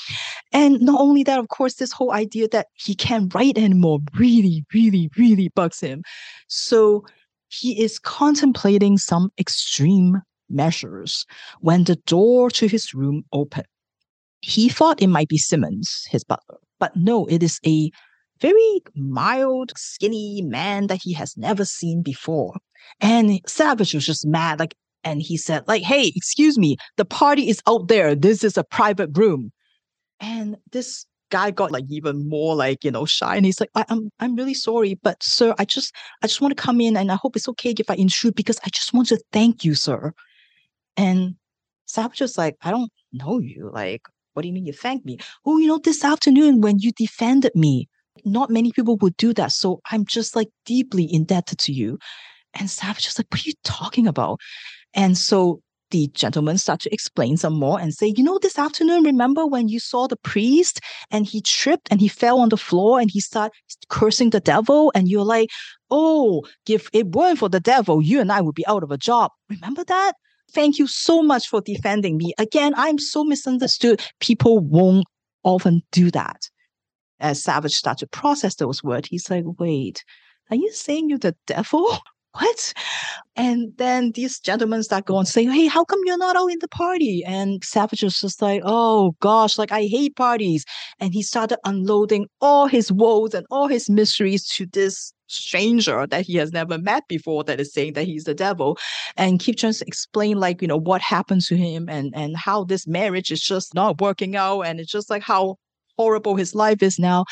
And 0.53 0.81
not 0.81 1.01
only 1.01 1.25
that, 1.25 1.41
of 1.41 1.49
course, 1.49 1.75
this 1.75 1.91
whole 1.91 2.13
idea 2.13 2.47
that 2.53 2.69
he 2.75 2.95
can't 2.95 3.35
write 3.35 3.59
anymore 3.59 3.99
really, 4.17 4.65
really, 4.73 5.11
really 5.19 5.49
bugs 5.49 5.81
him. 5.81 6.05
So 6.47 7.05
he 7.49 7.83
is 7.83 7.99
contemplating 7.99 8.99
some 8.99 9.31
extreme 9.37 10.23
measures 10.49 11.27
when 11.61 11.83
the 11.85 11.97
door 12.07 12.51
to 12.51 12.69
his 12.69 12.95
room 12.95 13.25
opened. 13.33 13.67
He 14.41 14.69
thought 14.69 15.03
it 15.03 15.09
might 15.09 15.29
be 15.29 15.39
Simmons, 15.39 16.07
his 16.11 16.25
butler, 16.25 16.59
but 16.79 16.95
no, 16.97 17.27
it 17.27 17.43
is 17.43 17.61
a 17.67 17.91
very 18.41 18.81
mild, 18.95 19.73
skinny 19.77 20.43
man 20.43 20.87
that 20.87 21.01
he 21.03 21.13
has 21.15 21.37
never 21.37 21.65
seen 21.65 22.03
before. 22.03 22.55
And 23.01 23.41
Savage 23.47 23.95
was 23.95 24.07
just 24.07 24.27
mad, 24.27 24.61
like, 24.61 24.77
and 25.05 25.23
he 25.23 25.37
said, 25.37 25.67
like, 25.67 25.83
hey, 25.83 26.13
excuse 26.15 26.59
me, 26.59 26.77
the 26.97 27.05
party 27.05 27.49
is 27.49 27.63
out 27.67 27.89
there. 27.89 28.15
This 28.15 28.45
is 28.45 28.57
a 28.57 28.65
private 28.65 29.17
room. 29.17 29.53
And 30.21 30.57
this 30.73 31.07
guy 31.31 31.51
got 31.51 31.71
like 31.71 31.85
even 31.89 32.29
more 32.29 32.55
like, 32.55 32.85
you 32.85 32.91
know, 32.91 33.05
shy. 33.05 33.37
And 33.37 33.45
he's 33.45 33.61
like, 33.61 33.71
I, 33.75 33.81
am 33.83 33.87
I'm, 33.91 34.11
I'm 34.21 34.37
really 34.37 34.55
sorry, 34.55 34.95
but 34.95 35.23
sir, 35.23 35.55
I 35.59 35.65
just 35.65 35.95
I 36.23 36.27
just 36.27 36.41
want 36.41 36.57
to 36.57 36.63
come 36.63 36.81
in 36.81 36.97
and 36.97 37.13
I 37.13 37.17
hope 37.17 37.37
it's 37.37 37.49
okay 37.49 37.75
if 37.79 37.91
I 37.91 37.95
intrude 37.95 38.35
because 38.35 38.59
I 38.65 38.71
just 38.71 38.93
want 38.93 39.09
to 39.09 39.23
thank 39.33 39.65
you, 39.65 39.75
sir. 39.75 40.13
And 40.97 41.37
Savage 41.87 42.21
was 42.21 42.37
like, 42.37 42.57
I 42.63 42.71
don't 42.71 42.91
know 43.13 43.39
you. 43.39 43.71
Like, 43.73 44.03
what 44.39 44.43
do 44.43 44.49
you 44.49 44.55
mean 44.55 44.67
you 44.67 44.73
thank 44.73 45.05
me? 45.05 45.19
Oh, 45.45 45.59
you 45.59 45.67
know, 45.67 45.79
this 45.79 46.05
afternoon 46.05 46.61
when 46.61 46.79
you 46.79 46.93
defended 46.93 47.51
me, 47.57 47.89
not 48.25 48.51
many 48.51 48.71
people 48.71 48.97
would 48.99 49.17
do 49.17 49.35
that. 49.35 49.51
So 49.51 49.81
I'm 49.91 50.05
just 50.05 50.37
like 50.37 50.47
deeply 50.65 51.13
indebted 51.13 51.59
to 51.59 51.73
you. 51.73 51.99
And 52.55 52.71
Savage 52.71 53.07
was 53.07 53.19
like, 53.19 53.27
what 53.33 53.41
are 53.45 53.49
you 53.49 53.55
talking 53.65 54.07
about? 54.07 54.39
And 54.95 55.19
so 55.19 55.61
the 55.91 56.07
gentleman 56.15 56.57
start 56.57 56.79
to 56.83 56.95
explain 56.95 57.37
some 57.37 57.55
more 57.55 57.81
and 57.81 57.93
say, 57.93 58.15
you 58.17 58.23
know, 58.23 58.39
this 58.41 58.61
afternoon, 58.61 59.03
remember 59.03 59.45
when 59.45 59.67
you 59.67 59.81
saw 59.81 60.07
the 60.07 60.17
priest 60.19 60.79
and 61.11 61.27
he 61.27 61.41
tripped 61.41 61.89
and 61.91 62.01
he 62.01 62.07
fell 62.07 62.39
on 62.39 62.51
the 62.51 62.57
floor 62.57 63.01
and 63.01 63.11
he 63.11 63.21
started 63.21 63.51
cursing 63.89 64.31
the 64.31 64.39
devil? 64.39 64.93
And 64.95 65.09
you're 65.09 65.25
like, 65.25 65.51
oh, 65.91 66.45
if 66.69 66.89
it 66.93 67.09
weren't 67.09 67.41
for 67.41 67.49
the 67.49 67.59
devil, 67.59 68.01
you 68.01 68.21
and 68.21 68.31
I 68.31 68.41
would 68.41 68.55
be 68.55 68.67
out 68.69 68.85
of 68.85 68.93
a 68.93 68.99
job. 68.99 69.33
Remember 69.51 69.83
that? 69.83 70.13
Thank 70.53 70.79
you 70.79 70.87
so 70.87 71.23
much 71.23 71.49
for 71.49 71.61
defending 71.61 72.17
me. 72.17 72.33
Again, 72.39 72.73
I'm 72.77 72.99
so 72.99 73.25
misunderstood. 73.25 74.03
People 74.21 74.59
won't 74.61 75.07
often 75.45 75.83
do 75.93 76.11
that. 76.11 76.49
As 77.21 77.43
Savage 77.43 77.73
started 77.73 78.11
to 78.11 78.19
process 78.19 78.55
those 78.55 78.83
words, 78.83 79.09
he's 79.09 79.29
like, 79.31 79.45
wait, 79.59 80.05
are 80.51 80.57
you 80.57 80.73
saying 80.73 81.11
you're 81.11 81.19
the 81.19 81.37
devil? 81.47 81.99
what? 82.39 82.73
And 83.37 83.73
then 83.77 84.13
these 84.13 84.39
gentlemen 84.39 84.83
start 84.83 85.07
going 85.07 85.27
saying, 85.27 85.51
Hey, 85.51 85.67
how 85.67 85.85
come 85.85 86.01
you're 86.05 86.19
not 86.19 86.37
out 86.37 86.49
in 86.49 86.59
the 86.61 86.69
party? 86.69 87.25
And 87.25 87.63
Savage 87.65 88.03
was 88.03 88.21
just 88.21 88.41
like, 88.41 88.63
Oh 88.65 89.17
gosh, 89.21 89.59
like 89.59 89.73
I 89.73 89.83
hate 89.83 90.17
parties. 90.17 90.65
And 91.01 91.13
he 91.13 91.23
started 91.23 91.59
unloading 91.65 92.27
all 92.41 92.67
his 92.67 92.93
woes 92.93 93.35
and 93.35 93.47
all 93.51 93.67
his 93.67 93.91
mysteries 93.91 94.47
to 94.51 94.67
this 94.67 95.13
stranger 95.27 96.07
that 96.07 96.25
he 96.25 96.37
has 96.37 96.53
never 96.53 96.79
met 96.79 97.07
before 97.09 97.45
that 97.45 97.61
is 97.61 97.73
saying 97.73 97.93
that 97.93 98.05
he's 98.05 98.25
the 98.25 98.35
devil 98.35 98.79
and 99.17 99.41
keep 99.41 99.59
trying 99.59 99.75
to 99.75 99.85
explain 99.87 100.39
like 100.39 100.63
you 100.63 100.69
know 100.69 100.79
what 100.79 101.03
happened 101.03 101.43
to 101.43 101.55
him 101.55 101.87
and 101.87 102.15
and 102.17 102.35
how 102.35 102.65
this 102.65 102.87
marriage 102.87 103.31
is 103.31 103.43
just 103.43 103.75
not 103.75 104.01
working 104.01 104.37
out 104.37 104.63
and 104.63 104.81
it's 104.81 104.91
just 104.91 105.11
like 105.11 105.23
how 105.23 105.57
horrible 105.99 106.35
his 106.35 106.55
life 106.55 106.83
is 106.83 106.99
now 106.99 107.27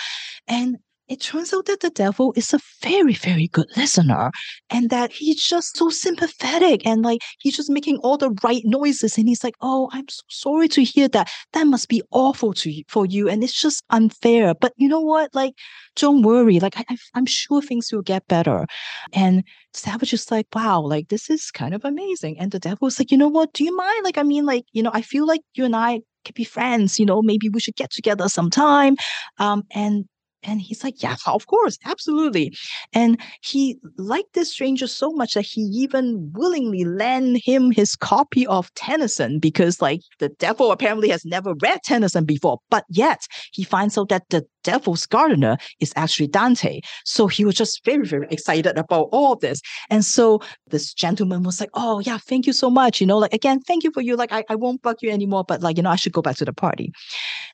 and 0.46 0.76
it 1.08 1.20
turns 1.20 1.52
out 1.52 1.66
that 1.66 1.80
the 1.80 1.90
devil 1.90 2.32
is 2.36 2.54
a 2.54 2.60
very, 2.82 3.14
very 3.14 3.48
good 3.48 3.68
listener 3.76 4.30
and 4.70 4.90
that 4.90 5.12
he's 5.12 5.42
just 5.42 5.76
so 5.76 5.90
sympathetic 5.90 6.86
and 6.86 7.02
like 7.02 7.20
he's 7.40 7.56
just 7.56 7.70
making 7.70 7.98
all 7.98 8.16
the 8.16 8.30
right 8.42 8.62
noises. 8.64 9.18
And 9.18 9.28
he's 9.28 9.44
like, 9.44 9.54
Oh, 9.60 9.88
I'm 9.92 10.08
so 10.08 10.22
sorry 10.28 10.68
to 10.68 10.82
hear 10.82 11.08
that. 11.08 11.30
That 11.52 11.66
must 11.66 11.88
be 11.88 12.02
awful 12.12 12.52
to 12.54 12.70
you, 12.70 12.84
for 12.88 13.06
you. 13.06 13.28
And 13.28 13.42
it's 13.42 13.60
just 13.60 13.82
unfair. 13.90 14.54
But 14.54 14.72
you 14.76 14.88
know 14.88 15.00
what? 15.00 15.34
Like, 15.34 15.54
don't 15.96 16.22
worry. 16.22 16.60
Like, 16.60 16.78
I, 16.78 16.96
I'm 17.14 17.26
sure 17.26 17.62
things 17.62 17.92
will 17.92 18.02
get 18.02 18.26
better. 18.28 18.66
And 19.12 19.44
Savage 19.72 20.12
is 20.12 20.30
like, 20.30 20.46
Wow, 20.54 20.80
like 20.82 21.08
this 21.08 21.28
is 21.30 21.50
kind 21.50 21.74
of 21.74 21.84
amazing. 21.84 22.38
And 22.38 22.50
the 22.52 22.58
devil 22.58 22.76
devil's 22.76 22.98
like, 22.98 23.10
You 23.10 23.18
know 23.18 23.28
what? 23.28 23.52
Do 23.52 23.64
you 23.64 23.74
mind? 23.76 24.04
Like, 24.04 24.18
I 24.18 24.22
mean, 24.22 24.46
like, 24.46 24.64
you 24.72 24.82
know, 24.82 24.90
I 24.92 25.02
feel 25.02 25.26
like 25.26 25.42
you 25.54 25.64
and 25.64 25.76
I 25.76 26.00
could 26.24 26.34
be 26.34 26.44
friends, 26.44 26.98
you 26.98 27.06
know, 27.06 27.22
maybe 27.22 27.48
we 27.48 27.60
should 27.60 27.76
get 27.76 27.90
together 27.90 28.28
sometime. 28.28 28.96
Um, 29.38 29.64
and 29.72 30.06
and 30.46 30.60
he's 30.60 30.84
like, 30.84 31.02
Yeah, 31.02 31.16
of 31.26 31.46
course, 31.46 31.78
absolutely. 31.84 32.56
And 32.92 33.20
he 33.42 33.78
liked 33.98 34.34
this 34.34 34.52
stranger 34.52 34.86
so 34.86 35.10
much 35.10 35.34
that 35.34 35.42
he 35.42 35.62
even 35.62 36.30
willingly 36.34 36.84
lent 36.84 37.44
him 37.44 37.70
his 37.70 37.96
copy 37.96 38.46
of 38.46 38.72
Tennyson 38.74 39.38
because, 39.38 39.82
like, 39.82 40.00
the 40.18 40.28
devil 40.28 40.72
apparently 40.72 41.08
has 41.10 41.24
never 41.24 41.54
read 41.60 41.80
Tennyson 41.84 42.24
before, 42.24 42.58
but 42.70 42.84
yet 42.88 43.26
he 43.52 43.64
finds 43.64 43.98
out 43.98 44.08
that 44.08 44.28
the 44.30 44.46
devil's 44.66 45.06
gardener 45.06 45.56
is 45.78 45.92
actually 45.94 46.26
Dante. 46.26 46.80
So 47.04 47.28
he 47.28 47.44
was 47.44 47.54
just 47.54 47.84
very, 47.84 48.04
very 48.04 48.26
excited 48.30 48.76
about 48.76 49.08
all 49.12 49.32
of 49.34 49.40
this. 49.40 49.60
And 49.90 50.04
so 50.04 50.40
this 50.66 50.92
gentleman 50.92 51.44
was 51.44 51.60
like, 51.60 51.70
Oh, 51.74 52.00
yeah, 52.00 52.18
thank 52.18 52.46
you 52.46 52.52
so 52.52 52.68
much. 52.68 53.00
You 53.00 53.06
know, 53.06 53.18
like, 53.18 53.32
again, 53.32 53.60
thank 53.60 53.84
you 53.84 53.92
for 53.92 54.02
you. 54.02 54.16
Like, 54.16 54.32
I, 54.32 54.42
I 54.48 54.56
won't 54.56 54.82
bug 54.82 54.96
you 55.02 55.10
anymore, 55.10 55.44
but 55.46 55.62
like, 55.62 55.76
you 55.76 55.84
know, 55.84 55.90
I 55.90 55.96
should 55.96 56.12
go 56.12 56.22
back 56.22 56.36
to 56.36 56.44
the 56.44 56.52
party. 56.52 56.92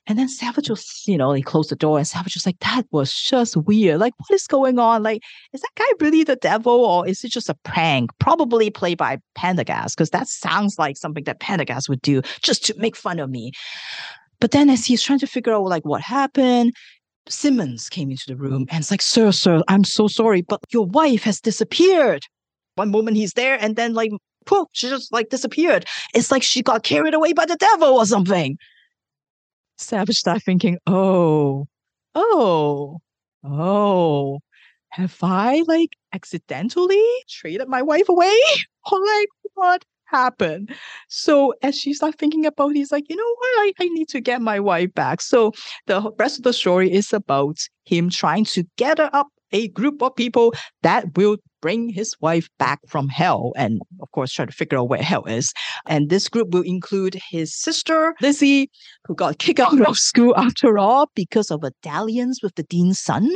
And 0.07 0.17
then 0.17 0.27
Savage 0.27 0.69
was, 0.69 1.03
you 1.07 1.17
know, 1.17 1.31
he 1.33 1.43
closed 1.43 1.69
the 1.69 1.75
door 1.75 1.97
and 1.99 2.07
Savage 2.07 2.35
was 2.35 2.45
like, 2.45 2.59
That 2.59 2.85
was 2.91 3.13
just 3.13 3.55
weird. 3.55 3.99
Like, 3.99 4.13
what 4.17 4.33
is 4.33 4.47
going 4.47 4.79
on? 4.79 5.03
Like, 5.03 5.21
is 5.53 5.61
that 5.61 5.75
guy 5.75 5.91
really 5.99 6.23
the 6.23 6.35
devil 6.35 6.73
or 6.73 7.07
is 7.07 7.23
it 7.23 7.31
just 7.31 7.49
a 7.49 7.55
prank? 7.63 8.09
Probably 8.19 8.71
played 8.71 8.97
by 8.97 9.19
Pendergast, 9.35 9.95
because 9.95 10.09
that 10.09 10.27
sounds 10.27 10.79
like 10.79 10.97
something 10.97 11.25
that 11.25 11.39
Pendergast 11.39 11.89
would 11.89 12.01
do 12.01 12.21
just 12.41 12.65
to 12.65 12.73
make 12.77 12.95
fun 12.95 13.19
of 13.19 13.29
me. 13.29 13.51
But 14.43 14.51
then 14.51 14.69
as 14.69 14.85
he's 14.85 15.01
trying 15.01 15.19
to 15.19 15.27
figure 15.27 15.53
out 15.53 15.63
like 15.63 15.85
what 15.85 16.01
happened, 16.01 16.73
Simmons 17.29 17.89
came 17.89 18.11
into 18.11 18.25
the 18.27 18.35
room 18.35 18.65
and 18.69 18.81
it's 18.81 18.91
like, 18.91 19.01
Sir, 19.01 19.31
sir, 19.31 19.61
I'm 19.67 19.83
so 19.83 20.07
sorry, 20.07 20.41
but 20.41 20.59
your 20.71 20.85
wife 20.85 21.23
has 21.23 21.39
disappeared. 21.39 22.23
One 22.75 22.91
moment 22.91 23.17
he's 23.17 23.33
there 23.33 23.57
and 23.59 23.75
then 23.75 23.93
like 23.93 24.11
poof, 24.45 24.67
she 24.73 24.89
just 24.89 25.11
like 25.11 25.29
disappeared. 25.29 25.85
It's 26.13 26.31
like 26.31 26.43
she 26.43 26.61
got 26.61 26.83
carried 26.83 27.13
away 27.13 27.33
by 27.33 27.45
the 27.45 27.55
devil 27.55 27.89
or 27.89 28.05
something. 28.05 28.57
Savage 29.77 30.17
started 30.17 30.43
thinking, 30.43 30.77
oh, 30.87 31.67
oh, 32.15 32.99
oh, 33.43 34.39
have 34.89 35.17
I 35.21 35.63
like 35.67 35.89
accidentally 36.13 37.03
traded 37.29 37.67
my 37.67 37.81
wife 37.81 38.09
away? 38.09 38.37
Or 38.91 38.99
like 38.99 39.29
what 39.53 39.85
happened? 40.13 40.73
So 41.09 41.53
as 41.61 41.77
she 41.77 41.93
started 41.93 42.17
thinking 42.17 42.45
about 42.45 42.71
it, 42.71 42.77
he's 42.77 42.91
like, 42.91 43.09
you 43.09 43.15
know 43.15 43.35
what? 43.37 43.49
I, 43.59 43.73
I 43.81 43.87
need 43.89 44.09
to 44.09 44.21
get 44.21 44.41
my 44.41 44.59
wife 44.59 44.93
back. 44.93 45.21
So 45.21 45.51
the 45.87 46.11
rest 46.17 46.37
of 46.37 46.43
the 46.43 46.53
story 46.53 46.91
is 46.91 47.11
about 47.11 47.57
him 47.85 48.09
trying 48.09 48.45
to 48.45 48.63
gather 48.77 49.09
up 49.13 49.27
a 49.53 49.67
group 49.69 50.01
of 50.01 50.15
people 50.15 50.53
that 50.81 51.15
will 51.15 51.37
bring 51.61 51.87
his 51.87 52.13
wife 52.19 52.49
back 52.59 52.79
from 52.87 53.07
hell 53.07 53.53
and 53.55 53.79
of 54.01 54.11
course 54.11 54.33
try 54.33 54.45
to 54.45 54.51
figure 54.51 54.77
out 54.77 54.89
where 54.89 55.01
hell 55.01 55.23
is 55.23 55.53
and 55.87 56.09
this 56.09 56.27
group 56.27 56.49
will 56.49 56.63
include 56.63 57.15
his 57.29 57.55
sister 57.55 58.13
lizzie 58.21 58.69
who 59.05 59.15
got 59.15 59.37
kicked 59.37 59.61
out 59.61 59.79
of 59.87 59.95
school 60.09 60.35
after 60.35 60.77
all 60.77 61.09
because 61.15 61.49
of 61.49 61.63
a 61.63 61.71
dalliance 61.81 62.43
with 62.43 62.53
the 62.55 62.63
dean's 62.63 62.99
son 62.99 63.29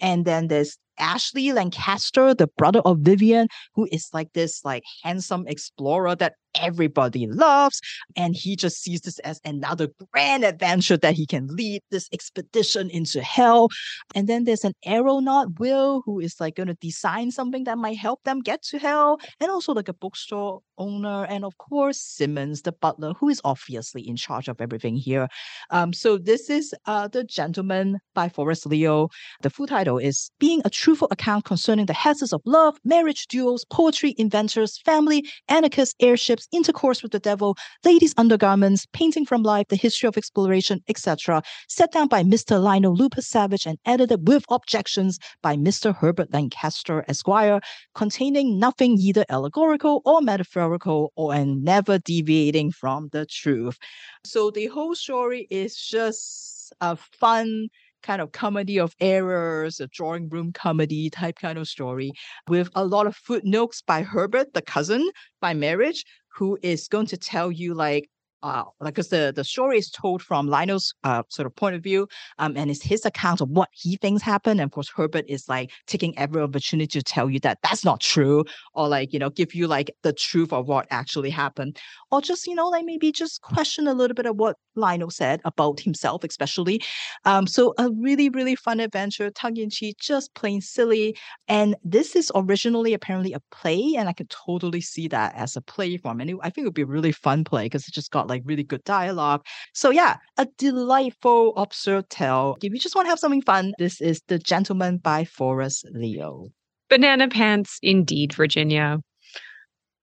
and 0.00 0.24
then 0.24 0.46
there's 0.46 0.78
Ashley 0.98 1.52
Lancaster, 1.52 2.34
the 2.34 2.46
brother 2.46 2.80
of 2.80 2.98
Vivian, 3.00 3.48
who 3.74 3.88
is 3.90 4.08
like 4.12 4.32
this 4.32 4.64
like 4.64 4.84
handsome 5.02 5.46
explorer 5.46 6.14
that 6.16 6.34
everybody 6.60 7.26
loves. 7.26 7.80
And 8.16 8.34
he 8.34 8.56
just 8.56 8.82
sees 8.82 9.02
this 9.02 9.18
as 9.20 9.40
another 9.44 9.88
grand 10.12 10.44
adventure 10.44 10.96
that 10.98 11.14
he 11.14 11.26
can 11.26 11.46
lead 11.48 11.82
this 11.90 12.08
expedition 12.12 12.90
into 12.90 13.22
hell. 13.22 13.68
And 14.14 14.28
then 14.28 14.44
there's 14.44 14.64
an 14.64 14.74
aeronaut, 14.86 15.58
Will, 15.58 16.02
who 16.04 16.20
is 16.20 16.36
like 16.40 16.56
going 16.56 16.68
to 16.68 16.74
design 16.74 17.30
something 17.30 17.64
that 17.64 17.78
might 17.78 17.98
help 17.98 18.22
them 18.24 18.40
get 18.40 18.62
to 18.64 18.78
hell. 18.78 19.18
And 19.40 19.50
also 19.50 19.72
like 19.72 19.88
a 19.88 19.94
bookstore 19.94 20.60
owner. 20.78 21.24
And 21.26 21.44
of 21.44 21.56
course, 21.58 22.00
Simmons, 22.00 22.62
the 22.62 22.72
butler, 22.72 23.14
who 23.18 23.28
is 23.28 23.40
obviously 23.44 24.06
in 24.06 24.16
charge 24.16 24.48
of 24.48 24.60
everything 24.60 24.96
here. 24.96 25.28
Um, 25.70 25.92
so 25.92 26.18
this 26.18 26.50
is 26.50 26.74
uh, 26.86 27.08
The 27.08 27.24
Gentleman 27.24 27.98
by 28.14 28.28
Forrest 28.28 28.66
Leo. 28.66 29.08
The 29.42 29.50
full 29.50 29.66
title 29.66 29.98
is 29.98 30.30
Being 30.38 30.62
a 30.64 30.70
Truthful 30.70 31.08
Account 31.10 31.44
Concerning 31.44 31.86
the 31.86 31.92
Hazards 31.92 32.32
of 32.32 32.40
Love, 32.44 32.76
Marriage, 32.84 33.26
Duels, 33.28 33.64
Poetry, 33.70 34.14
Inventors, 34.18 34.80
Family, 34.84 35.24
Anarchists, 35.48 35.94
Airships, 36.00 36.43
intercourse 36.52 37.02
with 37.02 37.12
the 37.12 37.18
devil, 37.18 37.56
ladies' 37.84 38.14
undergarments, 38.16 38.86
painting 38.92 39.26
from 39.26 39.42
life, 39.42 39.68
the 39.68 39.76
history 39.76 40.06
of 40.06 40.16
exploration, 40.16 40.82
etc., 40.88 41.42
set 41.68 41.92
down 41.92 42.08
by 42.08 42.22
Mr. 42.22 42.62
Lionel 42.62 42.94
Lupus 42.94 43.26
Savage 43.26 43.66
and 43.66 43.78
edited 43.84 44.26
with 44.28 44.44
objections 44.48 45.18
by 45.42 45.56
Mr. 45.56 45.94
Herbert 45.94 46.32
Lancaster, 46.32 47.04
Esquire, 47.08 47.60
containing 47.94 48.58
nothing 48.58 48.98
either 48.98 49.24
allegorical 49.28 50.02
or 50.04 50.20
metaphorical 50.20 51.12
or 51.16 51.34
and 51.34 51.62
never 51.62 51.98
deviating 51.98 52.72
from 52.72 53.08
the 53.12 53.26
truth. 53.26 53.78
So 54.24 54.50
the 54.50 54.66
whole 54.66 54.94
story 54.94 55.46
is 55.50 55.76
just 55.76 56.72
a 56.80 56.96
fun 56.96 57.68
kind 58.04 58.20
of 58.20 58.32
comedy 58.32 58.78
of 58.78 58.94
errors, 59.00 59.80
a 59.80 59.86
drawing 59.88 60.28
room 60.28 60.52
comedy 60.52 61.08
type 61.08 61.38
kind 61.40 61.58
of 61.58 61.66
story 61.66 62.12
with 62.48 62.68
a 62.74 62.84
lot 62.84 63.06
of 63.06 63.16
footnotes 63.16 63.82
by 63.82 64.02
Herbert, 64.02 64.52
the 64.52 64.62
cousin 64.62 65.08
by 65.40 65.54
marriage, 65.54 66.04
who 66.34 66.58
is 66.62 66.88
going 66.88 67.06
to 67.06 67.16
tell 67.16 67.50
you 67.50 67.74
like 67.74 68.10
uh, 68.44 68.62
like 68.78 68.94
because 68.94 69.08
the 69.08 69.32
the 69.34 69.42
story 69.42 69.78
is 69.78 69.90
told 69.90 70.20
from 70.20 70.46
Lionel's 70.46 70.94
uh, 71.02 71.22
sort 71.30 71.46
of 71.46 71.56
point 71.56 71.74
of 71.74 71.82
view, 71.82 72.06
um, 72.38 72.56
and 72.58 72.70
it's 72.70 72.82
his 72.82 73.06
account 73.06 73.40
of 73.40 73.48
what 73.48 73.70
he 73.72 73.96
thinks 73.96 74.22
happened. 74.22 74.60
And 74.60 74.68
of 74.68 74.72
course, 74.72 74.90
Herbert 74.94 75.24
is 75.28 75.48
like 75.48 75.70
taking 75.86 76.16
every 76.18 76.42
opportunity 76.42 76.98
to 76.98 77.02
tell 77.02 77.30
you 77.30 77.40
that 77.40 77.58
that's 77.62 77.86
not 77.86 78.00
true, 78.00 78.44
or 78.74 78.86
like 78.86 79.14
you 79.14 79.18
know 79.18 79.30
give 79.30 79.54
you 79.54 79.66
like 79.66 79.90
the 80.02 80.12
truth 80.12 80.52
of 80.52 80.68
what 80.68 80.86
actually 80.90 81.30
happened, 81.30 81.78
or 82.12 82.20
just 82.20 82.46
you 82.46 82.54
know 82.54 82.68
like 82.68 82.84
maybe 82.84 83.10
just 83.10 83.40
question 83.40 83.88
a 83.88 83.94
little 83.94 84.14
bit 84.14 84.26
of 84.26 84.36
what 84.36 84.56
Lionel 84.76 85.10
said 85.10 85.40
about 85.46 85.80
himself, 85.80 86.22
especially. 86.22 86.82
Um, 87.24 87.46
so 87.46 87.72
a 87.78 87.90
really 87.92 88.28
really 88.28 88.56
fun 88.56 88.78
adventure, 88.78 89.30
tongue 89.30 89.56
in 89.56 89.70
cheek, 89.70 89.96
just 89.98 90.34
plain 90.34 90.60
silly. 90.60 91.16
And 91.48 91.76
this 91.82 92.14
is 92.14 92.30
originally 92.34 92.92
apparently 92.92 93.32
a 93.32 93.40
play, 93.50 93.94
and 93.96 94.06
I 94.06 94.12
can 94.12 94.26
totally 94.26 94.82
see 94.82 95.08
that 95.08 95.34
as 95.34 95.56
a 95.56 95.62
play 95.62 95.96
form. 95.96 96.20
And 96.20 96.28
it, 96.28 96.36
I 96.42 96.50
think 96.50 96.66
it 96.66 96.68
would 96.68 96.74
be 96.74 96.82
a 96.82 96.86
really 96.86 97.12
fun 97.12 97.42
play 97.42 97.64
because 97.64 97.88
it 97.88 97.94
just 97.94 98.10
got 98.10 98.26
like 98.26 98.33
like 98.34 98.42
really 98.44 98.64
good 98.64 98.84
dialogue. 98.84 99.44
So 99.72 99.90
yeah, 99.90 100.16
a 100.36 100.46
delightful 100.58 101.56
absurd 101.56 102.10
tale. 102.10 102.56
If 102.62 102.72
you 102.72 102.78
just 102.78 102.94
want 102.94 103.06
to 103.06 103.10
have 103.10 103.18
something 103.18 103.42
fun, 103.42 103.72
this 103.78 104.00
is 104.00 104.20
The 104.26 104.38
Gentleman 104.38 104.98
by 104.98 105.24
Forrest 105.24 105.86
Leo. 105.92 106.48
Banana 106.90 107.28
pants 107.28 107.78
indeed, 107.82 108.34
Virginia. 108.34 108.98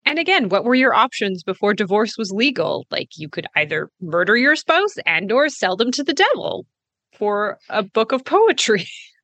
And 0.04 0.18
again, 0.18 0.48
what 0.48 0.64
were 0.64 0.74
your 0.74 0.94
options 0.94 1.42
before 1.42 1.74
divorce 1.74 2.16
was 2.18 2.32
legal? 2.32 2.86
Like 2.90 3.10
you 3.16 3.28
could 3.28 3.46
either 3.54 3.90
murder 4.00 4.36
your 4.36 4.56
spouse 4.56 4.96
and 5.06 5.30
or 5.30 5.48
sell 5.48 5.76
them 5.76 5.92
to 5.92 6.02
the 6.02 6.14
devil 6.14 6.66
for 7.12 7.58
a 7.68 7.82
book 7.82 8.12
of 8.12 8.24
poetry. 8.24 8.86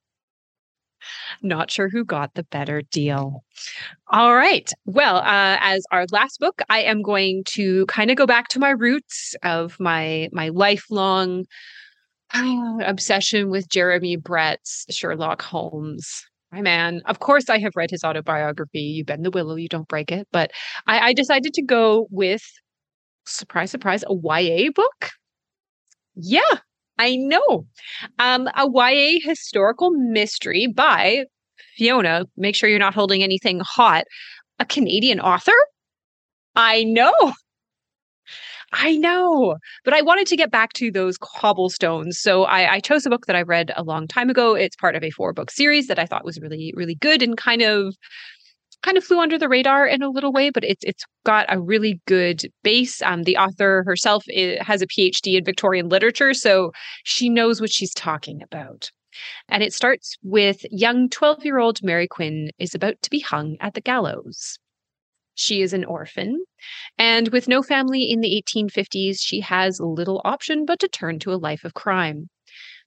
Not 1.42 1.70
sure 1.70 1.88
who 1.88 2.04
got 2.04 2.34
the 2.34 2.44
better 2.44 2.82
deal. 2.82 3.44
All 4.08 4.34
right. 4.34 4.70
Well, 4.86 5.16
uh, 5.16 5.58
as 5.60 5.84
our 5.90 6.06
last 6.12 6.40
book, 6.40 6.62
I 6.68 6.80
am 6.80 7.02
going 7.02 7.44
to 7.48 7.86
kind 7.86 8.10
of 8.10 8.16
go 8.16 8.26
back 8.26 8.48
to 8.48 8.58
my 8.58 8.70
roots 8.70 9.34
of 9.42 9.78
my 9.80 10.28
my 10.32 10.48
lifelong 10.48 11.44
obsession 12.84 13.50
with 13.50 13.68
Jeremy 13.68 14.16
Brett's 14.16 14.86
Sherlock 14.90 15.42
Holmes. 15.42 16.24
My 16.52 16.62
man. 16.62 17.02
Of 17.06 17.18
course, 17.18 17.50
I 17.50 17.58
have 17.58 17.72
read 17.74 17.90
his 17.90 18.04
autobiography. 18.04 18.80
You 18.80 19.04
bend 19.04 19.24
the 19.24 19.30
willow, 19.30 19.56
you 19.56 19.68
don't 19.68 19.88
break 19.88 20.12
it. 20.12 20.28
But 20.30 20.52
I, 20.86 21.08
I 21.08 21.12
decided 21.12 21.52
to 21.54 21.62
go 21.62 22.06
with 22.10 22.42
surprise, 23.26 23.70
surprise, 23.70 24.04
a 24.04 24.14
YA 24.14 24.70
book. 24.72 25.10
Yeah, 26.14 26.58
I 26.98 27.16
know. 27.16 27.66
Um, 28.18 28.48
a 28.56 28.68
YA 28.72 29.18
historical 29.22 29.90
mystery 29.90 30.66
by 30.66 31.24
Fiona, 31.76 32.26
make 32.36 32.54
sure 32.54 32.68
you're 32.68 32.78
not 32.78 32.94
holding 32.94 33.22
anything 33.22 33.60
hot. 33.64 34.04
A 34.60 34.64
Canadian 34.64 35.20
author? 35.20 35.52
I 36.54 36.84
know. 36.84 37.32
I 38.76 38.96
know, 38.96 39.56
but 39.84 39.94
I 39.94 40.02
wanted 40.02 40.26
to 40.28 40.36
get 40.36 40.50
back 40.50 40.72
to 40.74 40.90
those 40.90 41.16
cobblestones. 41.16 42.18
So 42.18 42.42
I, 42.44 42.74
I, 42.74 42.80
chose 42.80 43.06
a 43.06 43.10
book 43.10 43.26
that 43.26 43.36
I 43.36 43.42
read 43.42 43.70
a 43.76 43.84
long 43.84 44.08
time 44.08 44.28
ago. 44.30 44.54
It's 44.56 44.74
part 44.74 44.96
of 44.96 45.04
a 45.04 45.10
four 45.10 45.32
book 45.32 45.52
series 45.52 45.86
that 45.86 46.00
I 46.00 46.06
thought 46.06 46.24
was 46.24 46.40
really, 46.40 46.72
really 46.76 46.96
good 46.96 47.22
and 47.22 47.36
kind 47.36 47.62
of 47.62 47.94
kind 48.84 48.98
of 48.98 49.04
flew 49.04 49.18
under 49.18 49.38
the 49.38 49.48
radar 49.48 49.86
in 49.86 50.02
a 50.02 50.10
little 50.10 50.32
way, 50.32 50.50
but 50.50 50.62
it's 50.62 50.84
it's 50.84 51.04
got 51.24 51.46
a 51.48 51.60
really 51.60 52.00
good 52.06 52.42
base. 52.62 53.00
Um, 53.02 53.22
the 53.22 53.38
author 53.38 53.82
herself 53.86 54.24
is, 54.28 54.58
has 54.60 54.82
a 54.82 54.86
PhD 54.86 55.38
in 55.38 55.44
Victorian 55.44 55.88
literature, 55.88 56.34
so 56.34 56.70
she 57.02 57.28
knows 57.30 57.60
what 57.60 57.72
she's 57.72 57.94
talking 57.94 58.42
about. 58.42 58.90
And 59.48 59.62
it 59.62 59.72
starts 59.72 60.16
with 60.22 60.64
young 60.70 61.08
12 61.08 61.44
year 61.44 61.58
old 61.58 61.82
Mary 61.82 62.06
Quinn 62.06 62.50
is 62.58 62.74
about 62.74 63.00
to 63.02 63.10
be 63.10 63.20
hung 63.20 63.56
at 63.60 63.74
the 63.74 63.80
gallows. 63.80 64.58
She 65.34 65.62
is 65.62 65.72
an 65.72 65.84
orphan, 65.84 66.44
and 66.98 67.28
with 67.28 67.48
no 67.48 67.62
family 67.62 68.10
in 68.10 68.20
the 68.20 68.42
1850s, 68.46 69.16
she 69.20 69.40
has 69.40 69.80
little 69.80 70.20
option 70.24 70.64
but 70.66 70.78
to 70.80 70.88
turn 70.88 71.18
to 71.20 71.32
a 71.32 71.40
life 71.48 71.64
of 71.64 71.74
crime. 71.74 72.28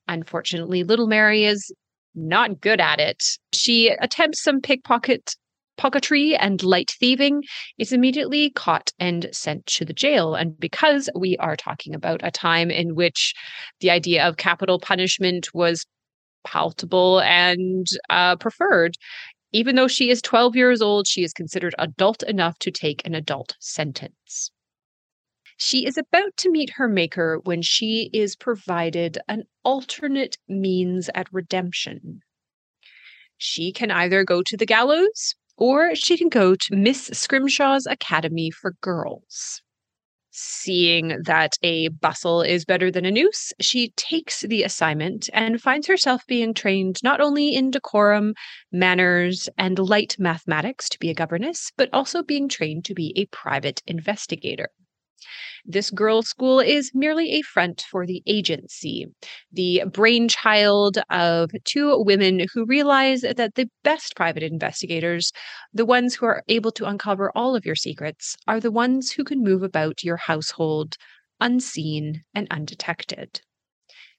Unfortunately, 0.08 0.84
little 0.84 1.08
Mary 1.08 1.44
is 1.46 1.74
not 2.16 2.62
good 2.62 2.80
at 2.80 3.00
it. 3.00 3.22
She 3.54 3.90
attempts 3.90 4.42
some 4.44 4.62
pickpocket 4.62 5.36
pocketry 5.78 6.36
and 6.36 6.64
light 6.64 6.92
thieving 7.00 7.44
is 7.78 7.94
immediately 7.94 8.50
caught 8.50 8.92
and 9.00 9.30
sent 9.32 9.66
to 9.68 9.86
the 9.86 9.94
jail. 9.94 10.36
And 10.36 10.60
because 10.60 11.10
we 11.16 11.38
are 11.38 11.56
talking 11.56 11.94
about 11.94 12.22
a 12.24 12.32
time 12.32 12.70
in 12.70 12.96
which 12.96 13.34
the 13.80 13.90
idea 13.90 14.28
of 14.28 14.38
capital 14.38 14.80
punishment 14.80 15.54
was 15.54 15.86
palatable 16.46 17.22
and 17.22 17.88
uh, 18.10 18.36
preferred, 18.38 18.96
even 19.54 19.76
though 19.76 19.88
she 19.88 20.10
is 20.10 20.22
12 20.22 20.56
years 20.56 20.82
old, 20.82 21.08
she 21.08 21.24
is 21.24 21.34
considered 21.34 21.76
adult 21.80 22.24
enough 22.24 22.58
to 22.60 22.72
take 22.72 23.06
an 23.06 23.16
adult 23.16 23.56
sentence. 23.60 24.52
She 25.58 25.86
is 25.86 25.98
about 25.98 26.38
to 26.38 26.52
meet 26.52 26.72
her 26.76 26.88
maker 26.88 27.40
when 27.44 27.64
she 27.64 28.12
is 28.14 28.36
provided 28.36 29.18
an 29.28 29.44
alternate 29.64 30.38
means 30.48 31.10
at 31.16 31.28
redemption. 31.34 32.22
She 33.38 33.72
can 33.72 33.90
either 33.90 34.24
go 34.24 34.44
to 34.44 34.58
the 34.58 34.66
gallows 34.66 35.36
or 35.58 35.96
she 35.96 36.18
can 36.18 36.30
go 36.30 36.56
to 36.56 36.76
Miss 36.76 37.10
Scrimshaw's 37.14 37.86
Academy 37.86 38.52
for 38.52 38.76
Girls. 38.82 39.62
Seeing 40.30 41.20
that 41.24 41.58
a 41.64 41.88
bustle 41.88 42.44
is 42.44 42.64
better 42.64 42.92
than 42.92 43.06
a 43.06 43.12
noose, 43.12 43.54
she 43.60 43.90
takes 43.96 44.42
the 44.42 44.62
assignment 44.62 45.30
and 45.34 45.60
finds 45.60 45.88
herself 45.88 46.28
being 46.28 46.54
trained 46.54 47.02
not 47.04 47.20
only 47.20 47.56
in 47.56 47.72
decorum, 47.72 48.36
manners, 48.72 49.50
and 49.58 49.80
light 49.80 50.16
mathematics 50.20 50.90
to 50.90 51.00
be 51.00 51.10
a 51.10 51.16
governess, 51.16 51.72
but 51.76 51.90
also 51.92 52.22
being 52.22 52.48
trained 52.48 52.86
to 52.86 52.94
be 52.94 53.14
a 53.16 53.26
private 53.26 53.82
investigator. 53.88 54.70
This 55.66 55.90
girls' 55.90 56.30
school 56.30 56.60
is 56.60 56.92
merely 56.94 57.32
a 57.34 57.42
front 57.42 57.86
for 57.90 58.06
the 58.06 58.24
agency, 58.28 59.06
the 59.52 59.84
brainchild 59.92 61.00
of 61.10 61.52
two 61.64 62.02
women 62.04 62.46
who 62.54 62.66
realize 62.66 63.22
that 63.22 63.56
the 63.56 63.70
best 63.84 64.16
private 64.16 64.44
investigators, 64.44 65.32
the 65.74 65.86
ones 65.86 66.16
who 66.16 66.26
are 66.26 66.44
able 66.48 66.72
to 66.72 66.86
uncover 66.86 67.32
all 67.36 67.56
of 67.56 67.66
your 67.66 67.76
secrets, 67.76 68.36
are 68.48 68.60
the 68.60 68.72
ones 68.72 69.12
who 69.12 69.24
can 69.24 69.44
move 69.44 69.64
about 69.64 70.04
your 70.04 70.18
household 70.18 70.96
unseen 71.40 72.24
and 72.34 72.48
undetected. 72.50 73.42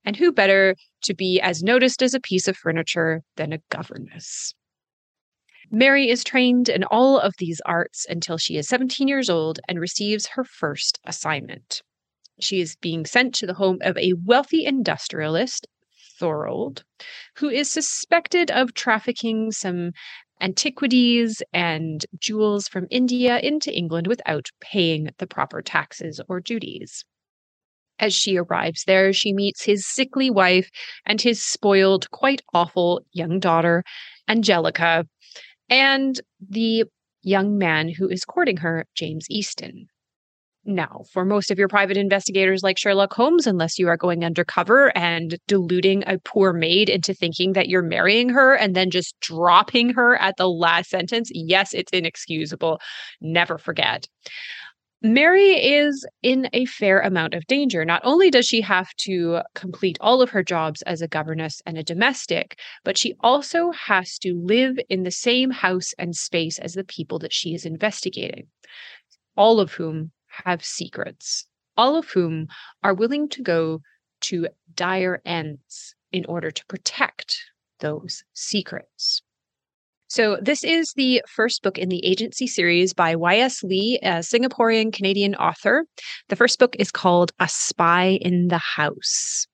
And 0.04 0.16
who 0.16 0.32
better 0.32 0.74
to 1.02 1.14
be 1.14 1.40
as 1.40 1.62
noticed 1.62 2.02
as 2.02 2.14
a 2.14 2.20
piece 2.20 2.48
of 2.48 2.56
furniture 2.56 3.22
than 3.36 3.52
a 3.52 3.58
governess? 3.70 4.54
Mary 5.70 6.08
is 6.08 6.24
trained 6.24 6.68
in 6.68 6.82
all 6.84 7.18
of 7.18 7.34
these 7.38 7.60
arts 7.66 8.06
until 8.08 8.38
she 8.38 8.56
is 8.56 8.66
17 8.68 9.06
years 9.06 9.28
old 9.28 9.60
and 9.68 9.78
receives 9.78 10.26
her 10.28 10.44
first 10.44 10.98
assignment. 11.04 11.82
She 12.40 12.60
is 12.60 12.76
being 12.76 13.04
sent 13.04 13.34
to 13.36 13.46
the 13.46 13.54
home 13.54 13.78
of 13.82 13.96
a 13.98 14.14
wealthy 14.24 14.64
industrialist, 14.64 15.66
Thorold, 16.18 16.84
who 17.36 17.50
is 17.50 17.70
suspected 17.70 18.50
of 18.50 18.74
trafficking 18.74 19.52
some 19.52 19.92
antiquities 20.40 21.42
and 21.52 22.06
jewels 22.18 22.66
from 22.68 22.86
India 22.90 23.38
into 23.38 23.74
England 23.76 24.06
without 24.06 24.48
paying 24.60 25.10
the 25.18 25.26
proper 25.26 25.60
taxes 25.60 26.20
or 26.28 26.40
duties. 26.40 27.04
As 28.00 28.14
she 28.14 28.36
arrives 28.36 28.84
there, 28.84 29.12
she 29.12 29.32
meets 29.32 29.64
his 29.64 29.84
sickly 29.86 30.30
wife 30.30 30.70
and 31.04 31.20
his 31.20 31.44
spoiled, 31.44 32.10
quite 32.10 32.42
awful 32.54 33.02
young 33.12 33.40
daughter, 33.40 33.82
Angelica, 34.28 35.04
and 35.68 36.20
the 36.48 36.84
young 37.22 37.58
man 37.58 37.88
who 37.88 38.08
is 38.08 38.24
courting 38.24 38.58
her, 38.58 38.86
James 38.94 39.26
Easton. 39.30 39.88
Now, 40.64 41.04
for 41.12 41.24
most 41.24 41.50
of 41.50 41.58
your 41.58 41.68
private 41.68 41.96
investigators 41.96 42.62
like 42.62 42.76
Sherlock 42.76 43.14
Holmes, 43.14 43.46
unless 43.46 43.78
you 43.78 43.88
are 43.88 43.96
going 43.96 44.22
undercover 44.22 44.94
and 44.96 45.38
deluding 45.46 46.04
a 46.06 46.18
poor 46.18 46.52
maid 46.52 46.90
into 46.90 47.14
thinking 47.14 47.54
that 47.54 47.70
you're 47.70 47.82
marrying 47.82 48.28
her 48.28 48.54
and 48.54 48.76
then 48.76 48.90
just 48.90 49.18
dropping 49.20 49.94
her 49.94 50.16
at 50.16 50.36
the 50.36 50.48
last 50.48 50.90
sentence, 50.90 51.30
yes, 51.32 51.72
it's 51.72 51.90
inexcusable. 51.92 52.80
Never 53.22 53.56
forget. 53.56 54.06
Mary 55.00 55.50
is 55.52 56.04
in 56.24 56.48
a 56.52 56.64
fair 56.64 57.00
amount 57.00 57.32
of 57.32 57.46
danger. 57.46 57.84
Not 57.84 58.02
only 58.04 58.30
does 58.30 58.46
she 58.46 58.60
have 58.62 58.92
to 58.96 59.42
complete 59.54 59.96
all 60.00 60.20
of 60.20 60.30
her 60.30 60.42
jobs 60.42 60.82
as 60.82 61.00
a 61.00 61.06
governess 61.06 61.62
and 61.64 61.78
a 61.78 61.84
domestic, 61.84 62.58
but 62.82 62.98
she 62.98 63.14
also 63.20 63.70
has 63.70 64.18
to 64.18 64.34
live 64.34 64.76
in 64.88 65.04
the 65.04 65.12
same 65.12 65.52
house 65.52 65.94
and 66.00 66.16
space 66.16 66.58
as 66.58 66.74
the 66.74 66.82
people 66.82 67.20
that 67.20 67.32
she 67.32 67.54
is 67.54 67.64
investigating, 67.64 68.48
all 69.36 69.60
of 69.60 69.72
whom 69.72 70.10
have 70.44 70.64
secrets, 70.64 71.46
all 71.76 71.94
of 71.94 72.10
whom 72.10 72.48
are 72.82 72.94
willing 72.94 73.28
to 73.28 73.42
go 73.42 73.80
to 74.20 74.48
dire 74.74 75.22
ends 75.24 75.94
in 76.10 76.24
order 76.26 76.50
to 76.50 76.66
protect 76.66 77.38
those 77.78 78.24
secrets. 78.32 79.22
So, 80.08 80.38
this 80.40 80.64
is 80.64 80.92
the 80.96 81.22
first 81.28 81.62
book 81.62 81.76
in 81.76 81.90
the 81.90 82.04
agency 82.04 82.46
series 82.46 82.94
by 82.94 83.14
Y.S. 83.14 83.62
Lee, 83.62 83.98
a 84.02 84.20
Singaporean 84.20 84.92
Canadian 84.92 85.34
author. 85.34 85.84
The 86.28 86.36
first 86.36 86.58
book 86.58 86.74
is 86.78 86.90
called 86.90 87.32
A 87.40 87.48
Spy 87.48 88.18
in 88.22 88.48
the 88.48 88.58
House. 88.58 89.46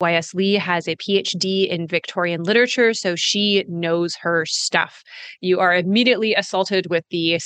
Y.S. 0.00 0.32
Lee 0.32 0.54
has 0.54 0.86
a 0.86 0.96
PhD 0.96 1.68
in 1.68 1.88
Victorian 1.88 2.44
literature, 2.44 2.94
so 2.94 3.16
she 3.16 3.64
knows 3.68 4.14
her 4.22 4.46
stuff. 4.46 5.02
You 5.40 5.58
are 5.58 5.74
immediately 5.74 6.34
assaulted 6.34 6.88
with 6.88 7.04
the 7.10 7.40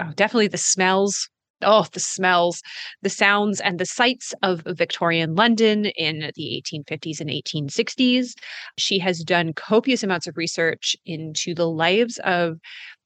oh, 0.00 0.10
definitely 0.16 0.48
the 0.48 0.56
smells 0.56 1.28
oh, 1.64 1.86
the 1.92 2.00
smells, 2.00 2.62
the 3.02 3.10
sounds, 3.10 3.60
and 3.60 3.78
the 3.78 3.86
sights 3.86 4.34
of 4.42 4.62
Victorian 4.66 5.34
London 5.34 5.86
in 5.86 6.30
the 6.34 6.62
1850s 6.64 7.20
and 7.20 7.30
1860s. 7.30 8.34
She 8.78 8.98
has 8.98 9.20
done 9.20 9.52
copious 9.52 10.02
amounts 10.02 10.26
of 10.26 10.36
research 10.36 10.96
into 11.04 11.54
the 11.54 11.68
lives 11.68 12.18
of 12.24 12.58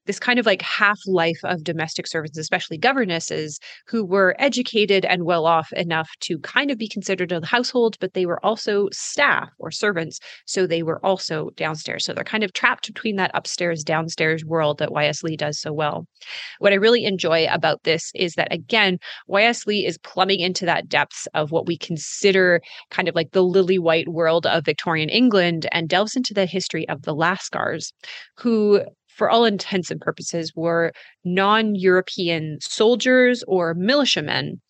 this 0.09 0.19
kind 0.19 0.39
of 0.39 0.47
like 0.47 0.63
half 0.63 0.99
life 1.07 1.39
of 1.45 1.63
domestic 1.63 2.07
servants, 2.07 2.39
especially 2.39 2.79
governesses, 2.79 3.61
who 3.87 4.05
were 4.05 4.35
educated 4.39 5.05
and 5.05 5.25
well 5.25 5.45
off 5.45 5.71
enough 5.75 6.09
to 6.21 6.39
kind 6.39 6.71
of 6.71 6.79
be 6.79 6.89
considered 6.89 7.31
a 7.31 7.45
household, 7.45 7.97
but 8.01 8.15
they 8.15 8.25
were 8.25 8.45
also 8.45 8.89
staff 8.91 9.51
or 9.59 9.71
servants. 9.71 10.19
So 10.47 10.67
they 10.67 10.83
were 10.83 11.05
also 11.05 11.51
downstairs. 11.57 12.07
So 12.07 12.15
they're 12.15 12.25
kind 12.25 12.43
of 12.43 12.55
trapped 12.55 12.87
between 12.87 13.17
that 13.17 13.31
upstairs, 13.35 13.85
downstairs 13.85 14.47
world 14.47 14.79
that 14.79 14.93
Y.S. 14.93 15.23
Lee 15.23 15.37
does 15.37 15.61
so 15.61 15.75
well. 15.75 16.07
What 16.59 16.73
I 16.73 16.77
really 16.77 17.05
enjoy 17.05 17.47
about 17.51 17.83
this 17.85 18.11
is 18.15 18.33
that, 18.35 18.51
again, 18.51 18.99
Y.S. 19.27 19.67
Lee 19.67 19.85
is 19.85 19.99
plumbing 19.99 20.41
into 20.41 20.65
that 20.65 20.89
depths 20.89 21.29
of 21.35 21.51
what 21.51 21.67
we 21.67 21.77
consider 21.77 22.63
kind 22.91 23.09
of 23.09 23.15
like 23.15 23.33
the 23.33 23.45
lily 23.45 23.79
white 23.79 24.09
world 24.09 24.47
of 24.47 24.65
Victorian 24.65 25.11
England 25.11 25.69
and 25.71 25.87
delves 25.87 26.17
into 26.17 26.33
the 26.33 26.47
history 26.47 26.89
of 26.89 27.03
the 27.03 27.15
Lascars, 27.15 27.93
who 28.39 28.83
for 29.19 29.29
all 29.29 29.45
intents 29.45 29.91
and 29.91 30.01
purposes, 30.01 30.53
were 30.55 30.93
non 31.25 31.75
European 31.75 32.59
soldiers 32.61 33.45
or 33.47 33.75
militiamen 33.75 34.61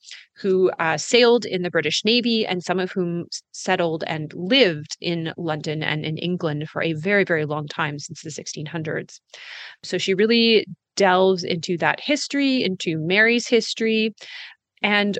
who 0.41 0.71
uh, 0.79 0.97
sailed 0.97 1.45
in 1.45 1.63
the 1.63 1.71
British 1.71 2.05
Navy 2.05 2.47
and 2.47 2.65
some 2.65 2.81
of 2.81 2.91
whom 2.91 3.27
settled 3.53 4.05
and 4.07 4.33
lived 4.35 4.97
in 5.01 5.33
London 5.37 5.83
and 5.83 6.05
in 6.05 6.17
England 6.17 6.69
for 6.71 6.83
a 6.83 6.95
very, 6.95 7.25
very 7.25 7.45
long 7.45 7.67
time 7.67 7.99
since 7.99 8.23
the 8.23 8.31
1600s. 8.31 9.21
So 9.83 9.99
she 9.99 10.15
really 10.15 10.67
delves 10.97 11.45
into 11.45 11.77
that 11.79 12.01
history, 12.01 12.63
into 12.63 12.99
Mary's 12.99 13.47
history. 13.47 14.15
And 14.83 15.19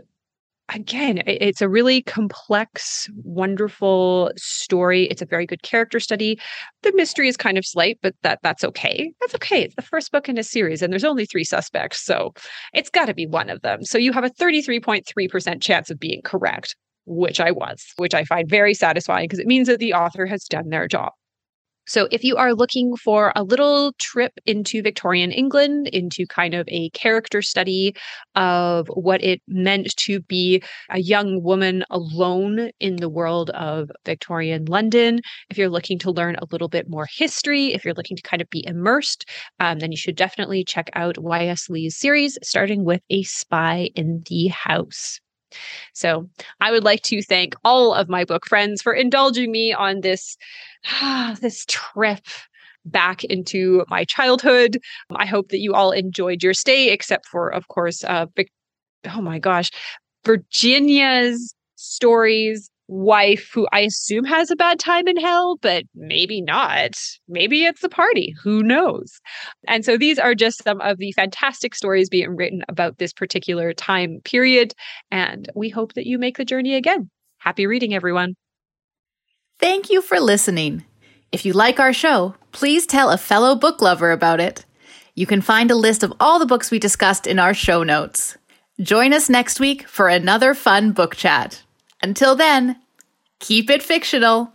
again, 0.75 1.23
it's 1.27 1.61
a 1.61 1.69
really 1.69 2.03
complex, 2.03 3.09
wonderful 3.25 4.31
story. 4.37 5.05
It's 5.05 5.23
a 5.23 5.27
very 5.27 5.47
good 5.47 5.63
character 5.63 6.01
study. 6.01 6.39
The 6.83 6.93
mystery 6.95 7.29
is 7.29 7.37
kind 7.37 7.59
of 7.59 7.67
slight, 7.67 7.99
but 8.03 8.15
that 8.23 8.41
that's 8.43 8.65
okay. 8.65 9.13
That's 9.21 9.35
okay. 9.37 9.63
It's 9.63 9.75
the 9.75 9.83
first 9.83 10.13
book 10.13 10.29
in 10.29 10.39
a 10.39 10.45
series, 10.45 10.83
and 10.83 10.93
there's 10.93 11.05
only 11.05 11.27
three 11.27 11.45
suspects, 11.45 12.05
so 12.05 12.33
it's 12.75 12.91
got 12.91 13.07
to 13.07 13.15
be 13.15 13.27
one 13.27 13.51
of 13.51 13.63
them. 13.63 13.85
So 13.85 13.99
you 13.99 14.13
have 14.13 14.25
a 14.25 14.31
33.3% 14.31 15.63
chance 15.63 15.91
of 15.91 15.99
being 15.99 16.23
correct, 16.23 16.77
which 17.07 17.41
I 17.41 17.51
was, 17.51 17.85
which 17.97 18.15
I 18.15 18.25
find 18.25 18.49
very 18.49 18.75
satisfying 18.75 19.25
because 19.25 19.39
it 19.39 19.47
means 19.47 19.69
that 19.69 19.79
the 19.79 19.95
author 19.95 20.27
has 20.27 20.45
done 20.45 20.69
their 20.69 20.87
job. 20.89 21.13
So, 21.89 22.07
if 22.13 22.23
you 22.23 22.37
are 22.37 22.55
looking 22.55 22.95
for 22.97 23.33
a 23.35 23.43
little 23.43 23.93
trip 23.99 24.33
into 24.47 24.83
Victorian 24.83 25.33
England, 25.33 25.89
into 25.89 26.27
kind 26.27 26.55
of 26.55 26.69
a 26.69 26.91
character 26.91 27.41
study 27.43 27.95
of 28.35 28.89
what 28.89 29.25
it 29.25 29.41
meant 29.49 29.97
to 29.97 30.21
be 30.21 30.63
a 30.91 31.01
young 31.01 31.43
woman 31.43 31.85
alone 31.91 32.71
in 32.79 32.97
the 32.97 33.09
world 33.09 33.51
of 33.51 33.91
Victorian 34.05 34.67
London, 34.67 35.21
if 35.49 35.57
you're 35.57 35.71
looking 35.71 35.99
to 36.01 36.11
learn 36.11 36.37
a 36.37 36.47
little 36.53 36.69
bit 36.69 36.89
more 36.89 37.07
history, 37.11 37.73
if 37.73 37.85
you're 37.85 37.95
looking 37.95 38.17
to 38.17 38.23
kind 38.23 38.43
of 38.43 38.51
be 38.51 38.65
immersed, 38.67 39.25
um, 39.59 39.79
then 39.79 39.91
you 39.91 39.97
should 39.97 40.17
definitely 40.17 40.65
check 40.65 40.91
out 40.93 41.17
Y.S. 41.19 41.71
Lee's 41.71 41.97
series, 41.97 42.39
starting 42.43 42.85
with 42.85 43.01
A 43.11 43.23
Spy 43.23 43.89
in 43.95 44.23
the 44.29 44.49
House. 44.49 45.21
So 45.95 46.29
I 46.61 46.71
would 46.71 46.85
like 46.85 47.03
to 47.03 47.23
thank 47.23 47.55
all 47.65 47.95
of 47.95 48.09
my 48.09 48.25
book 48.25 48.47
friends 48.47 48.83
for 48.83 48.93
indulging 48.93 49.51
me 49.51 49.73
on 49.73 50.01
this 50.01 50.37
this 51.41 51.65
trip 51.69 52.25
back 52.85 53.25
into 53.25 53.85
my 53.89 54.05
childhood. 54.05 54.79
I 55.15 55.27
hope 55.27 55.49
that 55.49 55.61
you 55.61 55.75
all 55.75 55.93
enjoyed 55.93 56.43
your 56.43 56.55
stay, 56.55 56.91
except 56.91 57.27
for, 57.27 57.49
of 57.49 57.69
course, 57.69 58.05
uh, 58.05 58.27
oh 59.15 59.21
my 59.21 59.39
gosh, 59.39 59.71
Virginia's 60.25 61.55
stories 61.77 62.71
wife 62.89 63.51
who 63.55 63.69
I 63.73 63.81
assume 63.81 64.25
has 64.25 64.51
a 64.51 64.57
bad 64.57 64.79
time 64.79 65.07
in 65.07 65.17
hell, 65.19 65.59
but 65.61 65.85
maybe 65.95 66.41
not. 66.41 66.93
Maybe 67.29 67.65
it's 67.65 67.85
a 67.85 67.89
party. 67.89 68.35
Who 68.43 68.63
knows? 68.63 69.21
And 69.67 69.85
so 69.85 69.97
these 69.97 70.19
are 70.19 70.35
just 70.35 70.65
some 70.65 70.81
of 70.81 70.99
the 70.99 71.13
fantastic 71.13 71.75
stories 71.75 72.09
being 72.09 72.35
written 72.35 72.63
about 72.69 72.99
this 72.99 73.13
particular 73.13 73.73
time 73.75 74.21
period. 74.25 74.73
And 75.11 75.49
we 75.55 75.69
hope 75.69 75.95
that 75.95 76.07
you 76.07 76.19
make 76.19 76.39
the 76.39 76.45
journey 76.45 76.75
again. 76.75 77.11
Happy 77.39 77.67
reading, 77.67 77.95
everyone. 77.95 78.35
Thank 79.59 79.91
you 79.91 80.03
for 80.03 80.19
listening. 80.19 80.85
If 81.31 81.45
you 81.45 81.53
like 81.53 81.79
our 81.79 81.93
show, 81.93 82.35
please 82.53 82.87
tell 82.87 83.11
a 83.11 83.19
fellow 83.19 83.55
book 83.55 83.83
lover 83.83 84.13
about 84.13 84.41
it. 84.41 84.65
You 85.15 85.27
can 85.27 85.41
find 85.41 85.71
a 85.71 85.77
list 85.77 86.03
of 86.03 86.13
all 86.21 86.39
the 86.39 86.47
books 86.47 86.71
we 86.71 86.79
discussed 86.79 87.27
in 87.27 87.39
our 87.39 87.53
show 87.53 87.83
notes. 87.83 88.39
Join 88.81 89.13
us 89.13 89.29
next 89.29 89.61
week 89.61 89.87
for 89.87 90.09
another 90.09 90.55
fun 90.55 90.93
book 90.93 91.17
chat. 91.17 91.65
Until 92.03 92.37
then, 92.37 92.77
keep 93.41 93.71
it 93.71 93.83
fictional. 93.83 94.53